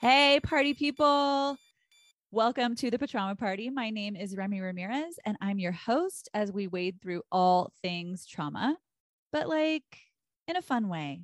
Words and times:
Hey, 0.00 0.40
party 0.42 0.74
people. 0.74 1.56
Welcome 2.30 2.74
to 2.76 2.90
the 2.90 2.98
Patrauma 2.98 3.38
Party. 3.38 3.70
My 3.70 3.90
name 3.90 4.14
is 4.14 4.36
Remy 4.36 4.60
Ramirez, 4.60 5.18
and 5.24 5.36
I'm 5.40 5.58
your 5.58 5.72
host 5.72 6.28
as 6.34 6.52
we 6.52 6.68
wade 6.68 7.00
through 7.00 7.22
all 7.32 7.72
things 7.82 8.26
trauma, 8.26 8.76
but 9.32 9.48
like 9.48 9.84
in 10.46 10.56
a 10.56 10.62
fun 10.62 10.88
way. 10.88 11.22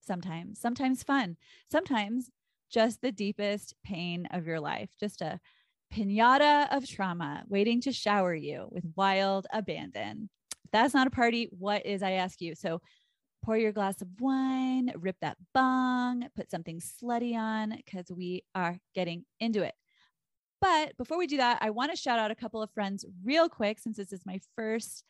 Sometimes, 0.00 0.60
sometimes 0.60 1.02
fun, 1.02 1.36
sometimes 1.70 2.30
just 2.70 3.00
the 3.00 3.12
deepest 3.12 3.74
pain 3.84 4.28
of 4.32 4.46
your 4.46 4.60
life, 4.60 4.90
just 5.00 5.22
a 5.22 5.40
pinata 5.92 6.68
of 6.76 6.86
trauma 6.88 7.44
waiting 7.48 7.80
to 7.80 7.92
shower 7.92 8.34
you 8.34 8.68
with 8.70 8.84
wild 8.96 9.46
abandon. 9.52 10.28
If 10.64 10.70
that's 10.72 10.94
not 10.94 11.06
a 11.06 11.10
party, 11.10 11.48
what 11.58 11.86
is, 11.86 12.02
I 12.02 12.12
ask 12.12 12.40
you? 12.40 12.54
So 12.54 12.80
pour 13.44 13.58
your 13.58 13.72
glass 13.72 14.00
of 14.00 14.08
wine, 14.20 14.90
rip 14.96 15.16
that 15.20 15.36
bong, 15.52 16.26
put 16.34 16.50
something 16.50 16.80
slutty 16.80 17.34
on 17.34 17.74
because 17.76 18.10
we 18.10 18.42
are 18.54 18.78
getting 18.94 19.24
into 19.38 19.62
it. 19.62 19.74
But 20.62 20.96
before 20.96 21.18
we 21.18 21.26
do 21.26 21.36
that, 21.36 21.58
I 21.60 21.68
want 21.68 21.90
to 21.90 21.96
shout 21.96 22.18
out 22.18 22.30
a 22.30 22.34
couple 22.34 22.62
of 22.62 22.70
friends 22.70 23.04
real 23.22 23.50
quick 23.50 23.78
since 23.78 23.98
this 23.98 24.14
is 24.14 24.24
my 24.24 24.40
first 24.56 25.04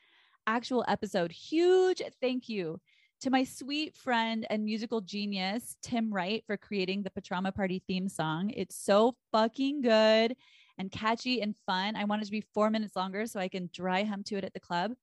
actual 0.49 0.85
episode. 0.89 1.31
Huge 1.31 2.03
thank 2.21 2.49
you 2.49 2.81
to 3.21 3.31
my 3.31 3.45
sweet 3.45 3.95
friend 3.95 4.45
and 4.51 4.65
musical 4.65 5.01
genius, 5.01 5.77
Tim 5.81 6.13
Wright, 6.13 6.43
for 6.45 6.57
creating 6.57 7.05
the 7.05 7.11
Patrauma 7.11 7.55
Party 7.55 7.85
theme 7.87 8.09
song. 8.09 8.51
It's 8.51 8.77
so 8.77 9.15
fucking 9.31 9.81
good 9.83 10.35
and 10.77 10.91
catchy 10.91 11.41
and 11.41 11.55
fun. 11.67 11.95
I 11.95 12.05
wanted 12.05 12.23
it 12.23 12.27
to 12.27 12.33
be 12.33 12.45
four 12.53 12.69
minutes 12.69 12.97
longer 12.97 13.27
so 13.27 13.39
I 13.39 13.47
can 13.47 13.71
dry 13.73 14.03
hum 14.03 14.25
to 14.25 14.37
it 14.37 14.45
at 14.45 14.55
the 14.55 14.61
club. 14.61 14.95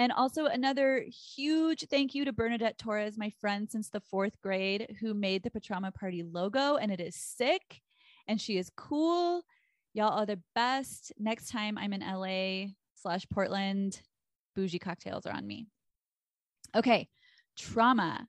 And 0.00 0.12
also 0.12 0.46
another 0.46 1.04
huge 1.36 1.84
thank 1.90 2.14
you 2.14 2.24
to 2.24 2.32
Bernadette 2.32 2.78
Torres, 2.78 3.18
my 3.18 3.28
friend 3.38 3.70
since 3.70 3.90
the 3.90 4.00
fourth 4.00 4.40
grade, 4.40 4.96
who 4.98 5.12
made 5.12 5.42
the 5.42 5.50
Patrauma 5.50 5.92
Party 5.92 6.22
logo, 6.22 6.76
and 6.76 6.90
it 6.90 7.00
is 7.00 7.14
sick, 7.14 7.82
and 8.26 8.40
she 8.40 8.56
is 8.56 8.70
cool. 8.78 9.42
Y'all 9.92 10.18
are 10.18 10.24
the 10.24 10.40
best. 10.54 11.12
Next 11.18 11.50
time 11.50 11.76
I'm 11.76 11.92
in 11.92 12.00
LA 12.00 12.70
slash 12.94 13.26
Portland, 13.30 14.00
bougie 14.56 14.78
cocktails 14.78 15.26
are 15.26 15.34
on 15.34 15.46
me. 15.46 15.66
Okay, 16.74 17.06
trauma. 17.58 18.26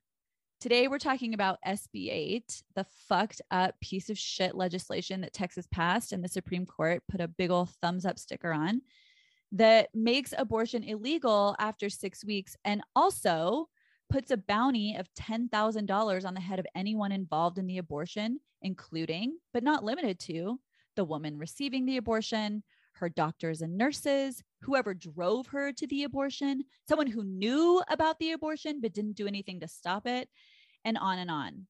Today 0.60 0.88
we're 0.88 0.98
talking 0.98 1.32
about 1.32 1.58
SB 1.66 2.12
8, 2.12 2.62
the 2.74 2.84
fucked 3.08 3.40
up 3.50 3.80
piece 3.80 4.10
of 4.10 4.18
shit 4.18 4.54
legislation 4.54 5.22
that 5.22 5.32
Texas 5.32 5.66
passed 5.72 6.12
and 6.12 6.22
the 6.22 6.28
Supreme 6.28 6.66
Court 6.66 7.02
put 7.10 7.22
a 7.22 7.28
big 7.28 7.50
old 7.50 7.70
thumbs 7.80 8.04
up 8.04 8.18
sticker 8.18 8.52
on 8.52 8.82
that 9.52 9.88
makes 9.94 10.32
abortion 10.36 10.82
illegal 10.82 11.54
after 11.58 11.88
six 11.88 12.24
weeks 12.24 12.56
and 12.64 12.82
also 12.96 13.68
puts 14.10 14.30
a 14.30 14.36
bounty 14.36 14.96
of 14.96 15.08
$10,000 15.14 16.24
on 16.26 16.34
the 16.34 16.40
head 16.40 16.58
of 16.58 16.66
anyone 16.74 17.12
involved 17.12 17.58
in 17.58 17.66
the 17.66 17.78
abortion, 17.78 18.40
including, 18.62 19.38
but 19.52 19.62
not 19.62 19.84
limited 19.84 20.18
to, 20.18 20.58
the 20.96 21.04
woman 21.04 21.38
receiving 21.38 21.86
the 21.86 21.96
abortion, 21.96 22.62
her 22.94 23.08
doctors 23.08 23.62
and 23.62 23.76
nurses, 23.76 24.42
whoever 24.62 24.94
drove 24.94 25.46
her 25.46 25.72
to 25.72 25.86
the 25.86 26.04
abortion, 26.04 26.62
someone 26.88 27.06
who 27.06 27.24
knew 27.24 27.82
about 27.88 28.18
the 28.18 28.32
abortion 28.32 28.80
but 28.80 28.92
didn't 28.92 29.16
do 29.16 29.26
anything 29.26 29.60
to 29.60 29.68
stop 29.68 30.06
it, 30.06 30.28
and 30.84 30.98
on 30.98 31.18
and 31.18 31.30
on. 31.30 31.66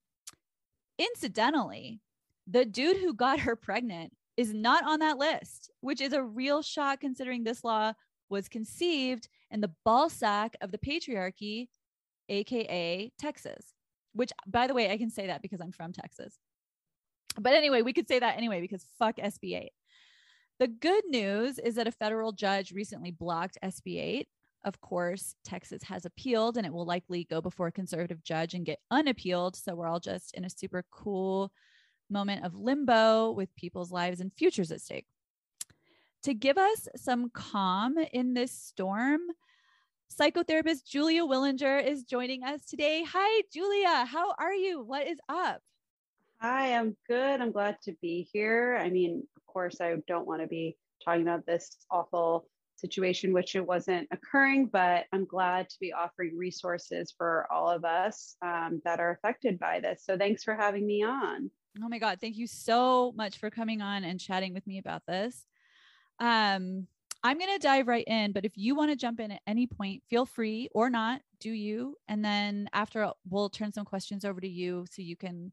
Incidentally, 0.98 2.00
the 2.48 2.64
dude 2.64 2.96
who 2.96 3.14
got 3.14 3.40
her 3.40 3.56
pregnant 3.56 4.12
is 4.36 4.54
not 4.54 4.84
on 4.84 5.00
that 5.00 5.18
list, 5.18 5.70
which 5.80 6.00
is 6.00 6.12
a 6.12 6.22
real 6.22 6.62
shock 6.62 7.00
considering 7.00 7.44
this 7.44 7.64
law 7.64 7.92
was 8.28 8.48
conceived 8.48 9.28
in 9.50 9.60
the 9.60 9.72
ball 9.84 10.08
sack 10.08 10.56
of 10.60 10.72
the 10.72 10.78
patriarchy, 10.78 11.68
AKA 12.28 13.12
Texas, 13.18 13.74
which, 14.14 14.30
by 14.46 14.66
the 14.66 14.74
way, 14.74 14.90
I 14.90 14.96
can 14.96 15.10
say 15.10 15.26
that 15.26 15.42
because 15.42 15.60
I'm 15.60 15.72
from 15.72 15.92
Texas. 15.92 16.38
But 17.38 17.54
anyway, 17.54 17.82
we 17.82 17.92
could 17.92 18.08
say 18.08 18.18
that 18.18 18.36
anyway 18.36 18.60
because 18.60 18.86
fuck 18.98 19.16
SB 19.16 19.56
8. 19.56 19.70
The 20.58 20.68
good 20.68 21.04
news 21.08 21.58
is 21.58 21.74
that 21.74 21.86
a 21.86 21.92
federal 21.92 22.32
judge 22.32 22.72
recently 22.72 23.10
blocked 23.10 23.58
SB 23.64 23.98
8. 23.98 24.28
Of 24.64 24.80
course, 24.80 25.34
Texas 25.44 25.82
has 25.82 26.04
appealed 26.04 26.56
and 26.56 26.64
it 26.64 26.72
will 26.72 26.86
likely 26.86 27.24
go 27.24 27.40
before 27.40 27.66
a 27.66 27.72
conservative 27.72 28.22
judge 28.22 28.54
and 28.54 28.64
get 28.64 28.78
unappealed. 28.90 29.56
So 29.56 29.74
we're 29.74 29.88
all 29.88 30.00
just 30.00 30.34
in 30.34 30.44
a 30.44 30.50
super 30.50 30.84
cool 30.90 31.52
moment 32.12 32.44
of 32.44 32.54
limbo 32.54 33.32
with 33.32 33.54
people's 33.56 33.90
lives 33.90 34.20
and 34.20 34.32
futures 34.32 34.70
at 34.70 34.80
stake. 34.80 35.06
To 36.24 36.34
give 36.34 36.58
us 36.58 36.88
some 36.94 37.30
calm 37.30 37.98
in 38.12 38.34
this 38.34 38.52
storm, 38.52 39.20
psychotherapist 40.12 40.84
Julia 40.86 41.22
Willinger 41.22 41.84
is 41.84 42.04
joining 42.04 42.44
us 42.44 42.64
today. 42.64 43.04
Hi, 43.12 43.42
Julia. 43.52 44.04
How 44.04 44.34
are 44.38 44.54
you? 44.54 44.82
What 44.82 45.08
is 45.08 45.18
up? 45.28 45.60
Hi, 46.40 46.76
I'm 46.76 46.96
good. 47.08 47.40
I'm 47.40 47.50
glad 47.50 47.78
to 47.84 47.94
be 48.00 48.28
here. 48.32 48.78
I 48.80 48.90
mean, 48.90 49.26
of 49.36 49.46
course, 49.46 49.80
I 49.80 49.96
don't 50.06 50.26
want 50.26 50.42
to 50.42 50.48
be 50.48 50.76
talking 51.04 51.22
about 51.22 51.46
this 51.46 51.76
awful 51.90 52.46
situation, 52.76 53.32
which 53.32 53.54
it 53.54 53.66
wasn't 53.66 54.08
occurring, 54.10 54.66
but 54.66 55.06
I'm 55.12 55.24
glad 55.24 55.68
to 55.70 55.76
be 55.80 55.92
offering 55.92 56.36
resources 56.36 57.14
for 57.16 57.46
all 57.50 57.70
of 57.70 57.84
us 57.84 58.36
um, 58.42 58.82
that 58.84 59.00
are 59.00 59.12
affected 59.12 59.58
by 59.58 59.80
this. 59.80 60.04
So 60.04 60.18
thanks 60.18 60.42
for 60.42 60.54
having 60.54 60.86
me 60.86 61.02
on. 61.04 61.50
Oh 61.80 61.88
my 61.88 61.98
God. 61.98 62.18
Thank 62.20 62.36
you 62.36 62.46
so 62.46 63.12
much 63.16 63.38
for 63.38 63.50
coming 63.50 63.80
on 63.80 64.04
and 64.04 64.20
chatting 64.20 64.52
with 64.52 64.66
me 64.66 64.78
about 64.78 65.06
this. 65.06 65.46
Um, 66.18 66.86
I'm 67.24 67.38
going 67.38 67.52
to 67.52 67.58
dive 67.58 67.86
right 67.86 68.04
in, 68.06 68.32
but 68.32 68.44
if 68.44 68.52
you 68.56 68.74
want 68.74 68.90
to 68.90 68.96
jump 68.96 69.20
in 69.20 69.30
at 69.30 69.42
any 69.46 69.66
point, 69.66 70.02
feel 70.10 70.26
free 70.26 70.68
or 70.72 70.90
not, 70.90 71.20
do 71.38 71.50
you? 71.50 71.96
And 72.08 72.24
then 72.24 72.68
after 72.72 73.10
we'll 73.28 73.48
turn 73.48 73.72
some 73.72 73.84
questions 73.84 74.24
over 74.24 74.40
to 74.40 74.48
you 74.48 74.86
so 74.90 75.02
you 75.02 75.16
can 75.16 75.52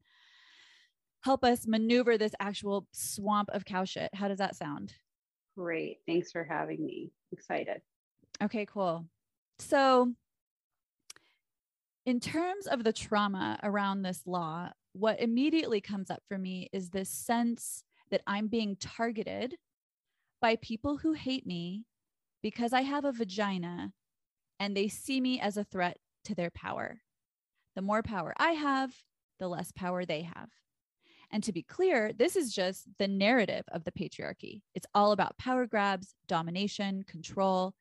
help 1.22 1.44
us 1.44 1.68
maneuver 1.68 2.18
this 2.18 2.34
actual 2.40 2.88
swamp 2.92 3.50
of 3.54 3.66
cow 3.66 3.84
shit. 3.84 4.10
How 4.14 4.28
does 4.28 4.40
that 4.40 4.56
sound? 4.56 4.94
Great. 5.56 5.98
Thanks 6.08 6.32
for 6.32 6.44
having 6.44 6.84
me. 6.84 7.12
Excited. 7.32 7.82
Okay, 8.42 8.66
cool. 8.66 9.06
So, 9.60 10.14
in 12.06 12.20
terms 12.20 12.66
of 12.66 12.84
the 12.84 12.94
trauma 12.94 13.60
around 13.62 14.02
this 14.02 14.22
law, 14.26 14.70
what 14.94 15.20
immediately 15.20 15.82
comes 15.82 16.10
up 16.10 16.24
for 16.28 16.38
me 16.38 16.70
is 16.74 16.90
this 16.90 17.10
sense 17.10 17.84
that 18.12 18.22
I'm 18.26 18.48
being 18.48 18.76
targeted 18.76 19.56
by 20.42 20.56
people 20.58 20.98
who 20.98 21.14
hate 21.14 21.46
me 21.46 21.86
because 22.42 22.74
I 22.74 22.82
have 22.82 23.06
a 23.06 23.12
vagina 23.12 23.92
and 24.60 24.76
they 24.76 24.88
see 24.88 25.22
me 25.22 25.40
as 25.40 25.58
a 25.58 25.64
threat 25.64 25.98
to 26.26 26.36
their 26.36 26.50
power. 26.50 27.02
The 27.76 27.82
more 27.82 28.04
power 28.04 28.34
I 28.38 28.52
have, 28.52 28.94
the 29.40 29.48
less 29.48 29.72
power 29.72 30.06
they 30.06 30.24
have. 30.24 30.50
And 31.32 31.44
to 31.44 31.54
be 31.54 31.62
clear, 31.62 32.12
this 32.12 32.36
is 32.36 32.54
just 32.54 32.88
the 32.98 33.08
narrative 33.08 33.64
of 33.72 33.84
the 33.84 33.92
patriarchy. 33.92 34.64
It's 34.74 34.88
all 34.96 35.12
about 35.12 35.38
power 35.38 35.68
grabs, 35.68 36.16
domination, 36.28 37.04
control. 37.04 37.76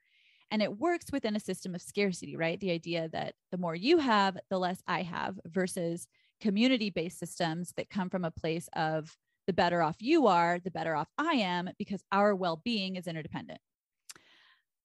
And 0.50 0.62
it 0.62 0.78
works 0.78 1.06
within 1.12 1.36
a 1.36 1.40
system 1.40 1.74
of 1.74 1.82
scarcity, 1.82 2.36
right? 2.36 2.60
The 2.60 2.70
idea 2.70 3.08
that 3.08 3.34
the 3.50 3.58
more 3.58 3.74
you 3.74 3.98
have, 3.98 4.38
the 4.50 4.58
less 4.58 4.82
I 4.86 5.02
have, 5.02 5.38
versus 5.46 6.06
community 6.40 6.90
based 6.90 7.18
systems 7.18 7.72
that 7.76 7.90
come 7.90 8.10
from 8.10 8.24
a 8.24 8.30
place 8.30 8.68
of 8.74 9.16
the 9.46 9.52
better 9.52 9.82
off 9.82 9.96
you 10.00 10.26
are, 10.26 10.58
the 10.62 10.70
better 10.70 10.94
off 10.94 11.08
I 11.16 11.34
am, 11.34 11.70
because 11.78 12.02
our 12.12 12.34
well 12.34 12.60
being 12.64 12.96
is 12.96 13.06
interdependent. 13.06 13.60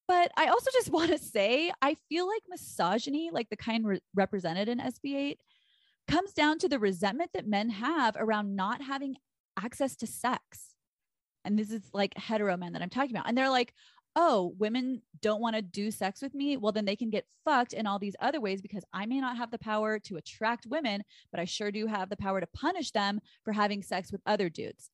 But 0.08 0.32
I 0.38 0.48
also 0.48 0.72
just 0.74 0.90
want 0.92 1.12
to 1.12 1.18
say, 1.18 1.72
I 1.82 1.96
feel 2.10 2.28
like 2.28 2.44
misogyny, 2.50 3.30
like 3.32 3.50
the 3.50 3.58
kind 3.58 3.86
re- 3.86 4.02
represented 4.16 4.70
in 4.70 4.80
SB 4.80 5.16
8, 5.16 5.42
comes 6.08 6.34
down 6.34 6.60
to 6.60 6.70
the 6.70 6.80
resentment 6.80 7.32
that 7.34 7.48
men 7.48 7.70
have 7.70 8.16
around 8.18 8.56
not 8.56 8.82
having 8.82 9.16
access 9.62 9.96
to 9.98 10.08
sex. 10.08 10.76
And 11.46 11.60
this 11.60 11.72
is 11.72 11.82
like 11.94 12.18
hetero 12.18 12.56
men 12.58 12.74
that 12.74 12.82
I'm 12.82 12.90
talking 12.90 13.12
about. 13.12 13.28
And 13.28 13.38
they're 13.38 13.50
like, 13.50 13.74
oh, 14.16 14.54
women 14.60 15.02
don't 15.22 15.42
want 15.42 15.56
to 15.56 15.62
do 15.62 15.90
sex 15.90 16.22
with 16.22 16.34
me, 16.36 16.58
well, 16.58 16.72
then 16.72 16.86
they 16.86 16.96
can 16.96 17.10
get 17.10 17.26
fucked 17.46 17.74
in 17.74 17.88
all 17.88 17.98
these 17.98 18.16
other 18.20 18.40
ways 18.40 18.62
because 18.62 18.84
I 18.94 19.06
may 19.06 19.20
not 19.20 19.38
have 19.38 19.52
the 19.52 19.58
power 19.58 20.00
to 20.00 20.18
attract 20.18 20.68
women, 20.68 21.04
but 21.32 21.40
I 21.40 21.46
sure 21.46 21.72
do 21.72 21.88
have 21.88 22.10
the 22.10 22.18
power 22.18 22.40
to 22.40 22.48
punish 22.48 22.92
them 22.92 23.20
for 23.44 23.54
having 23.54 23.82
sex 23.82 24.12
with 24.12 24.22
other 24.26 24.50
dudes. 24.50 24.92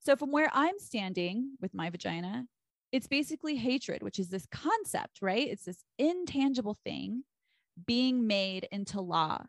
So, 0.00 0.16
from 0.16 0.32
where 0.32 0.50
I'm 0.52 0.78
standing 0.78 1.52
with 1.60 1.74
my 1.74 1.90
vagina, 1.90 2.46
it's 2.90 3.06
basically 3.06 3.56
hatred, 3.56 4.02
which 4.02 4.18
is 4.18 4.28
this 4.28 4.46
concept, 4.50 5.18
right? 5.22 5.48
It's 5.48 5.64
this 5.64 5.84
intangible 5.98 6.78
thing 6.84 7.24
being 7.86 8.26
made 8.26 8.68
into 8.72 9.00
law. 9.00 9.44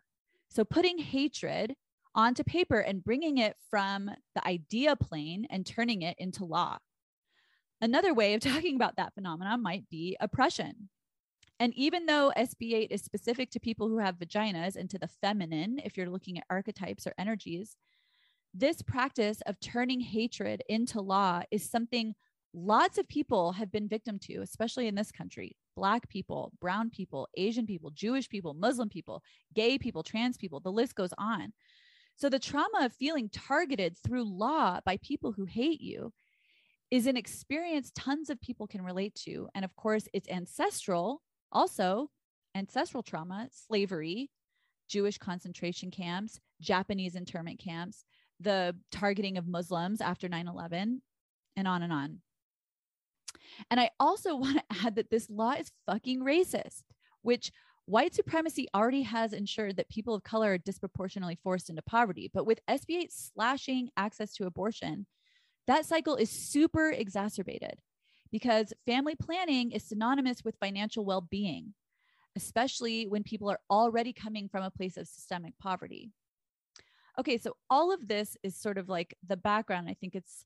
So, 0.48 0.64
putting 0.64 0.98
hatred 0.98 1.74
onto 2.14 2.44
paper 2.44 2.78
and 2.78 3.02
bringing 3.02 3.38
it 3.38 3.56
from 3.68 4.10
the 4.34 4.46
idea 4.46 4.94
plane 4.94 5.46
and 5.50 5.66
turning 5.66 6.02
it 6.02 6.16
into 6.18 6.44
law. 6.44 6.78
Another 7.84 8.14
way 8.14 8.32
of 8.32 8.40
talking 8.40 8.76
about 8.76 8.96
that 8.96 9.12
phenomenon 9.14 9.62
might 9.62 9.88
be 9.90 10.16
oppression. 10.18 10.88
And 11.60 11.74
even 11.74 12.06
though 12.06 12.32
SB8 12.34 12.88
is 12.90 13.02
specific 13.02 13.50
to 13.50 13.60
people 13.60 13.88
who 13.88 13.98
have 13.98 14.16
vaginas 14.16 14.74
and 14.74 14.88
to 14.88 14.98
the 14.98 15.06
feminine, 15.20 15.78
if 15.84 15.96
you're 15.96 16.08
looking 16.08 16.38
at 16.38 16.44
archetypes 16.48 17.06
or 17.06 17.12
energies, 17.18 17.76
this 18.54 18.80
practice 18.80 19.42
of 19.46 19.60
turning 19.60 20.00
hatred 20.00 20.62
into 20.68 21.00
law 21.00 21.42
is 21.50 21.70
something 21.70 22.14
lots 22.54 22.96
of 22.96 23.06
people 23.06 23.52
have 23.52 23.70
been 23.70 23.86
victim 23.86 24.18
to, 24.20 24.40
especially 24.40 24.86
in 24.86 24.94
this 24.94 25.12
country. 25.12 25.54
Black 25.76 26.08
people, 26.08 26.52
brown 26.62 26.88
people, 26.88 27.28
Asian 27.36 27.66
people, 27.66 27.90
Jewish 27.90 28.30
people, 28.30 28.54
Muslim 28.54 28.88
people, 28.88 29.22
gay 29.54 29.76
people, 29.76 30.02
trans 30.02 30.38
people, 30.38 30.58
the 30.58 30.72
list 30.72 30.94
goes 30.94 31.12
on. 31.18 31.52
So 32.16 32.30
the 32.30 32.38
trauma 32.38 32.86
of 32.86 32.94
feeling 32.94 33.28
targeted 33.28 33.98
through 33.98 34.24
law 34.24 34.80
by 34.86 34.96
people 35.02 35.32
who 35.32 35.44
hate 35.44 35.82
you 35.82 36.12
is 36.94 37.08
an 37.08 37.16
experience 37.16 37.90
tons 37.96 38.30
of 38.30 38.40
people 38.40 38.68
can 38.68 38.80
relate 38.80 39.16
to. 39.16 39.48
And 39.56 39.64
of 39.64 39.74
course, 39.74 40.06
it's 40.12 40.28
ancestral, 40.28 41.22
also 41.50 42.08
ancestral 42.54 43.02
trauma, 43.02 43.48
slavery, 43.50 44.30
Jewish 44.88 45.18
concentration 45.18 45.90
camps, 45.90 46.38
Japanese 46.60 47.16
internment 47.16 47.58
camps, 47.58 48.04
the 48.38 48.76
targeting 48.92 49.38
of 49.38 49.48
Muslims 49.48 50.00
after 50.00 50.28
9 50.28 50.46
11, 50.46 51.02
and 51.56 51.66
on 51.66 51.82
and 51.82 51.92
on. 51.92 52.20
And 53.72 53.80
I 53.80 53.90
also 53.98 54.36
want 54.36 54.58
to 54.58 54.86
add 54.86 54.94
that 54.94 55.10
this 55.10 55.28
law 55.28 55.54
is 55.54 55.72
fucking 55.86 56.20
racist, 56.20 56.84
which 57.22 57.50
white 57.86 58.14
supremacy 58.14 58.68
already 58.72 59.02
has 59.02 59.32
ensured 59.32 59.78
that 59.78 59.88
people 59.88 60.14
of 60.14 60.22
color 60.22 60.52
are 60.52 60.58
disproportionately 60.58 61.40
forced 61.42 61.70
into 61.70 61.82
poverty. 61.82 62.30
But 62.32 62.46
with 62.46 62.64
SB 62.70 62.98
8 63.02 63.12
slashing 63.12 63.90
access 63.96 64.32
to 64.34 64.46
abortion, 64.46 65.06
that 65.66 65.86
cycle 65.86 66.16
is 66.16 66.30
super 66.30 66.90
exacerbated 66.90 67.78
because 68.30 68.72
family 68.86 69.14
planning 69.14 69.70
is 69.70 69.84
synonymous 69.84 70.44
with 70.44 70.56
financial 70.58 71.04
well 71.04 71.20
being, 71.20 71.74
especially 72.36 73.06
when 73.06 73.22
people 73.22 73.50
are 73.50 73.60
already 73.70 74.12
coming 74.12 74.48
from 74.48 74.64
a 74.64 74.70
place 74.70 74.96
of 74.96 75.06
systemic 75.06 75.54
poverty. 75.58 76.10
Okay, 77.18 77.38
so 77.38 77.56
all 77.70 77.92
of 77.92 78.08
this 78.08 78.36
is 78.42 78.60
sort 78.60 78.76
of 78.76 78.88
like 78.88 79.16
the 79.26 79.36
background. 79.36 79.88
I 79.88 79.94
think 79.94 80.14
it's 80.14 80.44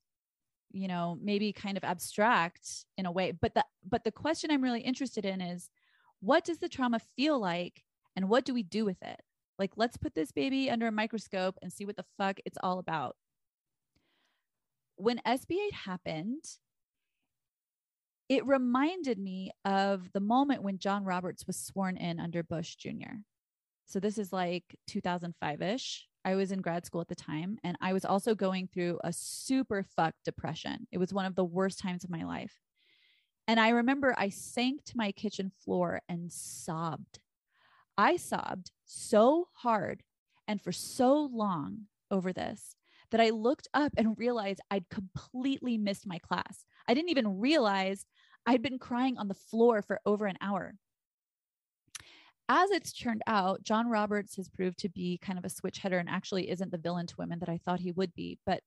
you 0.71 0.89
know 0.89 1.19
maybe 1.23 1.53
kind 1.53 1.77
of 1.77 1.85
abstract 1.85 2.85
in 2.97 3.07
a 3.07 3.13
way 3.13 3.33
but 3.33 3.55
the 3.55 3.65
but 3.89 4.05
the 4.05 4.13
question 4.13 4.51
i'm 4.51 4.63
really 4.63 4.81
interested 4.81 5.25
in 5.25 5.41
is 5.41 5.71
what 6.21 6.45
does 6.45 6.59
the 6.59 6.69
trauma 6.69 7.01
feel 7.17 7.39
like 7.39 7.85
and 8.17 8.29
what 8.29 8.45
do 8.45 8.53
we 8.53 8.63
do 8.63 8.85
with 8.85 9.01
it 9.03 9.21
like 9.59 9.73
let's 9.77 9.97
put 9.97 10.15
this 10.15 10.31
baby 10.31 10.71
under 10.71 10.87
a 10.87 10.93
microscope 10.93 11.57
and 11.63 11.73
see 11.73 11.85
what 11.85 11.97
the 11.97 12.05
fuck 12.19 12.39
it's 12.45 12.59
all 12.63 12.79
about 12.79 13.17
when 14.99 15.21
SB8 15.27 15.73
happened, 15.73 16.45
it 18.29 18.47
reminded 18.47 19.19
me 19.19 19.53
of 19.65 20.13
the 20.13 20.21
moment 20.21 20.63
when 20.63 20.79
John 20.79 21.05
Roberts 21.05 21.47
was 21.47 21.57
sworn 21.57 21.97
in 21.97 22.21
under 22.21 22.43
Bush 22.43 22.77
Jr. 22.77 23.23
So 23.87 24.01
this 24.01 24.19
is 24.19 24.33
like 24.33 24.65
2005 24.89 25.63
ish. 25.63 26.07
I 26.25 26.35
was 26.35 26.53
in 26.53 26.61
grad 26.61 26.85
school 26.85 27.01
at 27.01 27.09
the 27.09 27.15
time, 27.15 27.59
and 27.65 27.79
I 27.81 27.95
was 27.95 28.05
also 28.05 28.35
going 28.35 28.69
through 28.69 28.99
a 29.03 29.13
super 29.13 29.83
fucked 29.97 30.25
depression. 30.25 30.87
It 30.93 30.99
was 30.99 31.15
one 31.15 31.25
of 31.25 31.37
the 31.37 31.45
worst 31.45 31.79
times 31.79 32.05
of 32.05 32.11
my 32.11 32.25
life. 32.25 32.59
And 33.47 33.59
I 33.59 33.71
remember 33.71 34.15
I 34.19 34.29
sank 34.29 34.85
to 34.87 34.97
my 34.97 35.11
kitchen 35.13 35.51
floor 35.65 36.03
and 36.07 36.31
sobbed. 36.31 37.21
I 37.97 38.17
sobbed 38.17 38.73
so 38.85 39.49
hard 39.55 40.03
and 40.47 40.61
for 40.61 40.73
so 40.73 41.31
long 41.33 41.87
over 42.11 42.33
this 42.33 42.75
that 43.11 43.21
I 43.21 43.31
looked 43.31 43.69
up 43.75 43.93
and 43.97 44.19
realized 44.19 44.61
I'd 44.71 44.89
completely 44.91 45.79
missed 45.79 46.07
my 46.07 46.19
class. 46.19 46.65
I 46.87 46.95
didn't 46.95 47.11
even 47.11 47.39
realize 47.39 48.05
I'd 48.47 48.63
been 48.63 48.79
crying 48.79 49.19
on 49.19 49.29
the 49.29 49.35
floor 49.35 49.83
for 49.83 50.01
over 50.07 50.27
an 50.27 50.39
hour. 50.41 50.75
As 52.49 52.71
it's 52.71 52.93
turned 52.93 53.23
out, 53.27 53.63
John 53.63 53.89
Roberts 53.89 54.37
has 54.37 54.49
proved 54.49 54.79
to 54.79 54.89
be 54.89 55.19
kind 55.19 55.39
of 55.39 55.45
a 55.45 55.51
switch 55.51 55.81
hitter 55.81 55.99
and 55.99 56.09
actually 56.09 56.51
isn't 56.51 56.71
the 56.71 56.79
villain 56.79 57.07
to 57.07 57.15
women 57.19 57.41
that 57.41 57.49
I 57.51 57.61
thought 57.65 57.81
he 57.81 57.93
would 57.93 58.15
be, 58.15 58.39
but 58.47 58.63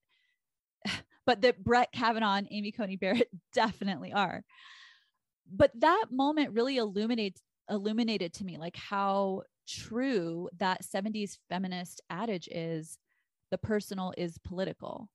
but 1.26 1.42
that 1.42 1.64
Brett 1.64 1.92
Kavanaugh 1.92 2.36
and 2.36 2.48
Amy 2.52 2.72
Coney 2.72 2.96
Barrett 2.96 3.30
definitely 3.54 4.14
are. 4.14 4.44
But 5.52 5.72
that 5.80 6.06
moment 6.12 6.54
really 6.54 6.78
illuminates 6.78 7.42
illuminated 7.70 8.34
to 8.34 8.44
me 8.44 8.58
like 8.58 8.76
how 8.76 9.44
true 9.68 10.50
that 10.58 10.84
70s 10.84 11.38
feminist 11.50 12.02
adage 12.10 12.50
is 12.52 12.98
the 13.52 13.58
personal 13.58 14.14
is 14.18 14.38
political. 14.40 15.10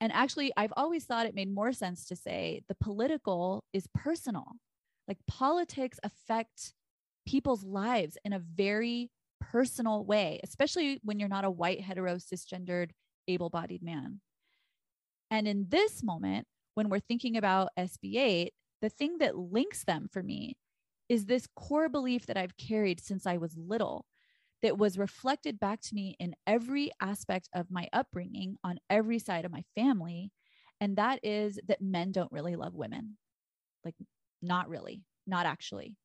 And 0.00 0.12
actually, 0.12 0.52
I've 0.56 0.72
always 0.76 1.04
thought 1.04 1.26
it 1.26 1.34
made 1.34 1.52
more 1.52 1.72
sense 1.72 2.04
to 2.06 2.16
say 2.16 2.62
the 2.68 2.74
political 2.74 3.64
is 3.72 3.88
personal. 3.94 4.44
Like 5.08 5.18
politics 5.26 5.98
affect 6.02 6.74
people's 7.26 7.64
lives 7.64 8.18
in 8.24 8.32
a 8.32 8.38
very 8.38 9.10
personal 9.40 10.04
way, 10.04 10.40
especially 10.44 11.00
when 11.02 11.18
you're 11.18 11.28
not 11.28 11.44
a 11.44 11.50
white, 11.50 11.80
hetero, 11.80 12.16
cisgendered, 12.16 12.90
able 13.28 13.50
bodied 13.50 13.82
man. 13.82 14.20
And 15.30 15.48
in 15.48 15.66
this 15.68 16.02
moment, 16.02 16.46
when 16.74 16.88
we're 16.88 17.00
thinking 17.00 17.36
about 17.36 17.70
SB8, 17.78 18.48
the 18.82 18.88
thing 18.88 19.18
that 19.18 19.36
links 19.36 19.84
them 19.84 20.08
for 20.12 20.22
me 20.22 20.56
is 21.08 21.26
this 21.26 21.46
core 21.54 21.88
belief 21.88 22.26
that 22.26 22.36
I've 22.36 22.56
carried 22.56 23.00
since 23.00 23.26
I 23.26 23.36
was 23.36 23.56
little 23.56 24.04
that 24.64 24.78
was 24.78 24.96
reflected 24.96 25.60
back 25.60 25.82
to 25.82 25.94
me 25.94 26.16
in 26.18 26.34
every 26.46 26.90
aspect 26.98 27.50
of 27.54 27.70
my 27.70 27.86
upbringing 27.92 28.56
on 28.64 28.78
every 28.88 29.18
side 29.18 29.44
of 29.44 29.52
my 29.52 29.62
family. 29.74 30.32
And 30.80 30.96
that 30.96 31.20
is 31.22 31.60
that 31.68 31.82
men 31.82 32.12
don't 32.12 32.32
really 32.32 32.56
love 32.56 32.74
women. 32.74 33.18
Like, 33.84 33.94
not 34.40 34.70
really, 34.70 35.02
not 35.26 35.44
actually. 35.44 35.96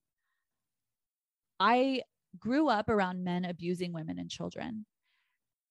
I 1.57 2.01
grew 2.37 2.67
up 2.67 2.89
around 2.89 3.23
men 3.23 3.45
abusing 3.45 3.93
women 3.93 4.19
and 4.19 4.29
children. 4.29 4.85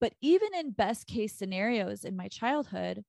But 0.00 0.14
even 0.22 0.54
in 0.54 0.70
best 0.70 1.06
case 1.06 1.34
scenarios 1.34 2.04
in 2.04 2.16
my 2.16 2.28
childhood, 2.28 3.04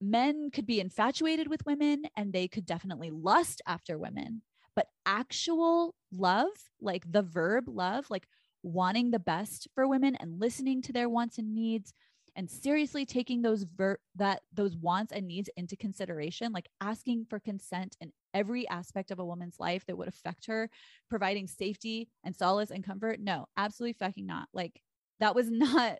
men 0.00 0.50
could 0.52 0.66
be 0.66 0.78
infatuated 0.78 1.48
with 1.48 1.66
women 1.66 2.04
and 2.16 2.32
they 2.32 2.46
could 2.46 2.66
definitely 2.66 3.10
lust 3.10 3.60
after 3.66 3.98
women. 3.98 4.42
But 4.76 4.86
actual 5.04 5.96
love, 6.12 6.46
like 6.80 7.10
the 7.10 7.22
verb 7.22 7.64
love, 7.66 8.06
like 8.08 8.28
wanting 8.62 9.10
the 9.10 9.18
best 9.18 9.68
for 9.74 9.88
women 9.88 10.16
and 10.16 10.40
listening 10.40 10.82
to 10.82 10.92
their 10.92 11.08
wants 11.08 11.38
and 11.38 11.54
needs 11.54 11.92
and 12.34 12.50
seriously 12.50 13.04
taking 13.04 13.42
those 13.42 13.64
ver- 13.64 13.98
that 14.16 14.40
those 14.52 14.76
wants 14.76 15.12
and 15.12 15.26
needs 15.26 15.50
into 15.56 15.76
consideration 15.76 16.52
like 16.52 16.68
asking 16.80 17.26
for 17.28 17.38
consent 17.38 17.96
in 18.00 18.12
every 18.32 18.66
aspect 18.68 19.10
of 19.10 19.18
a 19.18 19.24
woman's 19.24 19.60
life 19.60 19.84
that 19.86 19.96
would 19.96 20.08
affect 20.08 20.46
her 20.46 20.70
providing 21.10 21.46
safety 21.46 22.08
and 22.24 22.34
solace 22.34 22.70
and 22.70 22.84
comfort. 22.84 23.20
No 23.20 23.46
absolutely 23.56 23.94
fucking 23.94 24.26
not. 24.26 24.48
Like 24.54 24.80
that 25.20 25.34
was 25.34 25.50
not 25.50 25.98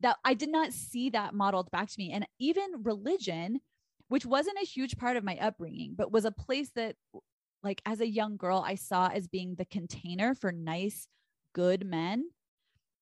that 0.00 0.16
I 0.24 0.34
did 0.34 0.50
not 0.50 0.72
see 0.72 1.10
that 1.10 1.34
modeled 1.34 1.70
back 1.70 1.88
to 1.88 1.98
me. 1.98 2.12
And 2.12 2.26
even 2.38 2.82
religion 2.82 3.60
which 4.08 4.24
wasn't 4.24 4.56
a 4.60 4.66
huge 4.66 4.96
part 4.96 5.16
of 5.18 5.24
my 5.24 5.36
upbringing 5.36 5.94
but 5.96 6.10
was 6.10 6.24
a 6.24 6.32
place 6.32 6.70
that 6.74 6.96
like 7.62 7.82
as 7.84 8.00
a 8.00 8.08
young 8.08 8.36
girl 8.36 8.64
I 8.66 8.74
saw 8.74 9.08
as 9.08 9.28
being 9.28 9.54
the 9.54 9.66
container 9.66 10.34
for 10.34 10.50
nice 10.50 11.06
good 11.58 11.84
men, 11.84 12.24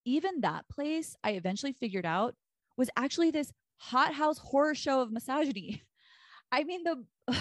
even 0.06 0.40
that 0.40 0.66
place 0.70 1.14
I 1.22 1.32
eventually 1.32 1.74
figured 1.74 2.06
out 2.06 2.34
was 2.78 2.88
actually 2.96 3.30
this 3.30 3.52
hothouse 3.76 4.38
horror 4.38 4.74
show 4.74 5.02
of 5.02 5.12
misogyny. 5.12 5.82
I 6.52 6.64
mean, 6.64 6.82
the 6.82 7.04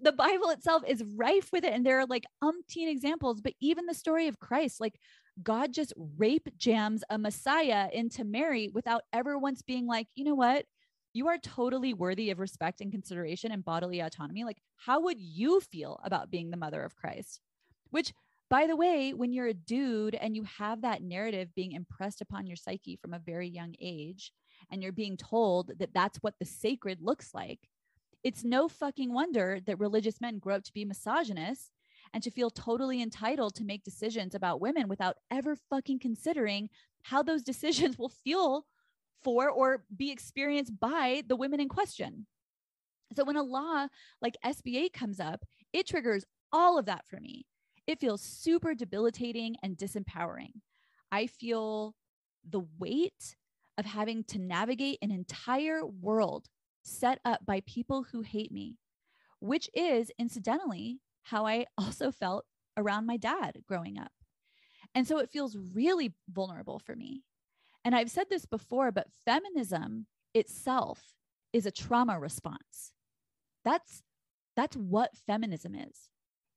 the 0.00 0.12
Bible 0.12 0.48
itself 0.50 0.82
is 0.86 1.04
rife 1.14 1.50
with 1.52 1.64
it, 1.64 1.74
and 1.74 1.84
there 1.84 1.98
are 1.98 2.06
like 2.06 2.24
umpteen 2.42 2.88
examples. 2.88 3.42
But 3.42 3.52
even 3.60 3.84
the 3.84 3.92
story 3.92 4.28
of 4.28 4.38
Christ, 4.38 4.80
like 4.80 4.98
God 5.42 5.74
just 5.74 5.92
rape 6.16 6.48
jams 6.56 7.04
a 7.10 7.18
Messiah 7.18 7.88
into 7.92 8.24
Mary 8.24 8.70
without 8.72 9.02
ever 9.12 9.38
once 9.38 9.60
being 9.60 9.86
like, 9.86 10.06
you 10.14 10.24
know 10.24 10.36
what, 10.36 10.64
you 11.12 11.28
are 11.28 11.38
totally 11.38 11.92
worthy 11.92 12.30
of 12.30 12.38
respect 12.38 12.80
and 12.80 12.90
consideration 12.90 13.52
and 13.52 13.64
bodily 13.64 14.00
autonomy. 14.00 14.44
Like, 14.44 14.62
how 14.76 15.02
would 15.02 15.20
you 15.20 15.60
feel 15.60 16.00
about 16.02 16.30
being 16.30 16.50
the 16.50 16.56
mother 16.56 16.82
of 16.82 16.96
Christ? 16.96 17.40
Which 17.90 18.12
by 18.48 18.66
the 18.66 18.76
way, 18.76 19.12
when 19.12 19.32
you're 19.32 19.48
a 19.48 19.54
dude 19.54 20.14
and 20.14 20.36
you 20.36 20.44
have 20.44 20.82
that 20.82 21.02
narrative 21.02 21.54
being 21.54 21.72
impressed 21.72 22.20
upon 22.20 22.46
your 22.46 22.56
psyche 22.56 22.96
from 22.96 23.12
a 23.12 23.18
very 23.18 23.48
young 23.48 23.74
age, 23.80 24.32
and 24.70 24.82
you're 24.82 24.92
being 24.92 25.16
told 25.16 25.72
that 25.78 25.92
that's 25.92 26.18
what 26.18 26.34
the 26.38 26.46
sacred 26.46 27.00
looks 27.00 27.34
like, 27.34 27.60
it's 28.22 28.44
no 28.44 28.68
fucking 28.68 29.12
wonder 29.12 29.58
that 29.66 29.78
religious 29.78 30.20
men 30.20 30.38
grow 30.38 30.56
up 30.56 30.64
to 30.64 30.72
be 30.72 30.84
misogynists 30.84 31.70
and 32.14 32.22
to 32.22 32.30
feel 32.30 32.50
totally 32.50 33.02
entitled 33.02 33.54
to 33.54 33.64
make 33.64 33.84
decisions 33.84 34.34
about 34.34 34.60
women 34.60 34.88
without 34.88 35.16
ever 35.30 35.56
fucking 35.68 35.98
considering 35.98 36.68
how 37.02 37.22
those 37.22 37.42
decisions 37.52 37.98
will 37.98 38.08
feel 38.08 38.64
for 39.22 39.50
or 39.50 39.84
be 39.96 40.10
experienced 40.10 40.78
by 40.78 41.22
the 41.26 41.36
women 41.36 41.60
in 41.60 41.68
question. 41.68 42.26
So 43.16 43.24
when 43.24 43.36
a 43.36 43.42
law 43.42 43.88
like 44.20 44.36
SB 44.44 44.76
8 44.76 44.92
comes 44.92 45.20
up, 45.20 45.44
it 45.72 45.86
triggers 45.86 46.24
all 46.52 46.78
of 46.78 46.86
that 46.86 47.06
for 47.08 47.18
me. 47.20 47.46
It 47.86 48.00
feels 48.00 48.20
super 48.20 48.74
debilitating 48.74 49.56
and 49.62 49.76
disempowering. 49.76 50.60
I 51.12 51.26
feel 51.26 51.94
the 52.48 52.66
weight 52.78 53.36
of 53.78 53.84
having 53.84 54.24
to 54.24 54.38
navigate 54.38 54.98
an 55.02 55.10
entire 55.10 55.84
world 55.84 56.48
set 56.82 57.20
up 57.24 57.44
by 57.44 57.60
people 57.66 58.04
who 58.04 58.22
hate 58.22 58.52
me, 58.52 58.76
which 59.40 59.68
is 59.74 60.10
incidentally 60.18 61.00
how 61.22 61.46
I 61.46 61.66
also 61.78 62.10
felt 62.10 62.44
around 62.76 63.06
my 63.06 63.16
dad 63.16 63.62
growing 63.66 63.98
up. 63.98 64.12
And 64.94 65.06
so 65.06 65.18
it 65.18 65.30
feels 65.30 65.56
really 65.74 66.14
vulnerable 66.30 66.78
for 66.78 66.96
me. 66.96 67.22
And 67.84 67.94
I've 67.94 68.10
said 68.10 68.26
this 68.30 68.46
before, 68.46 68.90
but 68.90 69.12
feminism 69.24 70.06
itself 70.34 71.14
is 71.52 71.66
a 71.66 71.70
trauma 71.70 72.18
response. 72.18 72.92
That's 73.64 74.02
that's 74.56 74.76
what 74.76 75.16
feminism 75.26 75.74
is. 75.74 76.08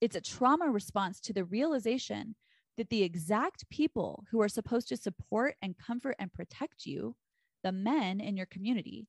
It's 0.01 0.15
a 0.15 0.21
trauma 0.21 0.69
response 0.69 1.19
to 1.21 1.33
the 1.33 1.43
realization 1.43 2.35
that 2.77 2.89
the 2.89 3.03
exact 3.03 3.69
people 3.69 4.23
who 4.31 4.41
are 4.41 4.47
supposed 4.47 4.87
to 4.89 4.97
support 4.97 5.55
and 5.61 5.77
comfort 5.77 6.15
and 6.17 6.31
protect 6.31 6.85
you, 6.85 7.15
the 7.63 7.73
men 7.73 8.21
in 8.21 8.37
your 8.37 8.45
community, 8.45 9.07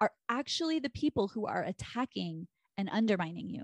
are 0.00 0.12
actually 0.28 0.78
the 0.78 0.90
people 0.90 1.28
who 1.28 1.46
are 1.46 1.64
attacking 1.64 2.46
and 2.78 2.88
undermining 2.92 3.50
you. 3.50 3.62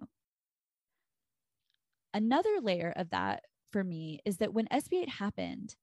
Another 2.12 2.60
layer 2.60 2.92
of 2.96 3.10
that 3.10 3.44
for 3.70 3.84
me 3.84 4.20
is 4.24 4.38
that 4.38 4.52
when 4.52 4.66
SB 4.66 5.02
8 5.02 5.08
happened, 5.08 5.76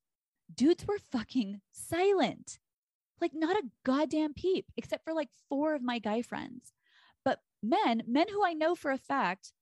dudes 0.54 0.86
were 0.86 1.00
fucking 1.12 1.62
silent. 1.72 2.60
Like, 3.22 3.32
not 3.34 3.56
a 3.56 3.70
goddamn 3.86 4.34
peep, 4.34 4.66
except 4.76 5.06
for 5.06 5.14
like 5.14 5.30
four 5.48 5.76
of 5.76 5.82
my 5.82 6.00
guy 6.00 6.22
friends. 6.22 6.74
But 7.24 7.40
men, 7.64 8.04
men 8.06 8.28
who 8.30 8.46
I 8.46 8.54
know 8.54 8.76
for 8.76 8.92
a 8.92 8.98
fact 8.98 9.54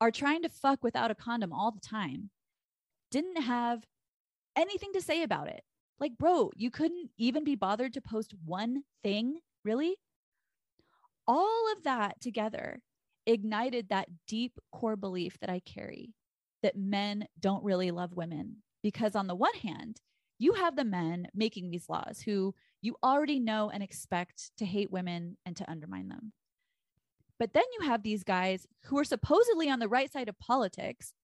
are 0.00 0.10
trying 0.10 0.42
to 0.42 0.48
fuck 0.48 0.82
without 0.82 1.10
a 1.10 1.14
condom 1.14 1.52
all 1.52 1.70
the 1.70 1.80
time, 1.80 2.30
didn't 3.10 3.42
have 3.42 3.84
anything 4.56 4.92
to 4.94 5.02
say 5.02 5.22
about 5.22 5.48
it. 5.48 5.62
Like, 5.98 6.16
bro, 6.18 6.50
you 6.56 6.70
couldn't 6.70 7.10
even 7.18 7.44
be 7.44 7.54
bothered 7.56 7.92
to 7.94 8.00
post 8.00 8.34
one 8.44 8.84
thing, 9.02 9.40
really? 9.64 9.96
All 11.28 11.72
of 11.76 11.84
that 11.84 12.20
together 12.20 12.80
ignited 13.26 13.88
that 13.88 14.08
deep 14.26 14.58
core 14.72 14.96
belief 14.96 15.38
that 15.40 15.50
I 15.50 15.60
carry 15.60 16.14
that 16.62 16.76
men 16.76 17.26
don't 17.38 17.64
really 17.64 17.90
love 17.90 18.12
women. 18.14 18.56
Because 18.82 19.14
on 19.14 19.26
the 19.26 19.34
one 19.34 19.54
hand, 19.54 20.00
you 20.38 20.54
have 20.54 20.74
the 20.74 20.84
men 20.84 21.28
making 21.34 21.70
these 21.70 21.88
laws 21.88 22.22
who 22.24 22.54
you 22.80 22.96
already 23.04 23.38
know 23.38 23.70
and 23.70 23.82
expect 23.82 24.52
to 24.56 24.64
hate 24.64 24.90
women 24.90 25.36
and 25.44 25.54
to 25.56 25.70
undermine 25.70 26.08
them. 26.08 26.32
But 27.40 27.54
then 27.54 27.64
you 27.78 27.86
have 27.86 28.02
these 28.02 28.22
guys 28.22 28.66
who 28.84 28.98
are 28.98 29.04
supposedly 29.04 29.70
on 29.70 29.78
the 29.78 29.88
right 29.88 30.12
side 30.12 30.28
of 30.28 30.38
politics 30.38 31.14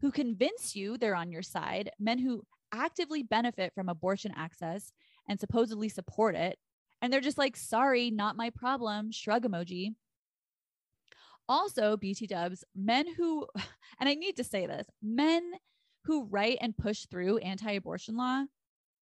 who 0.00 0.12
convince 0.12 0.76
you 0.76 0.96
they're 0.96 1.16
on 1.16 1.32
your 1.32 1.42
side, 1.42 1.90
men 1.98 2.20
who 2.20 2.44
actively 2.72 3.24
benefit 3.24 3.74
from 3.74 3.88
abortion 3.88 4.32
access 4.36 4.92
and 5.28 5.40
supposedly 5.40 5.88
support 5.88 6.36
it. 6.36 6.58
And 7.02 7.12
they're 7.12 7.20
just 7.20 7.38
like, 7.38 7.56
sorry, 7.56 8.12
not 8.12 8.36
my 8.36 8.50
problem, 8.50 9.10
shrug 9.10 9.44
emoji. 9.44 9.96
Also, 11.48 11.96
BT 11.96 12.28
dubs, 12.28 12.62
men 12.76 13.12
who, 13.16 13.48
and 13.98 14.08
I 14.08 14.14
need 14.14 14.36
to 14.36 14.44
say 14.44 14.66
this, 14.66 14.86
men 15.02 15.54
who 16.04 16.26
write 16.26 16.58
and 16.60 16.76
push 16.76 17.06
through 17.06 17.38
anti 17.38 17.72
abortion 17.72 18.16
law 18.16 18.44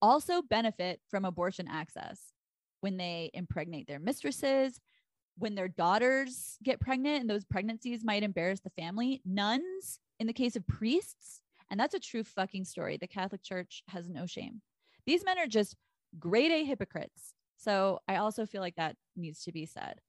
also 0.01 0.41
benefit 0.41 1.01
from 1.11 1.27
abortion 1.27 1.69
access 1.69 2.33
when 2.81 2.97
they 2.97 3.31
impregnate 3.35 3.87
their 3.87 4.01
mistresses, 4.01 4.81
when 5.39 5.55
their 5.55 5.69
daughters 5.69 6.59
get 6.63 6.81
pregnant 6.81 7.21
and 7.21 7.31
those 7.31 7.45
pregnancies 7.45 8.05
might 8.05 8.23
embarrass 8.23 8.61
the 8.61 8.71
family, 8.71 9.23
nuns 9.25 9.99
in 10.21 10.27
the 10.27 10.33
case 10.33 10.57
of 10.57 10.67
priests, 10.67 11.41
and 11.71 11.81
that's 11.81 11.95
a 11.95 12.01
true 12.01 12.23
fucking 12.23 12.65
story. 12.65 12.97
The 12.97 13.07
Catholic 13.07 13.43
Church 13.43 13.83
has 13.89 14.09
no 14.09 14.27
shame. 14.27 14.61
These 15.07 15.25
men 15.25 15.39
are 15.39 15.47
just 15.47 15.75
grade 16.19 16.53
A 16.53 16.65
hypocrites. 16.65 17.35
So 17.57 18.01
I 18.09 18.17
also 18.17 18.45
feel 18.45 18.61
like 18.61 18.77
that 18.77 18.97
needs 19.17 19.43
to 19.45 19.53
be 19.53 19.67
said. 19.67 20.01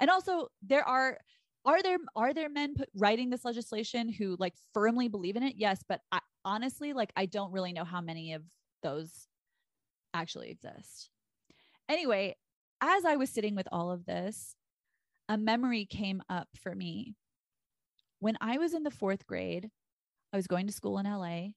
And 0.00 0.10
also 0.10 0.48
there 0.62 0.86
are 0.86 1.18
are 1.64 1.82
there 1.82 1.98
are 2.14 2.32
there 2.32 2.48
men 2.48 2.74
put, 2.74 2.88
writing 2.94 3.30
this 3.30 3.44
legislation 3.44 4.12
who 4.12 4.36
like 4.38 4.54
firmly 4.72 5.08
believe 5.08 5.36
in 5.36 5.42
it? 5.42 5.54
Yes, 5.56 5.82
but 5.88 6.00
I, 6.12 6.20
honestly 6.44 6.92
like 6.92 7.12
I 7.16 7.26
don't 7.26 7.52
really 7.52 7.72
know 7.72 7.84
how 7.84 8.00
many 8.00 8.32
of 8.34 8.42
those 8.82 9.26
actually 10.14 10.50
exist. 10.50 11.10
Anyway, 11.88 12.36
as 12.80 13.04
I 13.04 13.16
was 13.16 13.30
sitting 13.30 13.54
with 13.54 13.68
all 13.72 13.90
of 13.90 14.06
this, 14.06 14.54
a 15.28 15.36
memory 15.36 15.84
came 15.84 16.22
up 16.28 16.48
for 16.56 16.74
me. 16.74 17.14
When 18.20 18.36
I 18.40 18.58
was 18.58 18.74
in 18.74 18.82
the 18.82 18.90
fourth 18.90 19.26
grade, 19.26 19.70
I 20.32 20.36
was 20.36 20.46
going 20.46 20.66
to 20.66 20.72
school 20.72 20.98
in 20.98 21.06
LA, 21.06 21.48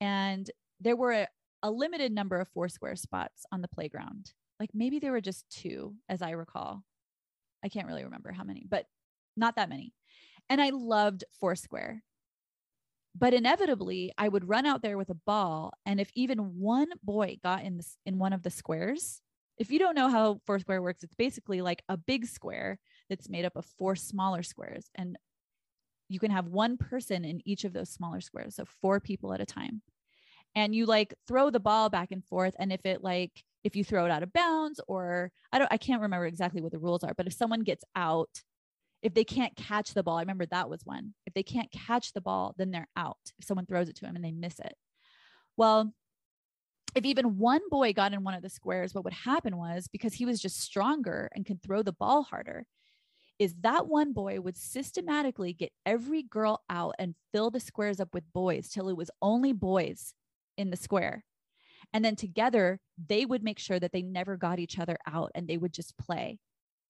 and 0.00 0.48
there 0.80 0.96
were 0.96 1.12
a, 1.12 1.28
a 1.62 1.70
limited 1.70 2.12
number 2.12 2.40
of 2.40 2.48
Foursquare 2.48 2.96
spots 2.96 3.44
on 3.50 3.62
the 3.62 3.68
playground. 3.68 4.32
Like 4.60 4.70
maybe 4.74 4.98
there 4.98 5.12
were 5.12 5.20
just 5.20 5.44
two, 5.50 5.94
as 6.08 6.22
I 6.22 6.30
recall. 6.30 6.82
I 7.64 7.68
can't 7.68 7.86
really 7.86 8.04
remember 8.04 8.32
how 8.32 8.44
many, 8.44 8.66
but 8.68 8.86
not 9.36 9.56
that 9.56 9.68
many. 9.68 9.92
And 10.48 10.60
I 10.60 10.70
loved 10.70 11.24
Foursquare. 11.40 12.02
But 13.16 13.34
inevitably, 13.34 14.12
I 14.16 14.28
would 14.28 14.48
run 14.48 14.64
out 14.64 14.82
there 14.82 14.96
with 14.96 15.10
a 15.10 15.14
ball, 15.14 15.72
and 15.84 16.00
if 16.00 16.10
even 16.14 16.60
one 16.60 16.88
boy 17.02 17.38
got 17.42 17.64
in 17.64 17.78
this 17.78 17.96
in 18.06 18.18
one 18.18 18.32
of 18.32 18.44
the 18.44 18.50
squares, 18.50 19.20
if 19.58 19.70
you 19.70 19.78
don't 19.78 19.94
know 19.94 20.08
how 20.08 20.40
Foursquare 20.46 20.82
works, 20.82 21.02
it's 21.02 21.14
basically 21.14 21.60
like 21.60 21.82
a 21.88 21.96
big 21.96 22.26
square 22.26 22.78
that's 23.08 23.28
made 23.28 23.44
up 23.44 23.56
of 23.56 23.64
four 23.78 23.96
smaller 23.96 24.42
squares. 24.42 24.86
And 24.94 25.18
you 26.08 26.18
can 26.18 26.30
have 26.30 26.46
one 26.46 26.76
person 26.76 27.24
in 27.24 27.46
each 27.46 27.64
of 27.64 27.72
those 27.72 27.90
smaller 27.90 28.20
squares. 28.20 28.56
So 28.56 28.64
four 28.80 29.00
people 29.00 29.32
at 29.32 29.40
a 29.40 29.46
time. 29.46 29.82
And 30.54 30.74
you 30.74 30.86
like 30.86 31.14
throw 31.26 31.50
the 31.50 31.60
ball 31.60 31.90
back 31.90 32.10
and 32.10 32.24
forth. 32.24 32.54
And 32.58 32.72
if 32.72 32.86
it 32.86 33.02
like, 33.02 33.44
if 33.64 33.76
you 33.76 33.84
throw 33.84 34.06
it 34.06 34.10
out 34.10 34.22
of 34.22 34.32
bounds 34.32 34.80
or 34.88 35.30
I 35.52 35.58
don't, 35.58 35.72
I 35.72 35.76
can't 35.76 36.02
remember 36.02 36.26
exactly 36.26 36.62
what 36.62 36.72
the 36.72 36.78
rules 36.78 37.04
are, 37.04 37.14
but 37.14 37.26
if 37.26 37.34
someone 37.34 37.62
gets 37.62 37.84
out, 37.94 38.30
if 39.02 39.14
they 39.14 39.24
can't 39.24 39.54
catch 39.56 39.94
the 39.94 40.02
ball, 40.02 40.16
I 40.16 40.22
remember 40.22 40.46
that 40.46 40.70
was 40.70 40.80
one. 40.84 41.14
If 41.26 41.34
they 41.34 41.42
can't 41.42 41.70
catch 41.70 42.12
the 42.12 42.20
ball, 42.20 42.54
then 42.56 42.70
they're 42.70 42.88
out. 42.96 43.18
If 43.38 43.44
someone 43.44 43.66
throws 43.66 43.88
it 43.88 43.96
to 43.96 44.02
them 44.02 44.16
and 44.16 44.24
they 44.24 44.32
miss 44.32 44.58
it. 44.58 44.74
Well, 45.56 45.92
if 46.94 47.04
even 47.04 47.38
one 47.38 47.60
boy 47.70 47.92
got 47.92 48.12
in 48.12 48.24
one 48.24 48.34
of 48.34 48.42
the 48.42 48.48
squares, 48.48 48.94
what 48.94 49.04
would 49.04 49.12
happen 49.12 49.56
was 49.56 49.88
because 49.88 50.14
he 50.14 50.24
was 50.24 50.40
just 50.40 50.60
stronger 50.60 51.28
and 51.34 51.46
could 51.46 51.62
throw 51.62 51.82
the 51.82 51.92
ball 51.92 52.22
harder, 52.22 52.66
is 53.38 53.54
that 53.60 53.86
one 53.86 54.12
boy 54.12 54.40
would 54.40 54.56
systematically 54.56 55.52
get 55.52 55.72
every 55.86 56.22
girl 56.22 56.62
out 56.68 56.94
and 56.98 57.14
fill 57.32 57.50
the 57.50 57.60
squares 57.60 58.00
up 58.00 58.12
with 58.12 58.32
boys 58.32 58.68
till 58.68 58.88
it 58.88 58.96
was 58.96 59.10
only 59.22 59.52
boys 59.52 60.14
in 60.56 60.70
the 60.70 60.76
square. 60.76 61.24
And 61.92 62.04
then 62.04 62.16
together, 62.16 62.80
they 63.06 63.24
would 63.24 63.44
make 63.44 63.58
sure 63.58 63.78
that 63.78 63.92
they 63.92 64.02
never 64.02 64.36
got 64.36 64.58
each 64.58 64.78
other 64.78 64.98
out 65.06 65.30
and 65.34 65.46
they 65.46 65.56
would 65.56 65.72
just 65.72 65.96
play 65.96 66.38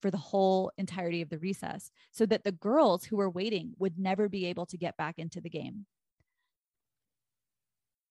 for 0.00 0.10
the 0.10 0.16
whole 0.16 0.72
entirety 0.78 1.22
of 1.22 1.28
the 1.28 1.38
recess 1.38 1.90
so 2.12 2.24
that 2.26 2.44
the 2.44 2.52
girls 2.52 3.04
who 3.04 3.16
were 3.16 3.30
waiting 3.30 3.72
would 3.78 3.98
never 3.98 4.28
be 4.28 4.46
able 4.46 4.66
to 4.66 4.78
get 4.78 4.96
back 4.96 5.18
into 5.18 5.40
the 5.40 5.50
game. 5.50 5.86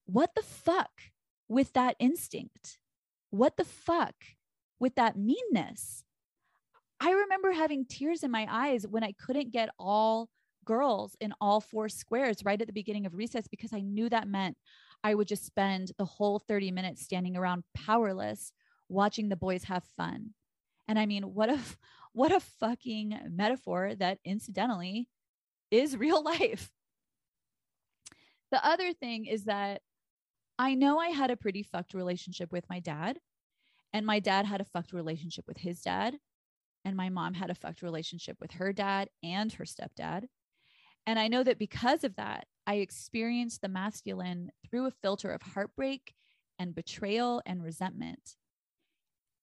What 0.06 0.30
the 0.34 0.42
fuck? 0.42 0.90
With 1.48 1.72
that 1.72 1.96
instinct? 1.98 2.78
What 3.30 3.56
the 3.56 3.64
fuck 3.64 4.14
with 4.78 4.94
that 4.96 5.16
meanness? 5.16 6.04
I 7.00 7.12
remember 7.12 7.52
having 7.52 7.86
tears 7.86 8.22
in 8.22 8.30
my 8.30 8.46
eyes 8.50 8.86
when 8.86 9.04
I 9.04 9.12
couldn't 9.12 9.52
get 9.52 9.70
all 9.78 10.28
girls 10.64 11.16
in 11.20 11.32
all 11.40 11.60
four 11.60 11.88
squares 11.88 12.44
right 12.44 12.60
at 12.60 12.66
the 12.66 12.72
beginning 12.72 13.06
of 13.06 13.14
recess 13.14 13.46
because 13.48 13.72
I 13.72 13.80
knew 13.80 14.08
that 14.10 14.28
meant 14.28 14.56
I 15.02 15.14
would 15.14 15.28
just 15.28 15.46
spend 15.46 15.92
the 15.96 16.04
whole 16.04 16.38
30 16.38 16.72
minutes 16.72 17.02
standing 17.02 17.36
around 17.36 17.64
powerless 17.74 18.52
watching 18.88 19.28
the 19.28 19.36
boys 19.36 19.64
have 19.64 19.84
fun. 19.96 20.34
And 20.88 20.98
I 20.98 21.06
mean, 21.06 21.22
what 21.22 21.50
a 21.50 21.58
what 22.12 22.32
a 22.32 22.40
fucking 22.40 23.18
metaphor 23.30 23.94
that 23.98 24.18
incidentally 24.24 25.08
is 25.70 25.96
real 25.96 26.22
life. 26.34 26.70
The 28.50 28.66
other 28.66 28.92
thing 28.92 29.26
is 29.26 29.44
that 29.44 29.82
I 30.58 30.74
know 30.74 30.98
I 30.98 31.08
had 31.08 31.30
a 31.30 31.36
pretty 31.36 31.62
fucked 31.62 31.94
relationship 31.94 32.52
with 32.52 32.68
my 32.68 32.80
dad, 32.80 33.20
and 33.92 34.04
my 34.04 34.18
dad 34.18 34.46
had 34.46 34.60
a 34.60 34.64
fucked 34.64 34.92
relationship 34.92 35.44
with 35.46 35.58
his 35.58 35.80
dad, 35.80 36.18
and 36.84 36.96
my 36.96 37.08
mom 37.08 37.34
had 37.34 37.50
a 37.50 37.54
fucked 37.54 37.82
relationship 37.82 38.36
with 38.40 38.52
her 38.52 38.72
dad 38.72 39.08
and 39.22 39.52
her 39.52 39.64
stepdad. 39.64 40.24
And 41.06 41.18
I 41.18 41.28
know 41.28 41.42
that 41.44 41.58
because 41.58 42.04
of 42.04 42.16
that, 42.16 42.46
I 42.66 42.76
experienced 42.76 43.62
the 43.62 43.68
masculine 43.68 44.50
through 44.68 44.86
a 44.86 44.90
filter 44.90 45.30
of 45.30 45.42
heartbreak 45.42 46.12
and 46.58 46.74
betrayal 46.74 47.40
and 47.46 47.62
resentment. 47.62 48.36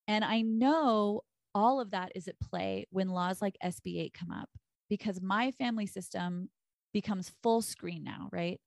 And 0.07 0.24
I 0.24 0.41
know 0.41 1.22
all 1.55 1.79
of 1.79 1.91
that 1.91 2.12
is 2.13 2.27
at 2.27 2.39
play 2.39 2.86
when 2.91 3.10
laws 3.10 3.41
like 3.41 3.57
SB 3.63 4.01
8 4.01 4.13
come 4.13 4.31
up 4.31 4.50
because 4.89 5.22
my 5.22 5.51
family 5.51 5.88
system 5.88 6.50
becomes 6.93 7.31
full 7.41 7.62
screen 7.62 8.03
now, 8.03 8.29
right? 8.31 8.60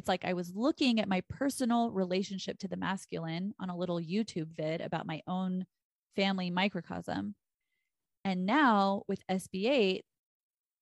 It's 0.00 0.08
like 0.08 0.24
I 0.24 0.32
was 0.32 0.54
looking 0.54 0.98
at 0.98 1.10
my 1.10 1.20
personal 1.28 1.90
relationship 1.90 2.58
to 2.60 2.68
the 2.68 2.78
masculine 2.78 3.52
on 3.60 3.68
a 3.68 3.76
little 3.76 4.00
YouTube 4.00 4.48
vid 4.56 4.80
about 4.80 5.06
my 5.06 5.20
own 5.26 5.66
family 6.16 6.48
microcosm. 6.48 7.34
And 8.24 8.46
now 8.46 9.02
with 9.08 9.20
SB8, 9.30 10.00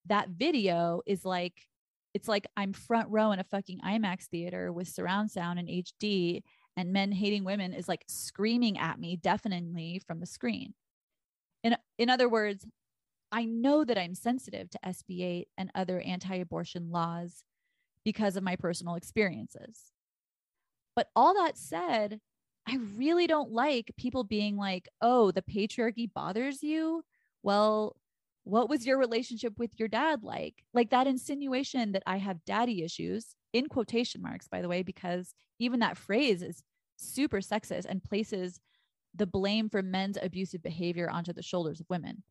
that 0.07 0.29
video 0.29 1.03
is 1.05 1.25
like, 1.25 1.67
it's 2.15 2.29
like 2.29 2.47
I'm 2.57 2.73
front 2.73 3.09
row 3.11 3.33
in 3.33 3.41
a 3.41 3.45
fucking 3.45 3.81
IMAX 3.85 4.27
theater 4.27 4.73
with 4.73 4.87
surround 4.87 5.33
sound 5.33 5.59
and 5.59 5.69
HD, 5.69 6.43
and 6.77 6.93
men 6.93 7.11
hating 7.11 7.43
women 7.43 7.73
is 7.73 7.89
like 7.89 8.05
screaming 8.07 8.79
at 8.79 9.01
me 9.01 9.17
deafeningly 9.17 10.01
from 10.07 10.21
the 10.21 10.27
screen. 10.27 10.75
In, 11.65 11.77
in 11.99 12.09
other 12.09 12.29
words, 12.29 12.65
I 13.33 13.47
know 13.47 13.85
that 13.85 13.99
I'm 13.99 14.15
sensitive 14.15 14.71
to 14.71 14.79
SB8 14.87 15.47
and 15.59 15.73
other 15.75 16.01
anti 16.03 16.37
abortion 16.37 16.93
laws 16.93 17.43
because 18.09 18.37
of 18.37 18.43
my 18.43 18.57
personal 18.57 18.95
experiences. 18.95 19.93
But 20.97 21.11
all 21.15 21.35
that 21.35 21.59
said, 21.59 22.21
I 22.67 22.79
really 22.97 23.27
don't 23.27 23.53
like 23.53 23.93
people 23.99 24.25
being 24.25 24.57
like, 24.57 24.89
oh, 25.03 25.31
the 25.31 25.43
patriarchy 25.43 26.11
bothers 26.11 26.63
you. 26.63 27.05
Well, 27.43 27.97
what 28.45 28.71
was 28.71 28.87
your 28.87 28.97
relationship 28.97 29.59
with 29.59 29.73
your 29.77 29.89
dad 29.89 30.23
like? 30.23 30.65
Like 30.73 30.89
that 30.89 31.07
insinuation 31.07 31.93
that 31.93 32.03
I 32.07 32.17
have 32.17 32.47
daddy 32.47 32.83
issues, 32.83 33.37
in 33.53 33.67
quotation 33.67 34.23
marks, 34.23 34.49
by 34.49 34.63
the 34.63 34.69
way, 34.69 34.83
because 34.83 35.35
even 35.59 35.81
that 35.81 35.99
phrase 35.99 36.41
is 36.41 36.63
super 36.97 37.41
sexist 37.41 37.85
and 37.85 38.03
places 38.03 38.59
the 39.15 39.27
blame 39.27 39.69
for 39.69 39.83
men's 39.83 40.17
abusive 40.17 40.63
behavior 40.63 41.11
onto 41.11 41.35
the 41.35 41.43
shoulders 41.43 41.79
of 41.79 41.91
women. 41.91 42.23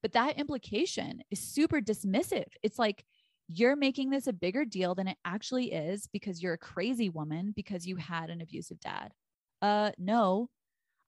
But 0.00 0.12
that 0.12 0.38
implication 0.38 1.22
is 1.30 1.38
super 1.38 1.82
dismissive. 1.82 2.48
It's 2.62 2.78
like 2.78 3.04
you're 3.48 3.76
making 3.76 4.10
this 4.10 4.26
a 4.26 4.32
bigger 4.32 4.64
deal 4.64 4.94
than 4.94 5.08
it 5.08 5.18
actually 5.24 5.72
is 5.72 6.08
because 6.12 6.42
you're 6.42 6.54
a 6.54 6.58
crazy 6.58 7.08
woman 7.08 7.52
because 7.54 7.86
you 7.86 7.96
had 7.96 8.30
an 8.30 8.40
abusive 8.40 8.80
dad. 8.80 9.12
Uh, 9.60 9.90
no, 9.98 10.48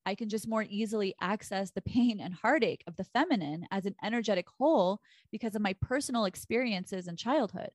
I 0.04 0.14
can 0.14 0.28
just 0.28 0.48
more 0.48 0.64
easily 0.68 1.14
access 1.20 1.70
the 1.70 1.82
pain 1.82 2.20
and 2.20 2.34
heartache 2.34 2.84
of 2.86 2.96
the 2.96 3.04
feminine 3.04 3.66
as 3.70 3.86
an 3.86 3.96
energetic 4.02 4.46
whole 4.58 5.00
because 5.32 5.54
of 5.54 5.62
my 5.62 5.74
personal 5.80 6.26
experiences 6.26 7.08
in 7.08 7.16
childhood. 7.16 7.70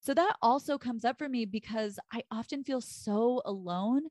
So 0.00 0.14
that 0.14 0.36
also 0.42 0.78
comes 0.78 1.04
up 1.04 1.18
for 1.18 1.28
me 1.28 1.44
because 1.44 1.98
I 2.12 2.22
often 2.30 2.64
feel 2.64 2.80
so 2.80 3.42
alone 3.44 4.02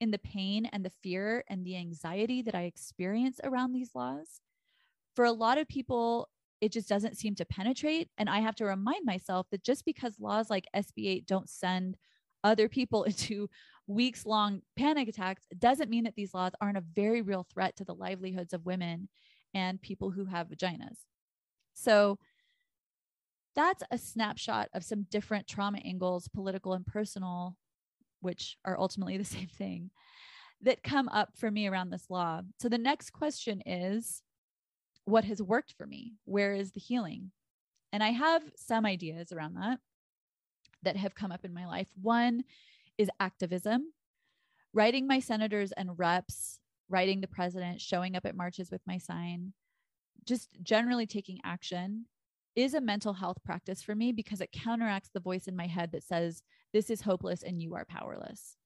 in 0.00 0.10
the 0.10 0.18
pain 0.18 0.66
and 0.66 0.84
the 0.84 0.92
fear 1.02 1.44
and 1.48 1.64
the 1.64 1.76
anxiety 1.76 2.42
that 2.42 2.54
I 2.54 2.62
experience 2.62 3.40
around 3.44 3.72
these 3.72 3.94
laws. 3.94 4.40
For 5.14 5.24
a 5.24 5.32
lot 5.32 5.58
of 5.58 5.68
people, 5.68 6.28
it 6.60 6.72
just 6.72 6.88
doesn't 6.88 7.16
seem 7.16 7.34
to 7.36 7.44
penetrate. 7.44 8.08
And 8.18 8.28
I 8.28 8.40
have 8.40 8.54
to 8.56 8.64
remind 8.64 9.04
myself 9.04 9.46
that 9.50 9.64
just 9.64 9.84
because 9.84 10.18
laws 10.18 10.50
like 10.50 10.66
SB 10.74 11.06
8 11.06 11.26
don't 11.26 11.48
send 11.48 11.96
other 12.42 12.68
people 12.68 13.02
into 13.04 13.48
weeks 13.86 14.24
long 14.24 14.62
panic 14.76 15.08
attacks 15.08 15.42
doesn't 15.58 15.90
mean 15.90 16.04
that 16.04 16.14
these 16.14 16.32
laws 16.32 16.52
aren't 16.60 16.78
a 16.78 16.84
very 16.94 17.20
real 17.20 17.46
threat 17.52 17.76
to 17.76 17.84
the 17.84 17.94
livelihoods 17.94 18.54
of 18.54 18.64
women 18.64 19.08
and 19.52 19.80
people 19.82 20.10
who 20.10 20.24
have 20.24 20.48
vaginas. 20.48 20.96
So 21.74 22.18
that's 23.54 23.82
a 23.90 23.98
snapshot 23.98 24.68
of 24.74 24.84
some 24.84 25.06
different 25.10 25.46
trauma 25.46 25.78
angles, 25.84 26.28
political 26.28 26.72
and 26.72 26.86
personal, 26.86 27.56
which 28.20 28.56
are 28.64 28.78
ultimately 28.78 29.16
the 29.16 29.24
same 29.24 29.48
thing, 29.48 29.90
that 30.62 30.82
come 30.82 31.08
up 31.08 31.30
for 31.36 31.50
me 31.50 31.66
around 31.66 31.90
this 31.90 32.08
law. 32.08 32.40
So 32.58 32.68
the 32.68 32.78
next 32.78 33.10
question 33.10 33.62
is 33.66 34.22
what 35.04 35.24
has 35.24 35.42
worked 35.42 35.74
for 35.76 35.86
me? 35.86 36.14
Where 36.24 36.54
is 36.54 36.72
the 36.72 36.80
healing? 36.80 37.30
And 37.92 38.02
I 38.02 38.10
have 38.10 38.42
some 38.56 38.86
ideas 38.86 39.32
around 39.32 39.54
that 39.54 39.78
that 40.82 40.96
have 40.96 41.14
come 41.14 41.32
up 41.32 41.44
in 41.44 41.54
my 41.54 41.66
life. 41.66 41.88
One 42.00 42.44
is 42.98 43.10
activism, 43.20 43.92
writing 44.72 45.06
my 45.06 45.20
senators 45.20 45.72
and 45.72 45.98
reps, 45.98 46.60
writing 46.88 47.20
the 47.20 47.28
president, 47.28 47.80
showing 47.80 48.16
up 48.16 48.26
at 48.26 48.36
marches 48.36 48.70
with 48.70 48.82
my 48.86 48.98
sign, 48.98 49.52
just 50.24 50.48
generally 50.62 51.06
taking 51.06 51.38
action 51.44 52.06
is 52.56 52.74
a 52.74 52.80
mental 52.80 53.14
health 53.14 53.38
practice 53.44 53.82
for 53.82 53.94
me 53.94 54.12
because 54.12 54.40
it 54.40 54.52
counteracts 54.52 55.10
the 55.12 55.20
voice 55.20 55.48
in 55.48 55.56
my 55.56 55.66
head 55.66 55.92
that 55.92 56.04
says, 56.04 56.42
This 56.72 56.90
is 56.90 57.00
hopeless 57.00 57.42
and 57.42 57.60
you 57.60 57.74
are 57.74 57.84
powerless. 57.84 58.56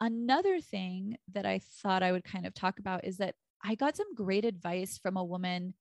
Another 0.00 0.60
thing 0.60 1.16
that 1.32 1.46
I 1.46 1.58
thought 1.58 2.02
I 2.02 2.12
would 2.12 2.24
kind 2.24 2.46
of 2.46 2.54
talk 2.54 2.78
about 2.78 3.04
is 3.04 3.18
that 3.18 3.34
I 3.64 3.74
got 3.74 3.96
some 3.96 4.14
great 4.14 4.44
advice 4.44 4.98
from 4.98 5.16
a 5.16 5.24
woman 5.24 5.74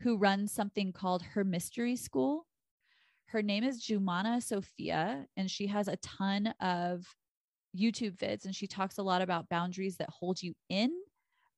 who 0.00 0.16
runs 0.16 0.52
something 0.52 0.92
called 0.92 1.22
her 1.22 1.44
mystery 1.44 1.96
school. 1.96 2.46
Her 3.26 3.42
name 3.42 3.64
is 3.64 3.84
Jumana 3.84 4.42
Sophia, 4.42 5.26
and 5.36 5.50
she 5.50 5.66
has 5.66 5.88
a 5.88 5.96
ton 5.98 6.54
of 6.60 7.04
YouTube 7.76 8.16
vids, 8.16 8.44
and 8.44 8.54
she 8.54 8.66
talks 8.66 8.98
a 8.98 9.02
lot 9.02 9.20
about 9.20 9.48
boundaries 9.48 9.96
that 9.96 10.08
hold 10.08 10.42
you 10.42 10.54
in 10.68 10.92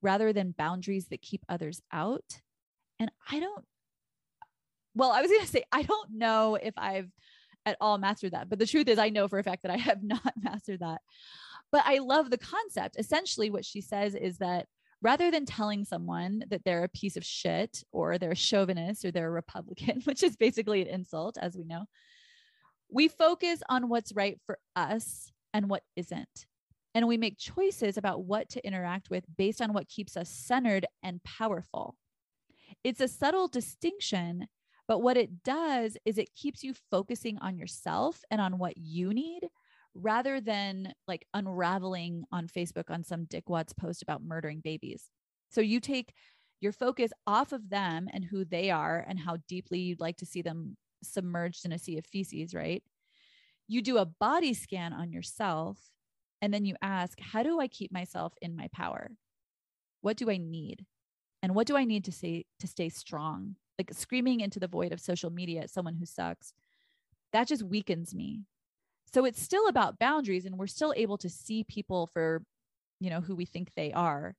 rather 0.02 0.32
than 0.32 0.54
boundaries 0.56 1.06
that 1.08 1.22
keep 1.22 1.44
others 1.48 1.80
out. 1.92 2.40
And 2.98 3.10
I 3.30 3.38
don't, 3.38 3.64
well, 4.94 5.12
I 5.12 5.20
was 5.20 5.30
going 5.30 5.42
to 5.42 5.46
say, 5.46 5.64
I 5.70 5.82
don't 5.82 6.12
know 6.12 6.56
if 6.60 6.74
I've 6.76 7.10
at 7.66 7.76
all 7.80 7.98
mastered 7.98 8.32
that, 8.32 8.48
but 8.48 8.58
the 8.58 8.66
truth 8.66 8.88
is, 8.88 8.98
I 8.98 9.10
know 9.10 9.28
for 9.28 9.38
a 9.38 9.44
fact 9.44 9.62
that 9.62 9.70
I 9.70 9.76
have 9.76 10.02
not 10.02 10.32
mastered 10.42 10.80
that. 10.80 11.00
But 11.70 11.84
I 11.86 11.98
love 11.98 12.30
the 12.30 12.38
concept. 12.38 12.96
Essentially, 12.98 13.50
what 13.50 13.64
she 13.64 13.80
says 13.80 14.14
is 14.16 14.38
that 14.38 14.66
rather 15.02 15.30
than 15.30 15.46
telling 15.46 15.84
someone 15.84 16.44
that 16.50 16.62
they're 16.64 16.84
a 16.84 16.88
piece 16.88 17.16
of 17.16 17.24
shit 17.24 17.82
or 17.92 18.18
they're 18.18 18.32
a 18.32 18.36
chauvinist 18.36 19.04
or 19.04 19.10
they're 19.10 19.28
a 19.28 19.30
Republican, 19.30 20.00
which 20.04 20.22
is 20.22 20.36
basically 20.36 20.82
an 20.82 20.88
insult, 20.88 21.38
as 21.40 21.56
we 21.56 21.64
know, 21.64 21.84
we 22.92 23.08
focus 23.08 23.62
on 23.68 23.88
what's 23.88 24.12
right 24.14 24.38
for 24.44 24.58
us 24.76 25.30
and 25.54 25.70
what 25.70 25.82
isn't. 25.96 26.46
And 26.94 27.06
we 27.06 27.16
make 27.16 27.38
choices 27.38 27.96
about 27.96 28.24
what 28.24 28.48
to 28.50 28.66
interact 28.66 29.10
with 29.10 29.24
based 29.38 29.62
on 29.62 29.72
what 29.72 29.88
keeps 29.88 30.16
us 30.16 30.28
centered 30.28 30.86
and 31.02 31.22
powerful. 31.22 31.96
It's 32.82 33.00
a 33.00 33.08
subtle 33.08 33.46
distinction, 33.46 34.48
but 34.88 35.00
what 35.00 35.16
it 35.16 35.44
does 35.44 35.96
is 36.04 36.18
it 36.18 36.34
keeps 36.34 36.64
you 36.64 36.74
focusing 36.90 37.38
on 37.38 37.56
yourself 37.56 38.22
and 38.30 38.40
on 38.40 38.58
what 38.58 38.76
you 38.76 39.14
need 39.14 39.48
rather 39.94 40.40
than 40.40 40.92
like 41.08 41.26
unraveling 41.34 42.24
on 42.32 42.46
Facebook 42.46 42.90
on 42.90 43.02
some 43.02 43.26
dickwads 43.26 43.76
post 43.76 44.02
about 44.02 44.22
murdering 44.22 44.60
babies. 44.60 45.10
So 45.50 45.60
you 45.60 45.80
take 45.80 46.14
your 46.60 46.72
focus 46.72 47.12
off 47.26 47.52
of 47.52 47.70
them 47.70 48.08
and 48.12 48.24
who 48.24 48.44
they 48.44 48.70
are 48.70 49.04
and 49.08 49.18
how 49.18 49.38
deeply 49.48 49.80
you'd 49.80 50.00
like 50.00 50.18
to 50.18 50.26
see 50.26 50.42
them 50.42 50.76
submerged 51.02 51.64
in 51.64 51.72
a 51.72 51.78
sea 51.78 51.98
of 51.98 52.06
feces, 52.06 52.54
right? 52.54 52.82
You 53.66 53.82
do 53.82 53.98
a 53.98 54.04
body 54.06 54.54
scan 54.54 54.92
on 54.92 55.12
yourself 55.12 55.78
and 56.42 56.52
then 56.52 56.64
you 56.64 56.74
ask, 56.82 57.18
how 57.20 57.42
do 57.42 57.60
I 57.60 57.68
keep 57.68 57.92
myself 57.92 58.34
in 58.40 58.56
my 58.56 58.68
power? 58.72 59.10
What 60.02 60.16
do 60.16 60.30
I 60.30 60.36
need? 60.36 60.86
And 61.42 61.54
what 61.54 61.66
do 61.66 61.76
I 61.76 61.84
need 61.84 62.04
to 62.04 62.12
say 62.12 62.44
to 62.58 62.66
stay 62.66 62.88
strong? 62.88 63.56
Like 63.78 63.92
screaming 63.94 64.40
into 64.40 64.60
the 64.60 64.68
void 64.68 64.92
of 64.92 65.00
social 65.00 65.30
media 65.30 65.62
at 65.62 65.70
someone 65.70 65.94
who 65.94 66.04
sucks. 66.04 66.52
That 67.32 67.48
just 67.48 67.62
weakens 67.62 68.14
me. 68.14 68.42
So 69.12 69.24
it's 69.24 69.42
still 69.42 69.66
about 69.68 69.98
boundaries 69.98 70.46
and 70.46 70.56
we're 70.56 70.68
still 70.68 70.94
able 70.96 71.18
to 71.18 71.28
see 71.28 71.64
people 71.64 72.06
for, 72.06 72.42
you 73.00 73.10
know, 73.10 73.20
who 73.20 73.34
we 73.34 73.44
think 73.44 73.72
they 73.74 73.92
are. 73.92 74.36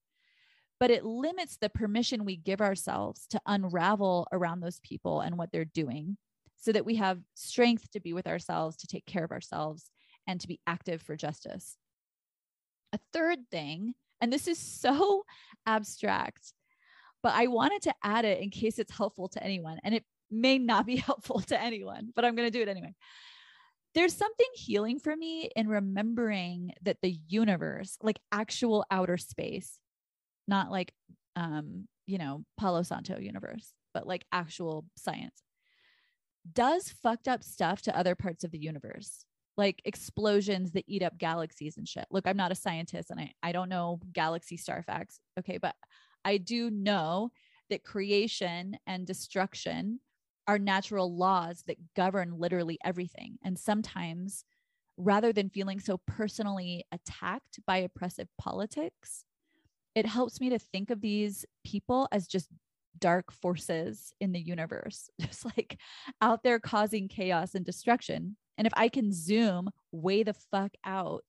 But 0.80 0.92
it 0.92 1.06
limits 1.06 1.58
the 1.58 1.70
permission 1.70 2.26
we 2.26 2.38
give 2.38 2.62
ourselves 2.62 3.28
to 3.32 3.42
unravel 3.46 4.28
around 4.32 4.62
those 4.62 4.80
people 4.80 5.22
and 5.22 5.38
what 5.38 5.52
they're 5.52 5.66
doing 5.66 6.18
so 6.58 6.72
that 6.72 6.86
we 6.86 6.96
have 6.96 7.20
strength 7.36 7.92
to 7.92 8.00
be 8.00 8.14
with 8.14 8.28
ourselves, 8.28 8.78
to 8.78 8.88
take 8.88 9.06
care 9.06 9.24
of 9.24 9.32
ourselves, 9.32 9.92
and 10.28 10.40
to 10.40 10.48
be 10.48 10.60
active 10.66 11.02
for 11.02 11.16
justice. 11.16 11.78
A 12.94 13.00
third 13.14 13.40
thing, 13.52 13.94
and 14.22 14.32
this 14.32 14.48
is 14.48 14.58
so 14.58 15.24
abstract, 15.66 16.54
but 17.22 17.34
I 17.34 17.48
wanted 17.48 17.84
to 17.84 17.94
add 18.04 18.26
it 18.26 18.42
in 18.42 18.50
case 18.50 18.80
it's 18.80 18.96
helpful 18.96 19.28
to 19.30 19.44
anyone. 19.44 19.80
And 19.84 19.94
it 19.94 20.04
may 20.30 20.58
not 20.58 20.86
be 20.86 20.96
helpful 20.98 21.42
to 21.42 21.62
anyone, 21.62 22.12
but 22.16 22.26
I'm 22.26 22.36
going 22.36 22.48
to 22.48 22.58
do 22.58 22.62
it 22.62 22.70
anyway 22.70 22.96
there's 23.94 24.16
something 24.16 24.48
healing 24.54 25.00
for 25.00 25.16
me 25.16 25.50
in 25.56 25.68
remembering 25.68 26.72
that 26.84 26.98
the 27.02 27.18
universe, 27.28 27.98
like 28.02 28.20
actual 28.32 28.86
outer 28.90 29.18
space, 29.18 29.80
not 30.48 30.72
like, 30.72 30.94
um, 31.36 31.88
you 32.06 32.18
know, 32.18 32.44
Palo 32.58 32.84
Santo 32.84 33.20
universe, 33.20 33.74
but 33.94 34.08
like 34.08 34.26
actual 34.32 34.86
science, 34.96 35.44
does 36.54 36.90
fucked 36.90 37.28
up 37.28 37.44
stuff 37.44 37.82
to 37.84 37.98
other 37.98 38.16
parts 38.16 38.44
of 38.44 38.52
the 38.52 38.60
universe, 38.60 39.26
like 39.58 39.82
explosions 39.86 40.72
that 40.72 40.86
eat 40.88 41.04
up 41.04 41.18
galaxies 41.18 41.78
and 41.78 41.88
shit. 41.88 42.06
Look, 42.10 42.28
I'm 42.28 42.38
not 42.38 42.52
a 42.52 42.56
scientist 42.56 43.12
and 43.12 43.20
I, 43.20 43.34
I 43.44 43.52
don't 43.52 43.70
know 43.70 44.00
galaxy 44.14 44.58
star 44.58 44.84
facts. 44.84 45.20
Okay. 45.38 45.58
But 45.58 45.76
I 46.24 46.38
do 46.38 46.70
know 46.70 47.32
that 47.70 47.84
creation 47.84 48.78
and 48.88 49.06
destruction 49.06 50.00
are 50.52 50.60
natural 50.60 51.16
laws 51.16 51.64
that 51.66 51.78
govern 51.96 52.38
literally 52.38 52.78
everything. 52.84 53.38
And 53.42 53.58
sometimes, 53.58 54.44
rather 54.98 55.32
than 55.32 55.50
feeling 55.50 55.80
so 55.80 56.02
personally 56.06 56.84
attacked 56.92 57.62
by 57.66 57.78
oppressive 57.78 58.28
politics, 58.38 59.24
it 59.96 60.06
helps 60.06 60.42
me 60.42 60.50
to 60.50 60.60
think 60.60 60.90
of 60.90 61.00
these 61.00 61.46
people 61.64 62.10
as 62.12 62.28
just 62.28 62.50
dark 63.00 63.32
forces 63.32 64.12
in 64.20 64.34
the 64.34 64.42
universe, 64.42 65.10
just 65.22 65.46
like 65.46 65.80
out 66.22 66.44
there 66.44 66.60
causing 66.60 67.08
chaos 67.08 67.56
and 67.56 67.66
destruction. 67.66 68.36
And 68.58 68.68
if 68.68 68.74
I 68.76 68.90
can 68.90 69.14
zoom 69.14 69.70
way 69.94 70.24
the 70.24 70.34
fuck 70.34 70.74
out, 70.84 71.24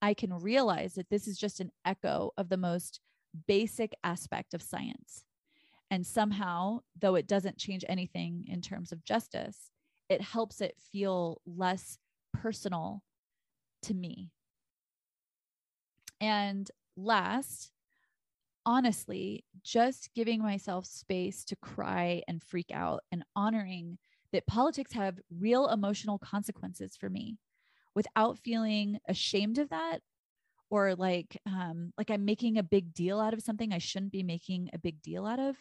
I 0.00 0.14
can 0.14 0.32
realize 0.34 0.94
that 0.94 1.10
this 1.10 1.26
is 1.26 1.36
just 1.36 1.58
an 1.58 1.72
echo 1.84 2.30
of 2.36 2.48
the 2.48 2.56
most 2.56 3.00
basic 3.48 3.92
aspect 4.04 4.54
of 4.54 4.62
science. 4.62 5.24
And 5.92 6.06
somehow, 6.06 6.80
though 6.98 7.16
it 7.16 7.26
doesn't 7.28 7.58
change 7.58 7.84
anything 7.86 8.46
in 8.48 8.62
terms 8.62 8.92
of 8.92 9.04
justice, 9.04 9.70
it 10.08 10.22
helps 10.22 10.62
it 10.62 10.74
feel 10.90 11.42
less 11.44 11.98
personal 12.32 13.02
to 13.82 13.92
me. 13.92 14.30
And 16.18 16.70
last, 16.96 17.72
honestly, 18.64 19.44
just 19.62 20.08
giving 20.14 20.40
myself 20.40 20.86
space 20.86 21.44
to 21.44 21.56
cry 21.56 22.22
and 22.26 22.42
freak 22.42 22.70
out 22.72 23.02
and 23.12 23.22
honoring 23.36 23.98
that 24.32 24.46
politics 24.46 24.94
have 24.94 25.20
real 25.30 25.68
emotional 25.68 26.18
consequences 26.18 26.96
for 26.96 27.10
me 27.10 27.36
without 27.94 28.38
feeling 28.38 28.98
ashamed 29.08 29.58
of 29.58 29.68
that 29.68 29.98
or 30.70 30.94
like 30.94 31.38
um 31.46 31.92
like 31.98 32.10
I'm 32.10 32.24
making 32.24 32.56
a 32.56 32.62
big 32.62 32.94
deal 32.94 33.20
out 33.20 33.34
of 33.34 33.42
something 33.42 33.74
I 33.74 33.78
shouldn't 33.78 34.12
be 34.12 34.22
making 34.22 34.70
a 34.72 34.78
big 34.78 35.02
deal 35.02 35.26
out 35.26 35.38
of 35.38 35.56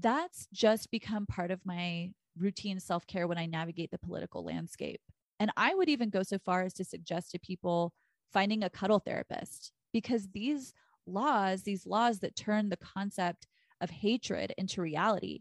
that's 0.00 0.46
just 0.52 0.90
become 0.90 1.26
part 1.26 1.50
of 1.50 1.64
my 1.64 2.10
routine 2.38 2.78
self-care 2.80 3.26
when 3.26 3.38
I 3.38 3.46
navigate 3.46 3.90
the 3.90 3.98
political 3.98 4.44
landscape 4.44 5.00
and 5.38 5.50
I 5.56 5.74
would 5.74 5.88
even 5.88 6.10
go 6.10 6.22
so 6.22 6.38
far 6.38 6.62
as 6.62 6.74
to 6.74 6.84
suggest 6.84 7.30
to 7.30 7.38
people 7.38 7.92
finding 8.32 8.62
a 8.62 8.70
cuddle 8.70 8.98
therapist 8.98 9.72
because 9.92 10.28
these 10.34 10.74
laws 11.06 11.62
these 11.62 11.86
laws 11.86 12.20
that 12.20 12.36
turn 12.36 12.68
the 12.68 12.76
concept 12.76 13.46
of 13.80 13.90
hatred 13.90 14.52
into 14.58 14.82
reality 14.82 15.40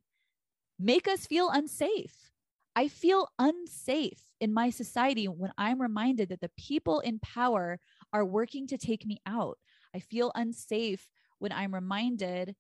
make 0.79 1.07
us 1.07 1.25
feel 1.25 1.49
unsafe 1.49 2.31
I 2.75 2.89
feel 2.89 3.29
unsafe 3.39 4.21
in 4.41 4.53
my 4.53 4.69
society 4.69 5.27
when 5.27 5.53
I'm 5.57 5.81
reminded 5.81 6.29
that 6.29 6.41
the 6.41 6.51
people 6.57 6.99
in 6.99 7.19
power 7.19 7.79
are 8.11 8.25
working 8.25 8.67
to 8.67 8.77
take 8.77 9.05
me 9.05 9.21
out. 9.25 9.57
I 9.95 9.99
feel 9.99 10.31
unsafe 10.35 11.07
when 11.39 11.53
I'm 11.53 11.73
reminded 11.73 12.55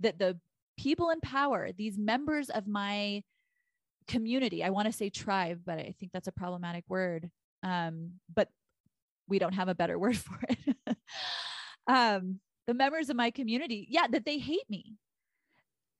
that 0.00 0.18
the 0.18 0.40
people 0.78 1.10
in 1.10 1.20
power, 1.20 1.70
these 1.76 1.98
members 1.98 2.48
of 2.48 2.66
my 2.66 3.22
community, 4.06 4.64
I 4.64 4.70
want 4.70 4.86
to 4.86 4.92
say 4.92 5.10
tribe, 5.10 5.60
but 5.66 5.78
I 5.78 5.94
think 5.98 6.12
that's 6.12 6.28
a 6.28 6.32
problematic 6.32 6.84
word. 6.88 7.30
Um, 7.62 8.12
but 8.34 8.48
we 9.28 9.38
don't 9.38 9.54
have 9.54 9.68
a 9.68 9.74
better 9.74 9.98
word 10.04 10.16
for 10.16 10.38
it. 10.48 10.96
um, 11.86 12.40
the 12.66 12.74
members 12.74 13.10
of 13.10 13.16
my 13.16 13.30
community, 13.30 13.86
yeah, 13.90 14.06
that 14.10 14.24
they 14.24 14.38
hate 14.38 14.68
me, 14.70 14.96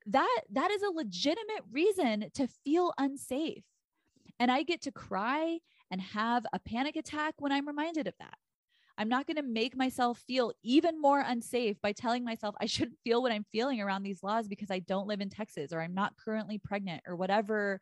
that 0.08 0.40
that 0.50 0.70
is 0.70 0.82
a 0.82 0.90
legitimate 0.90 1.62
reason 1.70 2.30
to 2.34 2.48
feel 2.64 2.92
unsafe 2.98 3.64
and 4.40 4.50
i 4.50 4.62
get 4.62 4.80
to 4.82 4.90
cry 4.90 5.58
and 5.90 6.00
have 6.00 6.44
a 6.52 6.58
panic 6.58 6.96
attack 6.96 7.34
when 7.38 7.52
i'm 7.52 7.66
reminded 7.66 8.06
of 8.06 8.14
that 8.18 8.38
i'm 8.98 9.08
not 9.08 9.26
going 9.26 9.36
to 9.36 9.42
make 9.42 9.76
myself 9.76 10.22
feel 10.26 10.52
even 10.62 11.00
more 11.00 11.20
unsafe 11.20 11.80
by 11.80 11.92
telling 11.92 12.24
myself 12.24 12.54
i 12.60 12.66
shouldn't 12.66 12.98
feel 13.04 13.22
what 13.22 13.32
i'm 13.32 13.46
feeling 13.50 13.80
around 13.80 14.02
these 14.02 14.22
laws 14.22 14.48
because 14.48 14.70
i 14.70 14.78
don't 14.80 15.08
live 15.08 15.20
in 15.20 15.30
texas 15.30 15.72
or 15.72 15.80
i'm 15.80 15.94
not 15.94 16.16
currently 16.22 16.58
pregnant 16.58 17.02
or 17.06 17.16
whatever 17.16 17.80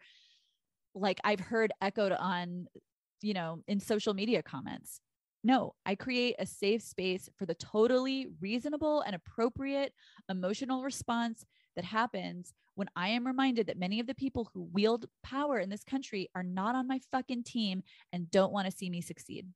like 0.95 1.21
i've 1.25 1.41
heard 1.41 1.73
echoed 1.81 2.13
on 2.13 2.67
you 3.23 3.35
know 3.35 3.61
in 3.67 3.81
social 3.81 4.15
media 4.15 4.43
comments 4.43 5.01
no, 5.47 5.77
I 5.87 5.95
create 5.95 6.35
a 6.41 6.45
safe 6.45 6.83
space 6.83 7.31
for 7.39 7.47
the 7.47 7.55
totally 7.55 8.27
reasonable 8.41 9.03
and 9.03 9.15
appropriate 9.15 9.93
emotional 10.29 10.83
response 10.83 11.47
that 11.77 11.85
happens 11.85 12.53
when 12.75 12.89
I 12.97 13.11
am 13.11 13.25
reminded 13.25 13.69
that 13.69 13.79
many 13.79 14.01
of 14.01 14.09
the 14.09 14.15
people 14.17 14.51
who 14.53 14.69
wield 14.73 15.07
power 15.23 15.61
in 15.61 15.71
this 15.71 15.85
country 15.85 16.29
are 16.35 16.43
not 16.43 16.75
on 16.75 16.89
my 16.89 16.99
fucking 17.13 17.45
team 17.45 17.85
and 18.13 18.29
don't 18.33 18.53
want 18.53 18.69
to 18.69 18.77
see 18.77 18.91
me 18.91 19.01
succeed. 19.01 19.47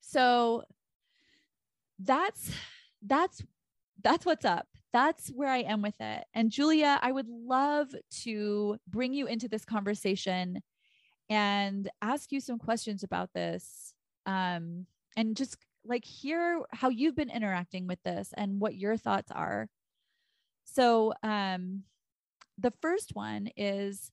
So 0.00 0.62
that's 1.98 2.52
that's 3.02 3.42
that's 4.02 4.26
what's 4.26 4.44
up. 4.44 4.66
That's 4.92 5.28
where 5.28 5.50
I 5.50 5.58
am 5.58 5.82
with 5.82 6.00
it. 6.00 6.24
And 6.34 6.50
Julia, 6.50 6.98
I 7.02 7.12
would 7.12 7.28
love 7.28 7.88
to 8.22 8.78
bring 8.88 9.12
you 9.12 9.26
into 9.26 9.48
this 9.48 9.64
conversation 9.64 10.62
and 11.28 11.90
ask 12.00 12.32
you 12.32 12.40
some 12.40 12.58
questions 12.58 13.02
about 13.02 13.30
this. 13.34 13.92
Um, 14.26 14.86
and 15.16 15.36
just 15.36 15.56
like 15.84 16.04
hear 16.04 16.62
how 16.72 16.88
you've 16.88 17.16
been 17.16 17.30
interacting 17.30 17.86
with 17.86 18.02
this 18.04 18.32
and 18.36 18.60
what 18.60 18.74
your 18.76 18.96
thoughts 18.96 19.30
are. 19.32 19.68
So, 20.64 21.12
um, 21.22 21.84
the 22.58 22.72
first 22.82 23.14
one 23.14 23.50
is 23.56 24.10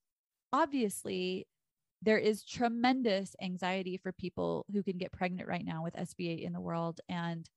obviously 0.52 1.48
there 2.04 2.18
is 2.18 2.44
tremendous 2.44 3.36
anxiety 3.42 3.98
for 3.98 4.12
people 4.12 4.66
who 4.74 4.84
can 4.84 4.98
get 4.98 5.14
pregnant 5.14 5.48
right 5.48 5.66
now 5.66 5.84
with 5.84 5.96
SB8 5.96 6.44
in 6.44 6.52
the 6.52 6.60
world 6.60 7.00
and 7.08 7.50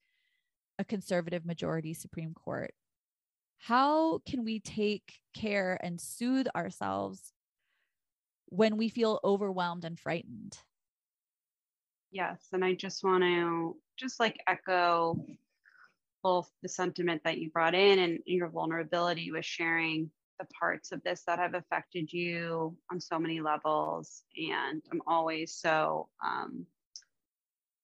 a 0.79 0.85
conservative 0.85 1.45
majority 1.45 1.95
Supreme 1.95 2.33
Court. 2.33 2.73
How 3.59 4.21
can 4.29 4.45
we 4.45 4.61
take 4.61 5.15
care 5.35 5.79
and 5.83 6.01
soothe 6.01 6.47
ourselves 6.55 7.33
when 8.47 8.77
we 8.77 8.89
feel 8.89 9.19
overwhelmed 9.25 9.85
and 9.85 9.99
frightened? 9.99 10.59
Yes. 12.13 12.47
And 12.53 12.65
I 12.65 12.75
just 12.75 13.03
want 13.03 13.25
to 13.25 13.77
just 13.97 14.21
like 14.21 14.39
echo 14.47 15.19
both 16.23 16.49
the 16.63 16.69
sentiment 16.69 17.23
that 17.25 17.39
you 17.39 17.51
brought 17.51 17.75
in 17.75 17.99
and 17.99 18.21
your 18.27 18.49
vulnerability 18.49 19.33
with 19.33 19.45
sharing 19.45 20.11
the 20.39 20.47
parts 20.59 20.93
of 20.93 21.03
this 21.03 21.23
that 21.27 21.39
have 21.39 21.55
affected 21.55 22.13
you 22.13 22.77
on 22.91 23.01
so 23.01 23.19
many 23.19 23.41
levels. 23.41 24.23
And 24.37 24.83
I'm 24.93 25.03
always 25.07 25.55
so, 25.55 26.09
um, 26.25 26.67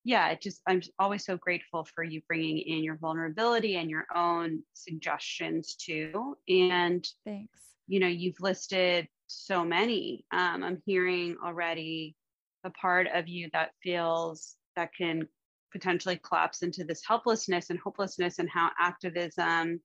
yeah, 0.05 0.31
it 0.31 0.41
just, 0.41 0.61
I'm 0.67 0.83
always 0.99 1.25
so 1.25 1.37
grateful 1.37 1.87
for 1.95 2.03
you 2.03 2.21
bringing 2.27 2.59
in 2.59 2.83
your 2.83 2.97
vulnerability 2.97 3.77
and 3.77 3.89
your 3.89 4.07
own 4.15 4.63
suggestions 4.75 5.77
too. 5.77 6.37
And 6.49 7.07
thanks. 7.25 7.59
You 7.87 8.01
know, 8.01 8.09
you've 8.09 8.41
listed 8.41 9.09
so 9.27 9.65
many. 9.65 10.25
Um, 10.33 10.63
I'm 10.63 10.83
hearing 10.87 11.37
already 11.45 12.17
the 12.65 12.71
part 12.71 13.09
of 13.13 13.29
you 13.29 13.49
that 13.53 13.73
feels 13.83 14.57
that 14.77 14.91
can 14.97 15.29
potentially 15.73 16.21
collapse 16.23 16.63
into 16.63 16.85
this 16.85 17.03
helplessness 17.07 17.71
and 17.71 17.79
hopelessness 17.79 18.39
and 18.39 18.49
how 18.49 18.71
activism 18.79 19.81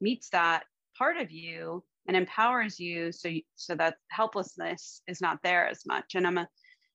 meets 0.00 0.30
that 0.30 0.64
part 0.96 1.18
of 1.18 1.30
you 1.30 1.84
and 2.08 2.16
empowers 2.16 2.78
you 2.78 3.12
so 3.12 3.28
you, 3.28 3.42
so 3.54 3.74
that 3.74 3.96
helplessness 4.08 5.02
is 5.06 5.20
not 5.20 5.38
there 5.42 5.66
as 5.68 5.82
much 5.86 6.14
and 6.14 6.26
i'm 6.26 6.46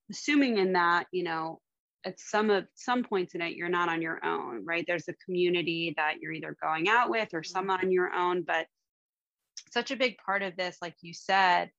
assuming 0.10 0.58
in 0.58 0.74
that 0.74 1.08
you 1.12 1.24
know 1.24 1.60
at 2.06 2.20
some 2.20 2.50
of 2.50 2.66
some 2.76 3.04
points 3.04 3.36
in 3.36 3.42
it 3.42 3.56
you're 3.56 3.70
not 3.70 3.90
on 3.90 4.02
your 4.02 4.24
own 4.26 4.66
right 4.66 4.86
there's 4.88 5.08
a 5.08 5.14
community 5.26 5.94
that 5.98 6.16
you're 6.20 6.32
either 6.32 6.56
going 6.62 6.88
out 6.90 7.10
with 7.10 7.30
or 7.34 7.44
some 7.44 7.68
mm-hmm. 7.68 7.86
on 7.86 7.92
your 7.92 8.12
own 8.14 8.44
but 8.44 8.66
such 9.72 9.92
a 9.92 9.96
big 9.96 10.18
part 10.18 10.42
of 10.42 10.56
this 10.58 10.78
like 10.82 10.96
you 11.02 11.14
said 11.14 11.70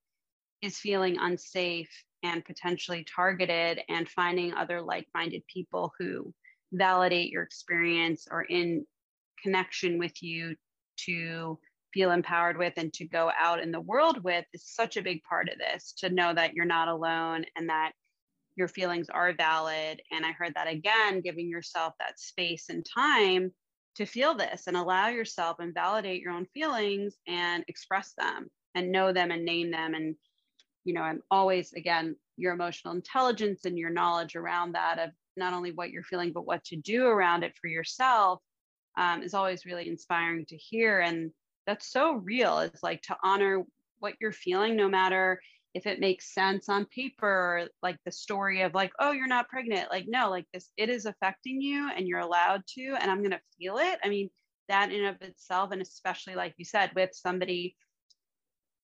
is 0.62 0.78
feeling 0.78 1.16
unsafe 1.18 1.90
and 2.22 2.44
potentially 2.44 3.04
targeted 3.14 3.80
and 3.88 4.08
finding 4.08 4.54
other 4.54 4.80
like-minded 4.80 5.42
people 5.52 5.92
who 5.98 6.32
validate 6.72 7.30
your 7.30 7.42
experience 7.42 8.28
or 8.30 8.42
in 8.42 8.86
connection 9.42 9.98
with 9.98 10.22
you 10.22 10.54
to 10.96 11.58
feel 11.92 12.10
empowered 12.10 12.56
with 12.56 12.72
and 12.76 12.92
to 12.92 13.06
go 13.06 13.30
out 13.38 13.60
in 13.60 13.70
the 13.70 13.80
world 13.80 14.22
with 14.24 14.44
is 14.52 14.64
such 14.66 14.96
a 14.96 15.02
big 15.02 15.22
part 15.22 15.48
of 15.48 15.58
this 15.58 15.92
to 15.98 16.10
know 16.10 16.32
that 16.34 16.54
you're 16.54 16.64
not 16.64 16.88
alone 16.88 17.44
and 17.56 17.68
that 17.68 17.92
your 18.56 18.68
feelings 18.68 19.08
are 19.08 19.32
valid 19.32 20.00
and 20.10 20.26
i 20.26 20.32
heard 20.32 20.52
that 20.54 20.68
again 20.68 21.20
giving 21.20 21.48
yourself 21.48 21.94
that 21.98 22.18
space 22.18 22.68
and 22.68 22.86
time 22.86 23.50
to 23.94 24.06
feel 24.06 24.34
this 24.34 24.66
and 24.66 24.76
allow 24.76 25.08
yourself 25.08 25.56
and 25.60 25.74
validate 25.74 26.22
your 26.22 26.32
own 26.32 26.46
feelings 26.54 27.16
and 27.26 27.64
express 27.68 28.14
them 28.18 28.48
and 28.74 28.92
know 28.92 29.12
them 29.12 29.30
and 29.30 29.44
name 29.44 29.70
them 29.70 29.94
and 29.94 30.14
you 30.84 30.94
know 30.94 31.02
i'm 31.02 31.22
always 31.30 31.72
again 31.74 32.16
your 32.36 32.52
emotional 32.52 32.94
intelligence 32.94 33.64
and 33.64 33.78
your 33.78 33.90
knowledge 33.90 34.36
around 34.36 34.72
that 34.72 34.98
of 34.98 35.10
not 35.36 35.52
only 35.52 35.72
what 35.72 35.90
you're 35.90 36.02
feeling, 36.02 36.32
but 36.32 36.46
what 36.46 36.64
to 36.64 36.76
do 36.76 37.06
around 37.06 37.42
it 37.42 37.56
for 37.60 37.68
yourself 37.68 38.40
um, 38.98 39.22
is 39.22 39.34
always 39.34 39.64
really 39.64 39.88
inspiring 39.88 40.44
to 40.46 40.56
hear. 40.56 41.00
And 41.00 41.30
that's 41.66 41.90
so 41.90 42.14
real. 42.14 42.58
It's 42.60 42.82
like 42.82 43.02
to 43.02 43.16
honor 43.22 43.64
what 43.98 44.14
you're 44.20 44.32
feeling, 44.32 44.76
no 44.76 44.88
matter 44.88 45.40
if 45.74 45.86
it 45.86 46.00
makes 46.00 46.34
sense 46.34 46.68
on 46.68 46.84
paper, 46.86 47.66
like 47.82 47.96
the 48.04 48.12
story 48.12 48.62
of 48.62 48.74
like, 48.74 48.92
oh, 48.98 49.12
you're 49.12 49.26
not 49.26 49.48
pregnant. 49.48 49.90
Like, 49.90 50.04
no, 50.06 50.28
like 50.28 50.46
this, 50.52 50.70
it 50.76 50.90
is 50.90 51.06
affecting 51.06 51.62
you 51.62 51.90
and 51.96 52.06
you're 52.06 52.18
allowed 52.18 52.62
to, 52.74 52.96
and 53.00 53.10
I'm 53.10 53.18
going 53.18 53.30
to 53.30 53.40
feel 53.58 53.78
it. 53.78 53.98
I 54.04 54.08
mean, 54.08 54.28
that 54.68 54.92
in 54.92 55.04
of 55.06 55.20
itself, 55.22 55.70
and 55.72 55.80
especially 55.80 56.34
like 56.34 56.54
you 56.58 56.64
said, 56.64 56.90
with 56.94 57.10
somebody 57.14 57.76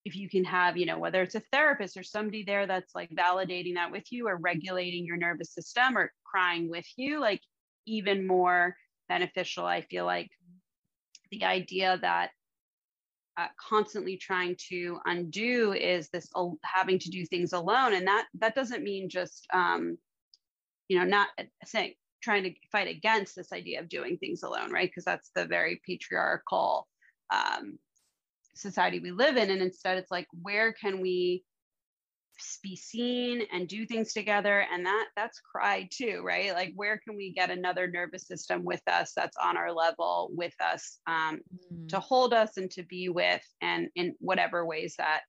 if 0.04 0.16
you 0.16 0.28
can 0.28 0.44
have, 0.44 0.78
you 0.78 0.86
know, 0.86 0.98
whether 0.98 1.22
it's 1.22 1.34
a 1.34 1.42
therapist 1.52 1.96
or 1.96 2.02
somebody 2.02 2.42
there 2.42 2.66
that's 2.66 2.94
like 2.94 3.10
validating 3.10 3.74
that 3.74 3.92
with 3.92 4.10
you 4.10 4.26
or 4.26 4.36
regulating 4.36 5.04
your 5.04 5.18
nervous 5.18 5.52
system 5.52 5.98
or 5.98 6.12
crying 6.24 6.70
with 6.70 6.86
you, 6.96 7.20
like 7.20 7.42
even 7.86 8.26
more 8.26 8.74
beneficial. 9.08 9.66
I 9.66 9.82
feel 9.82 10.06
like 10.06 10.30
the 11.30 11.44
idea 11.44 11.98
that 12.00 12.30
uh, 13.38 13.46
constantly 13.56 14.16
trying 14.16 14.56
to 14.68 14.98
undo 15.06 15.72
is 15.72 16.08
this 16.08 16.28
having 16.64 16.98
to 16.98 17.10
do 17.10 17.24
things 17.24 17.52
alone. 17.52 17.94
And 17.94 18.06
that 18.08 18.26
that 18.40 18.56
doesn't 18.56 18.82
mean 18.82 19.08
just 19.08 19.46
um, 19.52 19.96
you 20.88 20.98
know 20.98 21.04
not 21.04 21.28
saying 21.64 21.94
trying 22.20 22.42
to 22.42 22.52
fight 22.72 22.88
against 22.88 23.36
this 23.36 23.52
idea 23.52 23.78
of 23.78 23.88
doing 23.88 24.18
things 24.18 24.42
alone 24.42 24.72
right? 24.72 24.90
Because 24.90 25.04
that's 25.04 25.30
the 25.36 25.46
very 25.46 25.80
patriarchal 25.86 26.88
um, 27.32 27.78
society 28.54 28.98
we 28.98 29.12
live 29.12 29.36
in. 29.36 29.50
And 29.50 29.62
instead 29.62 29.98
it's 29.98 30.10
like 30.10 30.26
where 30.42 30.72
can 30.72 31.00
we 31.00 31.44
be 32.62 32.76
seen 32.76 33.42
and 33.52 33.68
do 33.68 33.86
things 33.86 34.12
together 34.12 34.64
and 34.72 34.84
that 34.86 35.06
that's 35.16 35.40
cry 35.40 35.88
too 35.90 36.22
right 36.24 36.52
like 36.54 36.72
where 36.76 36.98
can 36.98 37.16
we 37.16 37.32
get 37.32 37.50
another 37.50 37.88
nervous 37.88 38.26
system 38.26 38.64
with 38.64 38.82
us 38.90 39.12
that's 39.14 39.36
on 39.36 39.56
our 39.56 39.72
level 39.72 40.30
with 40.32 40.54
us 40.60 40.98
um, 41.06 41.40
mm. 41.72 41.88
to 41.88 41.98
hold 41.98 42.32
us 42.32 42.56
and 42.56 42.70
to 42.70 42.82
be 42.84 43.08
with 43.08 43.42
and 43.60 43.88
in 43.96 44.14
whatever 44.20 44.64
ways 44.64 44.94
that 44.98 45.20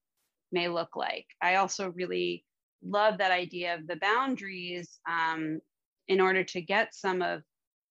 may 0.52 0.68
look 0.68 0.96
like 0.96 1.26
i 1.42 1.56
also 1.56 1.90
really 1.90 2.44
love 2.84 3.18
that 3.18 3.32
idea 3.32 3.76
of 3.76 3.88
the 3.88 3.98
boundaries 3.98 5.00
um, 5.10 5.60
in 6.08 6.22
order 6.22 6.44
to 6.44 6.62
get 6.62 6.94
some 6.94 7.22
of 7.22 7.42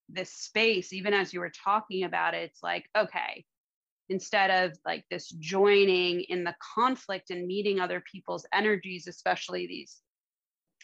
this 0.09 0.31
space 0.31 0.91
even 0.91 1.13
as 1.13 1.33
you 1.33 1.39
were 1.39 1.51
talking 1.63 2.03
about 2.03 2.33
it 2.33 2.49
it's 2.49 2.63
like 2.63 2.85
okay 2.97 3.45
instead 4.09 4.49
of 4.49 4.77
like 4.85 5.05
this 5.09 5.29
joining 5.29 6.21
in 6.21 6.43
the 6.43 6.55
conflict 6.75 7.29
and 7.29 7.47
meeting 7.47 7.79
other 7.79 8.03
people's 8.11 8.45
energies, 8.53 9.07
especially 9.07 9.67
these 9.67 10.01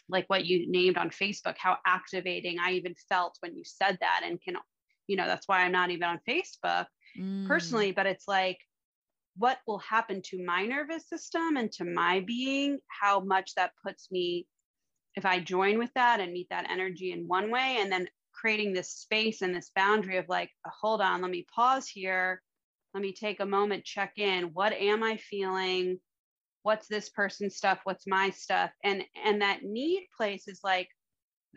like 0.08 0.24
what 0.28 0.46
you 0.46 0.70
named 0.70 0.96
on 0.96 1.10
Facebook, 1.10 1.56
how 1.58 1.76
activating 1.84 2.58
I 2.58 2.72
even 2.72 2.94
felt 3.08 3.36
when 3.40 3.56
you 3.56 3.64
said 3.64 3.98
that. 4.00 4.22
And 4.24 4.40
can, 4.40 4.56
you 5.06 5.16
know, 5.16 5.26
that's 5.26 5.48
why 5.48 5.62
I'm 5.62 5.72
not 5.72 5.90
even 5.90 6.04
on 6.04 6.20
Facebook 6.28 6.86
mm. 7.18 7.46
personally, 7.48 7.92
but 7.92 8.06
it's 8.06 8.28
like, 8.28 8.58
what 9.38 9.58
will 9.66 9.80
happen 9.80 10.22
to 10.22 10.42
my 10.44 10.64
nervous 10.64 11.08
system 11.08 11.56
and 11.56 11.70
to 11.72 11.84
my 11.84 12.20
being, 12.20 12.78
how 12.86 13.20
much 13.20 13.54
that 13.56 13.72
puts 13.84 14.10
me, 14.10 14.46
if 15.14 15.26
I 15.26 15.40
join 15.40 15.78
with 15.78 15.90
that 15.94 16.20
and 16.20 16.32
meet 16.32 16.48
that 16.50 16.70
energy 16.70 17.12
in 17.12 17.28
one 17.28 17.50
way, 17.50 17.76
and 17.80 17.92
then 17.92 18.08
creating 18.32 18.72
this 18.72 18.92
space 18.92 19.42
and 19.42 19.54
this 19.54 19.70
boundary 19.74 20.16
of 20.16 20.28
like, 20.28 20.50
hold 20.64 21.00
on, 21.00 21.20
let 21.20 21.30
me 21.30 21.46
pause 21.54 21.86
here 21.86 22.40
let 22.96 23.02
me 23.02 23.12
take 23.12 23.40
a 23.40 23.46
moment, 23.46 23.84
check 23.84 24.14
in. 24.16 24.44
What 24.54 24.72
am 24.72 25.02
I 25.02 25.18
feeling? 25.18 25.98
What's 26.62 26.88
this 26.88 27.10
person's 27.10 27.54
stuff? 27.54 27.80
What's 27.84 28.06
my 28.06 28.30
stuff? 28.30 28.70
And 28.82 29.04
and 29.22 29.42
that 29.42 29.64
need 29.64 30.08
place 30.16 30.48
is 30.48 30.60
like 30.64 30.88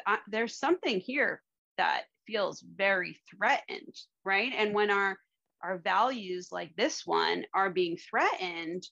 I, 0.05 0.17
there's 0.27 0.59
something 0.59 0.99
here 0.99 1.41
that 1.77 2.01
feels 2.27 2.61
very 2.75 3.17
threatened, 3.31 3.95
right? 4.25 4.51
And 4.53 4.73
when 4.73 4.91
our 4.91 5.15
our 5.63 5.77
values 5.77 6.49
like 6.51 6.75
this 6.75 7.03
one 7.05 7.45
are 7.53 7.69
being 7.69 7.95
threatened, 7.95 8.83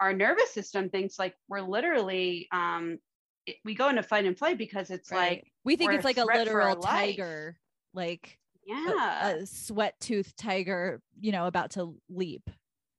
our 0.00 0.12
nervous 0.12 0.54
system 0.54 0.88
thinks 0.88 1.18
like 1.18 1.34
we're 1.48 1.62
literally 1.62 2.46
um, 2.52 2.98
it, 3.44 3.56
we 3.64 3.74
go 3.74 3.88
into 3.88 4.04
fight 4.04 4.24
and 4.24 4.38
flight 4.38 4.56
because 4.56 4.90
it's 4.90 5.10
right. 5.10 5.18
like 5.18 5.52
we 5.64 5.74
think 5.74 5.94
it's 5.94 6.04
like 6.04 6.18
a 6.18 6.24
literal 6.24 6.76
tiger, 6.76 7.58
like 7.92 8.38
yeah. 8.66 9.30
a, 9.30 9.42
a 9.42 9.46
sweat 9.46 9.98
tooth 10.00 10.34
tiger 10.36 11.00
you 11.20 11.32
know 11.32 11.46
about 11.46 11.70
to 11.72 11.94
leap 12.08 12.48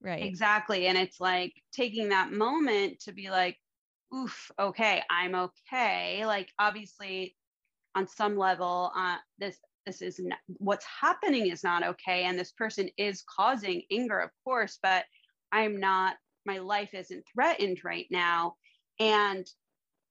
right? 0.02 0.24
Exactly 0.24 0.88
and 0.88 0.98
it's 0.98 1.20
like 1.20 1.54
taking 1.72 2.10
that 2.10 2.32
moment 2.32 3.00
to 3.00 3.14
be 3.14 3.30
like 3.30 3.58
oof 4.14 4.52
okay 4.60 5.02
i'm 5.10 5.36
okay. 5.36 6.26
Like 6.26 6.50
obviously 6.60 7.36
on 7.96 8.08
some 8.08 8.38
level 8.38 8.92
uh, 8.96 9.18
this 9.40 9.58
this 9.86 10.02
is 10.02 10.20
not, 10.20 10.40
what's 10.48 10.86
happening 10.86 11.48
is 11.48 11.64
not 11.64 11.84
okay 11.84 12.24
and 12.24 12.38
this 12.40 12.52
person 12.52 12.90
is 12.98 13.24
causing 13.24 13.82
anger 13.92 14.20
of 14.20 14.30
course 14.44 14.80
but 14.82 15.06
i'm 15.52 15.80
not 15.80 16.16
my 16.46 16.58
life 16.58 16.94
isn't 16.94 17.24
threatened 17.34 17.80
right 17.84 18.08
now 18.10 18.56
and 19.00 19.48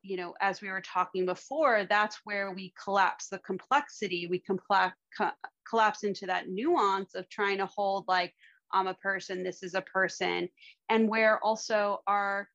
you 0.02 0.16
know, 0.16 0.34
as 0.40 0.60
we 0.60 0.68
were 0.68 0.82
talking 0.82 1.24
before, 1.26 1.86
that's 1.88 2.20
where 2.24 2.52
we 2.52 2.74
collapse 2.82 3.28
the 3.28 3.38
complexity. 3.38 4.26
We 4.28 4.42
compla- 4.48 4.92
co- 5.16 5.30
collapse 5.68 6.04
into 6.04 6.26
that 6.26 6.48
nuance 6.48 7.14
of 7.14 7.28
trying 7.28 7.58
to 7.58 7.66
hold, 7.66 8.04
like, 8.08 8.34
I'm 8.72 8.88
a 8.88 8.94
person, 8.94 9.42
this 9.42 9.62
is 9.62 9.74
a 9.74 9.82
person, 9.82 10.48
and 10.88 11.08
where 11.08 11.42
also 11.44 12.02
our 12.06 12.48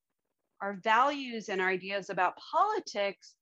our 0.60 0.80
values 0.84 1.50
and 1.50 1.62
our 1.62 1.70
ideas 1.70 2.10
about 2.10 2.34
politics 2.52 3.36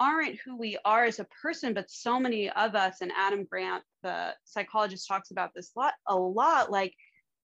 aren't 0.00 0.38
who 0.40 0.56
we 0.56 0.78
are 0.86 1.04
as 1.04 1.18
a 1.18 1.26
person, 1.42 1.74
but 1.74 1.90
so 1.90 2.18
many 2.18 2.50
of 2.50 2.74
us, 2.74 3.02
and 3.02 3.12
Adam 3.14 3.44
Grant, 3.44 3.82
the 4.02 4.34
psychologist, 4.44 5.06
talks 5.06 5.30
about 5.30 5.50
this 5.54 5.72
lot, 5.76 5.92
a 6.06 6.16
lot. 6.16 6.70
Like 6.70 6.94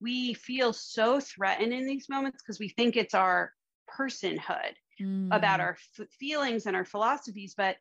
we 0.01 0.35
feel 0.35 0.73
so 0.73 1.21
threatened 1.21 1.73
in 1.73 1.87
these 1.87 2.09
moments 2.09 2.43
because 2.43 2.59
we 2.59 2.71
think 2.71 2.97
it's 2.97 3.15
our 3.15 3.53
personhood 3.99 4.73
mm. 5.03 5.29
about 5.35 5.61
our 5.61 5.77
f- 5.99 6.07
feelings 6.19 6.67
and 6.67 6.77
our 6.77 6.85
philosophies, 6.85 7.55
but 7.57 7.77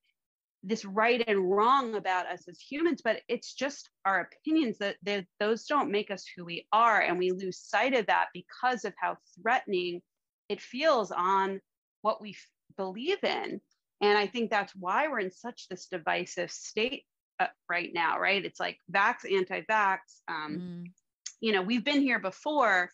this 0.64 0.86
right 0.86 1.24
and 1.28 1.50
wrong 1.50 1.96
about 1.96 2.28
us 2.28 2.48
as 2.48 2.60
humans, 2.60 3.02
but 3.04 3.22
it's 3.28 3.54
just 3.54 3.90
our 4.06 4.30
opinions 4.32 4.78
that 4.78 4.98
those 5.40 5.66
don't 5.66 5.92
make 5.92 6.12
us 6.12 6.26
who 6.36 6.46
we 6.46 6.68
are. 6.72 7.02
And 7.02 7.18
we 7.18 7.32
lose 7.32 7.58
sight 7.58 7.96
of 7.96 8.06
that 8.08 8.28
because 8.34 8.86
of 8.86 8.94
how 8.98 9.18
threatening 9.42 10.02
it 10.50 10.62
feels 10.62 11.12
on 11.12 11.62
what 12.04 12.22
we 12.22 12.32
f- 12.32 12.48
believe 12.78 13.24
in. 13.24 13.60
And 14.02 14.18
I 14.18 14.28
think 14.28 14.50
that's 14.50 14.74
why 14.76 15.08
we're 15.08 15.20
in 15.20 15.32
such 15.32 15.68
this 15.68 15.88
divisive 15.88 16.52
state 16.52 17.06
uh, 17.40 17.48
right 17.70 17.92
now, 17.94 18.20
right? 18.20 18.44
It's 18.44 18.60
like 18.60 18.78
vax, 18.92 19.32
anti 19.32 19.62
vax. 19.62 19.98
Um, 20.28 20.58
mm. 20.60 20.92
You 21.40 21.54
know, 21.54 21.64
we've 21.64 21.84
been 21.84 22.02
here 22.02 22.20
before 22.20 22.92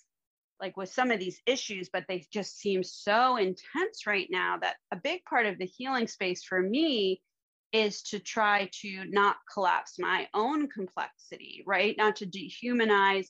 like 0.60 0.78
with 0.78 0.89
some 0.89 1.12
of 1.12 1.20
these 1.20 1.39
issues, 1.46 1.89
but 1.91 2.06
they 2.08 2.26
just 2.32 2.58
seem 2.58 2.84
so 2.84 3.38
intense 3.38 4.06
right 4.08 4.28
now 4.30 4.58
that 4.62 4.76
a 4.91 4.96
big 4.96 5.24
part 5.26 5.46
of 5.46 5.58
the 5.58 5.65
healing 5.65 6.08
space 6.08 6.43
for 6.43 6.62
me 6.62 7.22
is 7.74 8.02
to 8.02 8.20
try 8.20 8.70
to 8.82 9.04
not 9.10 9.36
collapse 9.54 10.00
my 10.00 10.28
own 10.34 10.70
complexity, 10.70 11.63
right? 11.65 11.96
Not 11.98 12.15
to 12.17 12.26
dehumanize 12.26 13.28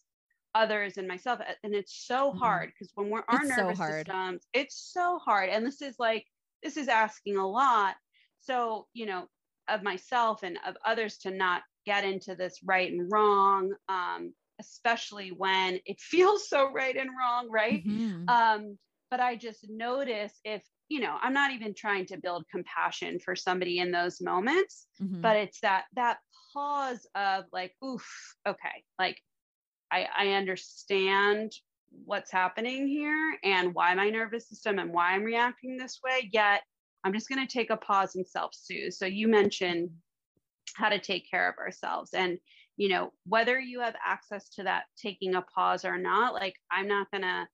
others 0.54 0.98
and 0.98 1.08
myself. 1.08 1.40
And 1.64 1.74
it's 1.74 2.06
so 2.06 2.30
mm-hmm. 2.30 2.40
hard 2.40 2.70
because 2.70 2.92
when 2.96 3.10
we're 3.10 3.24
our 3.28 3.42
it's 3.42 3.58
nervous 3.58 3.78
so 3.78 3.86
systems, 3.86 4.48
it's 4.54 4.92
so 4.94 5.20
hard. 5.20 5.50
And 5.50 5.66
this 5.66 5.82
is 5.82 5.96
like, 6.00 6.26
this 6.64 6.78
is 6.78 6.88
asking 6.88 7.38
a 7.38 7.48
lot. 7.48 7.96
So, 8.42 8.88
you 8.94 9.06
know, 9.06 9.28
of 9.68 9.84
myself 9.84 10.44
and 10.44 10.58
of 10.66 10.78
others 10.86 11.18
to 11.20 11.32
not 11.32 11.64
get 11.86 12.04
into 12.04 12.36
this 12.36 12.60
right 12.64 12.92
and 12.92 13.12
wrong. 13.12 13.74
Um, 13.90 14.34
especially 14.60 15.30
when 15.30 15.80
it 15.86 16.00
feels 16.00 16.50
so 16.50 16.72
right 16.72 16.96
and 16.96 17.10
wrong, 17.10 17.50
right? 17.50 17.86
Mm-hmm. 17.86 18.30
Um, 18.30 18.78
but 19.10 19.20
I 19.20 19.36
just 19.36 19.66
notice 19.70 20.34
if, 20.44 20.62
you 20.90 21.00
know, 21.00 21.18
I'm 21.22 21.34
not 21.34 21.52
even 21.52 21.74
trying 21.74 22.06
to 22.08 22.18
build 22.18 22.46
compassion 22.52 23.20
for 23.20 23.36
somebody 23.36 23.80
in 23.80 23.92
those 23.92 24.22
moments, 24.22 24.88
mm-hmm. 25.02 25.22
but 25.22 25.38
it's 25.38 25.60
that 25.62 25.86
that 25.96 26.18
pause 26.54 27.08
of 27.16 27.46
like, 27.52 27.74
oof, 27.84 28.06
okay, 28.48 28.84
like 29.00 29.18
I, 29.92 30.08
I 30.18 30.28
understand 30.30 31.52
what's 32.06 32.32
happening 32.32 32.88
here 32.88 33.38
and 33.44 33.74
why 33.74 33.94
my 33.96 34.10
nervous 34.10 34.50
system 34.50 34.80
and 34.80 34.92
why 34.92 35.14
I'm 35.14 35.24
reacting 35.24 35.78
this 35.78 36.00
way. 36.04 36.30
Yet 36.32 36.62
I'm 37.04 37.14
just 37.14 37.30
going 37.30 37.46
to 37.46 37.52
take 37.52 37.70
a 37.70 37.78
pause 37.78 38.16
and 38.16 38.28
self 38.28 38.52
soothe. 38.54 38.94
So 38.94 39.06
you 39.06 39.28
mentioned 39.28 39.90
how 40.76 40.90
to 40.90 41.00
take 41.00 41.30
care 41.30 41.50
of 41.50 41.58
ourselves. 41.58 42.14
And 42.14 42.38
you 42.78 42.90
know, 42.90 43.12
whether 43.26 43.60
you 43.60 43.82
have 43.82 43.96
access 44.06 44.50
to 44.50 44.64
that 44.64 44.84
taking 45.02 45.36
a 45.36 45.42
pause 45.42 45.84
or 45.84 45.98
not, 45.98 46.34
like 46.34 46.56
I'm 46.72 46.88
not 46.88 47.08
gonna, 47.12 47.48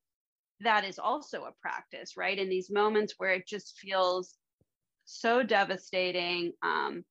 that 0.59 0.83
is 0.83 0.99
also 0.99 1.43
a 1.43 1.53
practice, 1.61 2.17
right? 2.17 2.37
In 2.37 2.49
these 2.49 2.69
moments 2.69 3.15
where 3.17 3.31
it 3.31 3.47
just 3.47 3.77
feels 3.79 4.35
so 5.05 5.41
devastating, 5.41 6.51
um, 6.61 7.03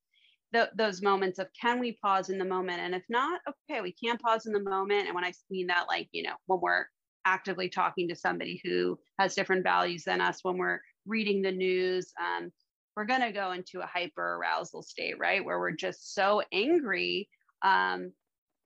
th- 0.53 0.68
those 0.77 1.03
moments 1.03 1.38
of 1.38 1.48
can 1.59 1.81
we 1.81 1.98
pause 2.03 2.29
in 2.29 2.38
the 2.38 2.44
moment? 2.44 2.81
And 2.81 2.94
if 2.94 3.05
not, 3.09 3.40
okay, 3.48 3.81
we 3.81 3.92
can't 3.92 4.20
pause 4.20 4.46
in 4.46 4.53
the 4.53 4.61
moment. 4.62 5.07
And 5.07 5.14
when 5.14 5.25
I 5.25 5.33
mean 5.51 5.68
that, 5.68 5.87
like, 5.88 6.09
you 6.12 6.22
know, 6.22 6.35
when 6.46 6.61
we're 6.61 6.85
actively 7.25 7.68
talking 7.68 8.09
to 8.09 8.16
somebody 8.16 8.61
who 8.64 8.98
has 9.18 9.35
different 9.35 9.64
values 9.64 10.05
than 10.05 10.20
us, 10.20 10.40
when 10.42 10.59
we're 10.59 10.81
reading 11.07 11.40
the 11.40 11.53
news, 11.53 12.12
um, 12.20 12.53
we're 12.94 13.07
going 13.07 13.22
to 13.22 13.33
go 13.33 13.53
into 13.53 13.81
a 13.81 13.87
hyper 13.87 14.35
arousal 14.35 14.83
state, 14.83 15.18
right? 15.18 15.42
Where 15.42 15.59
we're 15.59 15.70
just 15.72 16.14
so 16.14 16.42
angry 16.53 17.29
um, 17.62 18.12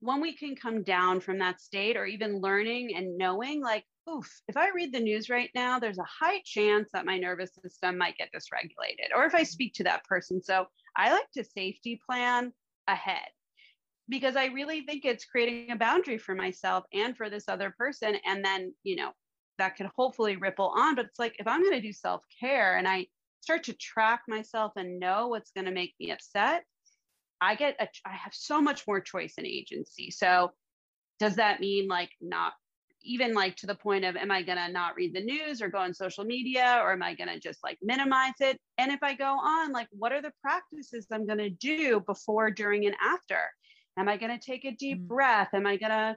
when 0.00 0.20
we 0.20 0.34
can 0.34 0.54
come 0.54 0.82
down 0.82 1.20
from 1.20 1.38
that 1.38 1.60
state 1.60 1.96
or 1.96 2.04
even 2.04 2.40
learning 2.40 2.94
and 2.96 3.16
knowing 3.16 3.62
like 3.62 3.84
oof 4.08 4.30
if 4.46 4.56
i 4.56 4.70
read 4.70 4.92
the 4.92 5.00
news 5.00 5.30
right 5.30 5.50
now 5.54 5.78
there's 5.78 5.98
a 5.98 6.04
high 6.04 6.40
chance 6.44 6.88
that 6.92 7.06
my 7.06 7.18
nervous 7.18 7.50
system 7.62 7.96
might 7.98 8.16
get 8.16 8.28
dysregulated 8.34 9.16
or 9.16 9.24
if 9.24 9.34
i 9.34 9.42
speak 9.42 9.74
to 9.74 9.84
that 9.84 10.04
person. 10.04 10.42
So 10.42 10.66
i 10.96 11.12
like 11.12 11.30
to 11.34 11.44
safety 11.44 12.00
plan 12.08 12.52
ahead 12.86 13.28
because 14.08 14.36
i 14.36 14.46
really 14.46 14.82
think 14.82 15.04
it's 15.04 15.24
creating 15.24 15.70
a 15.70 15.76
boundary 15.76 16.18
for 16.18 16.34
myself 16.34 16.84
and 16.92 17.16
for 17.16 17.30
this 17.30 17.48
other 17.48 17.74
person. 17.76 18.16
And 18.24 18.44
then 18.44 18.74
you 18.84 18.96
know 18.96 19.10
that 19.58 19.76
could 19.76 19.88
hopefully 19.96 20.36
ripple 20.36 20.72
on 20.76 20.94
but 20.94 21.06
it's 21.06 21.18
like 21.18 21.34
if 21.38 21.48
i'm 21.48 21.62
going 21.62 21.72
to 21.72 21.80
do 21.80 21.92
self-care 21.92 22.76
and 22.76 22.86
i 22.86 23.06
start 23.40 23.64
to 23.64 23.72
track 23.74 24.20
myself 24.28 24.72
and 24.76 25.00
know 25.00 25.28
what's 25.28 25.50
going 25.52 25.64
to 25.64 25.70
make 25.70 25.94
me 25.98 26.10
upset 26.10 26.64
I 27.40 27.54
get 27.54 27.76
a, 27.80 27.88
I 28.04 28.12
have 28.12 28.34
so 28.34 28.60
much 28.60 28.86
more 28.86 29.00
choice 29.00 29.34
and 29.38 29.46
agency. 29.46 30.10
So 30.10 30.52
does 31.18 31.36
that 31.36 31.60
mean 31.60 31.88
like 31.88 32.10
not 32.20 32.52
even 33.02 33.34
like 33.34 33.56
to 33.56 33.66
the 33.66 33.74
point 33.74 34.04
of 34.04 34.16
am 34.16 34.30
i 34.30 34.42
going 34.42 34.58
to 34.58 34.68
not 34.68 34.96
read 34.96 35.14
the 35.14 35.20
news 35.20 35.62
or 35.62 35.68
go 35.68 35.78
on 35.78 35.94
social 35.94 36.24
media 36.24 36.80
or 36.82 36.92
am 36.92 37.02
i 37.02 37.14
going 37.14 37.28
to 37.28 37.38
just 37.38 37.62
like 37.62 37.78
minimize 37.82 38.34
it? 38.40 38.58
And 38.78 38.90
if 38.90 39.02
i 39.02 39.14
go 39.14 39.38
on 39.38 39.72
like 39.72 39.88
what 39.92 40.12
are 40.12 40.22
the 40.22 40.32
practices 40.42 41.06
i'm 41.12 41.26
going 41.26 41.38
to 41.38 41.50
do 41.50 42.00
before 42.00 42.50
during 42.50 42.86
and 42.86 42.96
after? 43.02 43.40
Am 43.98 44.08
i 44.08 44.16
going 44.16 44.36
to 44.36 44.44
take 44.44 44.64
a 44.64 44.72
deep 44.72 45.02
mm. 45.02 45.06
breath? 45.06 45.48
Am 45.54 45.66
i 45.66 45.76
going 45.76 45.90
to 45.90 46.16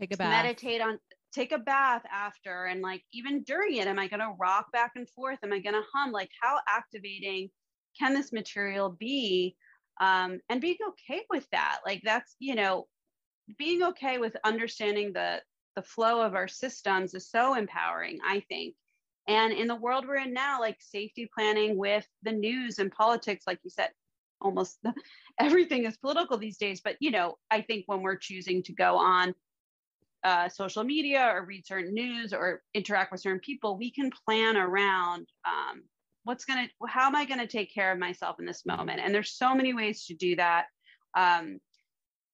take 0.00 0.14
a 0.14 0.16
bath. 0.16 0.44
meditate 0.44 0.80
on 0.80 0.98
take 1.32 1.52
a 1.52 1.58
bath 1.58 2.02
after? 2.12 2.64
And 2.64 2.82
like 2.82 3.02
even 3.12 3.42
during 3.44 3.76
it 3.76 3.86
am 3.86 3.98
i 3.98 4.08
going 4.08 4.20
to 4.20 4.34
rock 4.38 4.72
back 4.72 4.92
and 4.96 5.08
forth? 5.10 5.38
Am 5.42 5.52
i 5.52 5.60
going 5.60 5.74
to 5.74 5.82
hum? 5.94 6.12
Like 6.12 6.30
how 6.40 6.58
activating 6.68 7.50
can 7.98 8.14
this 8.14 8.32
material 8.32 8.90
be 8.90 9.56
um, 10.00 10.40
and 10.48 10.60
being 10.60 10.76
okay 10.88 11.22
with 11.30 11.48
that. 11.50 11.80
Like 11.84 12.02
that's 12.04 12.34
you 12.38 12.54
know 12.54 12.86
being 13.58 13.82
okay 13.82 14.18
with 14.18 14.36
understanding 14.44 15.12
the 15.12 15.40
the 15.76 15.82
flow 15.82 16.22
of 16.22 16.34
our 16.34 16.48
systems 16.48 17.14
is 17.14 17.30
so 17.30 17.54
empowering 17.54 18.18
i 18.26 18.40
think. 18.48 18.74
And 19.28 19.52
in 19.52 19.66
the 19.66 19.74
world 19.74 20.06
we're 20.06 20.16
in 20.16 20.32
now 20.32 20.60
like 20.60 20.76
safety 20.80 21.28
planning 21.36 21.76
with 21.76 22.06
the 22.22 22.32
news 22.32 22.78
and 22.78 22.92
politics 22.92 23.44
like 23.46 23.58
you 23.62 23.70
said 23.70 23.90
almost 24.40 24.78
everything 25.40 25.84
is 25.84 25.96
political 25.96 26.38
these 26.38 26.58
days. 26.58 26.80
But 26.82 26.96
you 27.00 27.10
know 27.10 27.36
i 27.50 27.60
think 27.60 27.84
when 27.86 28.02
we're 28.02 28.16
choosing 28.16 28.62
to 28.64 28.72
go 28.72 28.96
on 28.96 29.34
uh, 30.24 30.48
social 30.48 30.82
media 30.82 31.30
or 31.32 31.44
read 31.44 31.64
certain 31.66 31.94
news 31.94 32.32
or 32.32 32.62
interact 32.74 33.12
with 33.12 33.20
certain 33.20 33.38
people 33.40 33.76
we 33.76 33.92
can 33.92 34.10
plan 34.26 34.56
around 34.56 35.28
um, 35.46 35.84
what's 36.26 36.44
going 36.44 36.66
to 36.66 36.86
how 36.88 37.06
am 37.06 37.14
i 37.14 37.24
going 37.24 37.38
to 37.38 37.46
take 37.46 37.72
care 37.72 37.92
of 37.92 37.98
myself 37.98 38.36
in 38.40 38.46
this 38.46 38.66
moment? 38.66 39.00
And 39.02 39.14
there's 39.14 39.32
so 39.32 39.54
many 39.54 39.72
ways 39.72 40.04
to 40.06 40.14
do 40.14 40.36
that. 40.36 40.66
Um, 41.16 41.58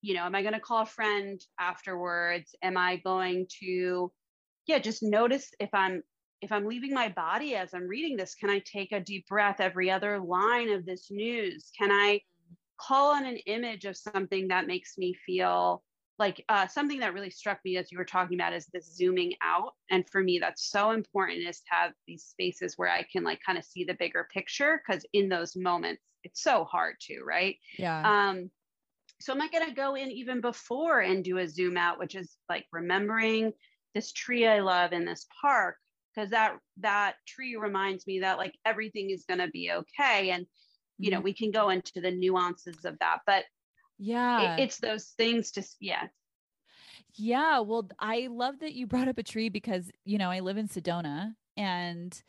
you 0.01 0.15
know 0.15 0.25
am 0.25 0.35
i 0.35 0.43
going 0.43 0.55
to 0.55 0.61
call 0.61 0.83
a 0.83 0.87
friend 0.87 1.41
afterwards? 1.61 2.55
Am 2.63 2.77
i 2.77 2.97
going 2.97 3.47
to 3.61 4.11
yeah 4.67 4.79
just 4.79 5.03
notice 5.03 5.51
if 5.61 5.71
i'm 5.73 6.03
if 6.41 6.51
i'm 6.51 6.67
leaving 6.67 6.93
my 6.93 7.09
body 7.09 7.55
as 7.55 7.73
i'm 7.75 7.87
reading 7.87 8.17
this 8.17 8.35
can 8.35 8.51
i 8.51 8.61
take 8.61 8.93
a 8.93 9.01
deep 9.01 9.27
breath 9.29 9.61
every 9.61 9.91
other 9.91 10.19
line 10.19 10.71
of 10.71 10.85
this 10.87 11.09
news? 11.11 11.71
Can 11.79 11.93
i 11.93 12.21
call 12.81 13.15
on 13.15 13.27
an 13.27 13.37
image 13.47 13.85
of 13.85 13.97
something 13.97 14.49
that 14.49 14.67
makes 14.67 14.99
me 14.99 15.15
feel 15.25 15.83
like 16.19 16.45
uh, 16.49 16.67
something 16.69 17.01
that 17.01 17.15
really 17.15 17.31
struck 17.31 17.59
me 17.65 17.77
as 17.77 17.91
you 17.91 17.99
were 17.99 18.05
talking 18.05 18.39
about 18.39 18.53
is 18.53 18.67
this 18.73 18.95
zooming 18.95 19.33
out 19.43 19.73
and 19.91 20.09
for 20.11 20.23
me 20.23 20.39
that's 20.39 20.71
so 20.71 20.91
important 20.91 21.47
is 21.47 21.61
to 21.61 21.65
have 21.71 21.93
these 22.07 22.25
spaces 22.25 22.75
where 22.77 22.91
i 22.91 23.05
can 23.11 23.25
like 23.25 23.41
kind 23.45 23.59
of 23.59 23.65
see 23.65 23.83
the 23.85 23.95
bigger 23.95 24.29
picture 24.33 24.81
because 24.87 25.05
in 25.13 25.29
those 25.29 25.57
moments 25.57 26.03
it's 26.25 26.43
so 26.43 26.65
hard 26.65 26.97
to 27.01 27.23
right? 27.27 27.57
Yeah. 27.79 28.29
Um 28.29 28.51
so 29.21 29.33
am 29.33 29.41
I 29.41 29.49
going 29.49 29.69
to 29.69 29.75
go 29.75 29.95
in 29.95 30.11
even 30.11 30.41
before 30.41 31.01
and 31.01 31.23
do 31.23 31.39
a 31.39 31.47
zoom 31.47 31.77
out, 31.77 32.01
which 32.01 32.17
is 32.17 32.37
like 32.49 32.67
remembering 32.73 33.53
this 33.95 34.11
tree 34.11 34.49
I 34.49 34.59
love 34.59 34.93
in 34.93 35.05
this 35.05 35.27
park? 35.41 35.77
Because 36.15 36.31
that 36.31 36.57
that 36.79 37.15
tree 37.27 37.57
reminds 37.57 38.07
me 38.07 38.21
that 38.21 38.39
like 38.39 38.55
everything 38.65 39.11
is 39.11 39.25
going 39.25 39.39
to 39.39 39.49
be 39.49 39.71
okay 39.71 40.31
and 40.31 40.47
you 40.99 41.11
know 41.11 41.19
mm-hmm. 41.19 41.25
we 41.25 41.35
can 41.35 41.51
go 41.51 41.71
into 41.71 42.01
the 42.01 42.11
nuances 42.11 42.85
of 42.85 42.99
that 42.99 43.21
but 43.27 43.45
yeah 44.03 44.57
it, 44.57 44.65
it's 44.65 44.79
those 44.79 45.07
things 45.17 45.53
to 45.53 45.63
yeah 45.81 46.07
yeah 47.15 47.61
well 47.61 47.89
i 48.01 48.29
love 48.31 48.59
that 48.59 48.73
you 48.75 48.87
brought 48.87 49.09
up 49.09 49.19
a 49.19 49.23
tree 49.23 49.49
because 49.49 49.91
you 50.05 50.19
know 50.19 50.31
i 50.31 50.41
live 50.41 50.57
in 50.57 50.67
sedona 50.67 51.35
and 51.57 52.23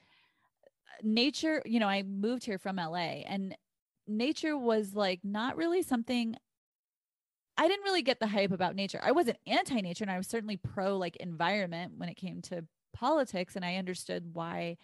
uh, 0.63 1.01
nature 1.01 1.61
you 1.65 1.79
know 1.79 1.87
i 1.87 2.03
moved 2.03 2.45
here 2.45 2.59
from 2.59 2.75
la 2.75 2.95
and 2.95 3.57
nature 4.07 4.57
was 4.57 4.93
like 4.93 5.19
not 5.23 5.57
really 5.57 5.81
something 5.81 6.35
I 7.55 7.67
didn't 7.67 7.83
really 7.83 8.01
get 8.01 8.19
the 8.19 8.25
hype 8.27 8.51
about 8.51 8.75
nature. 8.75 8.99
I 9.03 9.11
wasn't 9.11 9.37
anti 9.45 9.79
nature 9.79 10.03
and 10.03 10.11
I 10.11 10.17
was 10.17 10.27
certainly 10.27 10.57
pro 10.57 10.97
like 10.97 11.15
environment 11.17 11.93
when 11.97 12.09
it 12.09 12.17
came 12.17 12.41
to 12.43 12.65
politics. 12.93 13.55
And 13.55 13.63
I 13.63 13.75
understood 13.75 14.33
why 14.33 14.77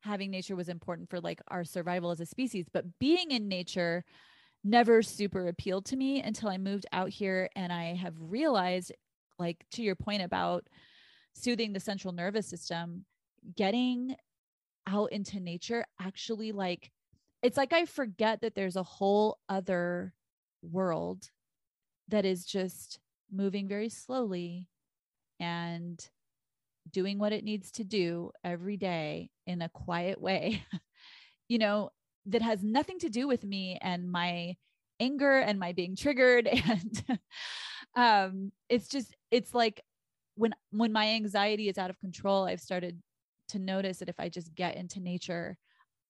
having 0.00 0.32
nature 0.32 0.56
was 0.56 0.68
important 0.68 1.08
for 1.08 1.20
like 1.20 1.40
our 1.48 1.62
survival 1.64 2.10
as 2.10 2.20
a 2.20 2.26
species. 2.26 2.66
But 2.72 2.98
being 2.98 3.30
in 3.30 3.46
nature 3.46 4.04
never 4.64 5.02
super 5.02 5.48
appealed 5.48 5.86
to 5.86 5.96
me 5.96 6.22
until 6.22 6.48
I 6.48 6.58
moved 6.58 6.86
out 6.92 7.10
here 7.10 7.48
and 7.54 7.72
I 7.72 7.94
have 7.94 8.14
realized, 8.18 8.92
like, 9.38 9.64
to 9.72 9.82
your 9.82 9.94
point 9.94 10.22
about 10.22 10.66
soothing 11.34 11.72
the 11.72 11.80
central 11.80 12.12
nervous 12.12 12.48
system, 12.48 13.04
getting 13.56 14.16
out 14.86 15.12
into 15.12 15.40
nature 15.40 15.84
actually 16.00 16.52
like 16.52 16.92
it's 17.42 17.56
like 17.56 17.72
I 17.72 17.84
forget 17.84 18.40
that 18.40 18.54
there's 18.54 18.76
a 18.76 18.82
whole 18.82 19.38
other 19.48 20.14
world 20.62 21.30
that 22.08 22.24
is 22.24 22.44
just 22.44 22.98
moving 23.30 23.68
very 23.68 23.88
slowly 23.88 24.68
and 25.38 26.08
doing 26.90 27.18
what 27.18 27.32
it 27.32 27.44
needs 27.44 27.70
to 27.72 27.84
do 27.84 28.30
every 28.44 28.76
day 28.76 29.30
in 29.46 29.60
a 29.60 29.68
quiet 29.68 30.20
way, 30.20 30.64
you 31.48 31.58
know, 31.58 31.90
that 32.26 32.42
has 32.42 32.62
nothing 32.62 32.98
to 33.00 33.08
do 33.08 33.26
with 33.26 33.44
me 33.44 33.78
and 33.80 34.10
my 34.10 34.56
anger 35.00 35.38
and 35.38 35.58
my 35.58 35.72
being 35.72 35.96
triggered. 35.96 36.48
And 36.66 37.20
um, 37.96 38.52
it's 38.68 38.88
just, 38.88 39.14
it's 39.30 39.54
like 39.54 39.80
when 40.34 40.54
when 40.70 40.92
my 40.92 41.08
anxiety 41.08 41.68
is 41.68 41.78
out 41.78 41.88
of 41.88 41.98
control, 41.98 42.44
I've 42.44 42.60
started 42.60 43.00
to 43.48 43.58
notice 43.58 43.98
that 43.98 44.10
if 44.10 44.20
I 44.20 44.28
just 44.28 44.54
get 44.54 44.76
into 44.76 45.00
nature, 45.00 45.56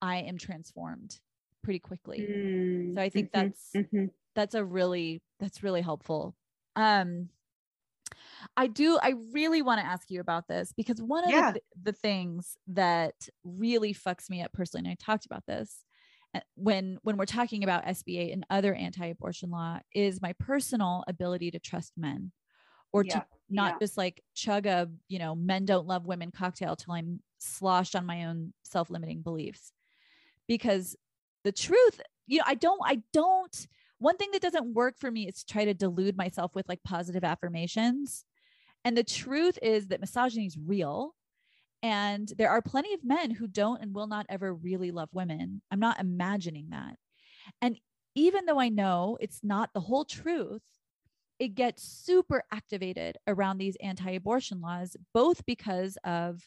I 0.02 0.16
am 0.16 0.36
transformed 0.36 1.20
pretty 1.62 1.78
quickly. 1.78 2.26
Mm, 2.28 2.94
so 2.94 3.00
I 3.00 3.08
think 3.08 3.30
mm-hmm, 3.30 3.46
that's 3.46 3.70
mm-hmm 3.76 4.06
that's 4.36 4.54
a 4.54 4.64
really 4.64 5.20
that's 5.40 5.64
really 5.64 5.80
helpful 5.80 6.36
um 6.76 7.28
i 8.56 8.68
do 8.68 8.98
i 9.02 9.14
really 9.32 9.62
want 9.62 9.80
to 9.80 9.86
ask 9.86 10.10
you 10.10 10.20
about 10.20 10.46
this 10.46 10.72
because 10.76 11.02
one 11.02 11.24
of 11.24 11.30
yeah. 11.30 11.52
the, 11.52 11.60
the 11.82 11.92
things 11.92 12.56
that 12.68 13.14
really 13.42 13.92
fucks 13.92 14.30
me 14.30 14.42
up 14.42 14.52
personally 14.52 14.86
and 14.86 14.92
i 14.92 15.04
talked 15.04 15.26
about 15.26 15.44
this 15.46 15.84
Uh, 16.36 16.40
when 16.54 16.98
when 17.02 17.16
we're 17.16 17.26
talking 17.26 17.64
about 17.64 17.86
SB8 17.86 18.32
and 18.32 18.46
other 18.50 18.74
anti-abortion 18.74 19.50
law 19.50 19.78
is 19.94 20.22
my 20.22 20.32
personal 20.34 21.04
ability 21.08 21.50
to 21.50 21.58
trust 21.58 21.92
men 21.96 22.32
or 22.92 23.04
yeah. 23.04 23.14
to 23.14 23.26
not 23.48 23.74
yeah. 23.74 23.78
just 23.80 23.96
like 23.96 24.22
chug 24.34 24.66
a 24.66 24.88
you 25.08 25.18
know 25.18 25.34
men 25.34 25.64
don't 25.64 25.86
love 25.86 26.06
women 26.06 26.30
cocktail 26.30 26.74
till 26.74 26.94
i'm 26.94 27.20
sloshed 27.38 27.94
on 27.94 28.06
my 28.06 28.24
own 28.24 28.52
self-limiting 28.64 29.20
beliefs 29.20 29.72
because 30.48 30.96
the 31.44 31.52
truth 31.52 32.00
you 32.26 32.38
know 32.38 32.44
i 32.46 32.54
don't 32.54 32.80
i 32.84 33.00
don't 33.12 33.66
one 33.98 34.16
thing 34.16 34.30
that 34.32 34.42
doesn't 34.42 34.74
work 34.74 34.98
for 34.98 35.10
me 35.10 35.28
is 35.28 35.42
to 35.42 35.52
try 35.52 35.64
to 35.64 35.74
delude 35.74 36.16
myself 36.16 36.54
with 36.54 36.68
like 36.68 36.82
positive 36.82 37.24
affirmations. 37.24 38.24
And 38.84 38.96
the 38.96 39.04
truth 39.04 39.58
is 39.62 39.88
that 39.88 40.00
misogyny 40.00 40.46
is 40.46 40.58
real. 40.58 41.14
And 41.82 42.30
there 42.38 42.50
are 42.50 42.62
plenty 42.62 42.94
of 42.94 43.04
men 43.04 43.30
who 43.30 43.46
don't 43.46 43.80
and 43.80 43.94
will 43.94 44.06
not 44.06 44.26
ever 44.28 44.52
really 44.52 44.90
love 44.90 45.08
women. 45.12 45.62
I'm 45.70 45.80
not 45.80 46.00
imagining 46.00 46.70
that. 46.70 46.96
And 47.60 47.78
even 48.14 48.46
though 48.46 48.58
I 48.58 48.70
know 48.70 49.18
it's 49.20 49.40
not 49.42 49.70
the 49.72 49.80
whole 49.80 50.04
truth, 50.04 50.62
it 51.38 51.54
gets 51.54 51.82
super 51.82 52.42
activated 52.50 53.18
around 53.26 53.58
these 53.58 53.76
anti 53.82 54.12
abortion 54.12 54.60
laws, 54.60 54.96
both 55.12 55.44
because 55.44 55.98
of 56.02 56.42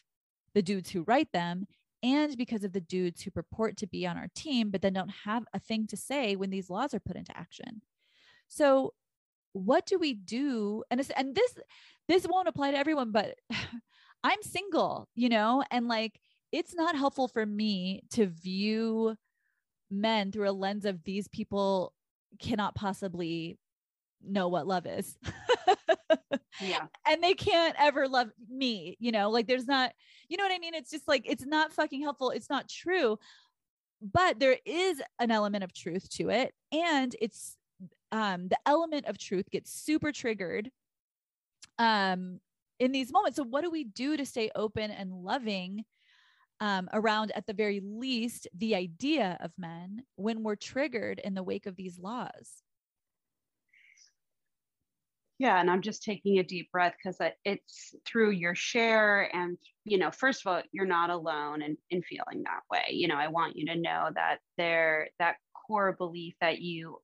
the 0.54 0.62
dudes 0.62 0.90
who 0.90 1.04
write 1.04 1.30
them 1.32 1.66
and 2.02 2.36
because 2.36 2.64
of 2.64 2.72
the 2.72 2.80
dudes 2.80 3.22
who 3.22 3.30
purport 3.30 3.76
to 3.78 3.86
be 3.86 4.06
on 4.06 4.16
our 4.16 4.28
team, 4.34 4.70
but 4.70 4.82
then 4.82 4.94
don't 4.94 5.12
have 5.24 5.44
a 5.52 5.60
thing 5.60 5.86
to 5.88 5.96
say 5.96 6.34
when 6.34 6.50
these 6.50 6.70
laws 6.70 6.94
are 6.94 7.00
put 7.00 7.16
into 7.16 7.36
action. 7.36 7.82
So, 8.48 8.94
what 9.52 9.86
do 9.86 9.98
we 9.98 10.14
do? 10.14 10.84
And 10.90 11.00
and 11.16 11.34
this 11.34 11.54
this 12.08 12.26
won't 12.28 12.48
apply 12.48 12.72
to 12.72 12.78
everyone, 12.78 13.12
but 13.12 13.36
I'm 14.22 14.42
single, 14.42 15.08
you 15.14 15.28
know, 15.28 15.64
and 15.70 15.88
like 15.88 16.20
it's 16.52 16.74
not 16.74 16.96
helpful 16.96 17.28
for 17.28 17.44
me 17.44 18.02
to 18.10 18.26
view 18.26 19.16
men 19.90 20.32
through 20.32 20.48
a 20.48 20.52
lens 20.52 20.84
of 20.84 21.02
these 21.04 21.28
people 21.28 21.92
cannot 22.40 22.74
possibly 22.74 23.58
know 24.22 24.48
what 24.48 24.66
love 24.66 24.86
is. 24.86 25.16
yeah. 26.60 26.86
And 27.08 27.22
they 27.22 27.34
can't 27.34 27.74
ever 27.78 28.08
love 28.08 28.30
me, 28.48 28.96
you 29.00 29.12
know, 29.12 29.30
like 29.30 29.46
there's 29.46 29.66
not, 29.66 29.92
you 30.28 30.36
know 30.36 30.44
what 30.44 30.52
I 30.52 30.58
mean? 30.58 30.74
It's 30.74 30.90
just 30.90 31.08
like, 31.08 31.22
it's 31.24 31.46
not 31.46 31.72
fucking 31.72 32.02
helpful. 32.02 32.30
It's 32.30 32.50
not 32.50 32.68
true. 32.68 33.18
But 34.02 34.38
there 34.38 34.58
is 34.64 35.02
an 35.18 35.30
element 35.30 35.64
of 35.64 35.72
truth 35.72 36.08
to 36.10 36.30
it. 36.30 36.54
And 36.72 37.14
it's, 37.20 37.56
um, 38.12 38.48
the 38.48 38.58
element 38.66 39.06
of 39.06 39.18
truth 39.18 39.50
gets 39.50 39.72
super 39.72 40.12
triggered 40.12 40.70
um, 41.78 42.40
in 42.80 42.90
these 42.90 43.12
moments. 43.12 43.36
So, 43.36 43.44
what 43.44 43.62
do 43.62 43.70
we 43.70 43.84
do 43.84 44.16
to 44.16 44.26
stay 44.26 44.50
open 44.56 44.90
and 44.90 45.12
loving 45.12 45.84
um, 46.60 46.88
around, 46.92 47.30
at 47.36 47.46
the 47.46 47.52
very 47.52 47.80
least, 47.82 48.48
the 48.56 48.74
idea 48.74 49.38
of 49.40 49.52
men 49.56 50.02
when 50.16 50.42
we're 50.42 50.56
triggered 50.56 51.20
in 51.22 51.34
the 51.34 51.42
wake 51.42 51.66
of 51.66 51.76
these 51.76 51.98
laws? 51.98 52.62
Yeah, 55.38 55.58
and 55.58 55.70
I'm 55.70 55.80
just 55.80 56.02
taking 56.02 56.38
a 56.38 56.42
deep 56.42 56.70
breath 56.70 56.92
because 57.02 57.16
it's 57.46 57.94
through 58.04 58.32
your 58.32 58.54
share. 58.54 59.34
And, 59.34 59.56
you 59.86 59.96
know, 59.96 60.10
first 60.10 60.44
of 60.44 60.52
all, 60.52 60.62
you're 60.70 60.84
not 60.84 61.08
alone 61.08 61.62
in, 61.62 61.78
in 61.88 62.02
feeling 62.02 62.42
that 62.42 62.60
way. 62.70 62.88
You 62.90 63.08
know, 63.08 63.14
I 63.14 63.28
want 63.28 63.56
you 63.56 63.64
to 63.66 63.76
know 63.76 64.10
that 64.14 64.40
there, 64.58 65.08
that 65.18 65.36
core 65.66 65.92
belief 65.92 66.34
that 66.42 66.60
you, 66.60 66.98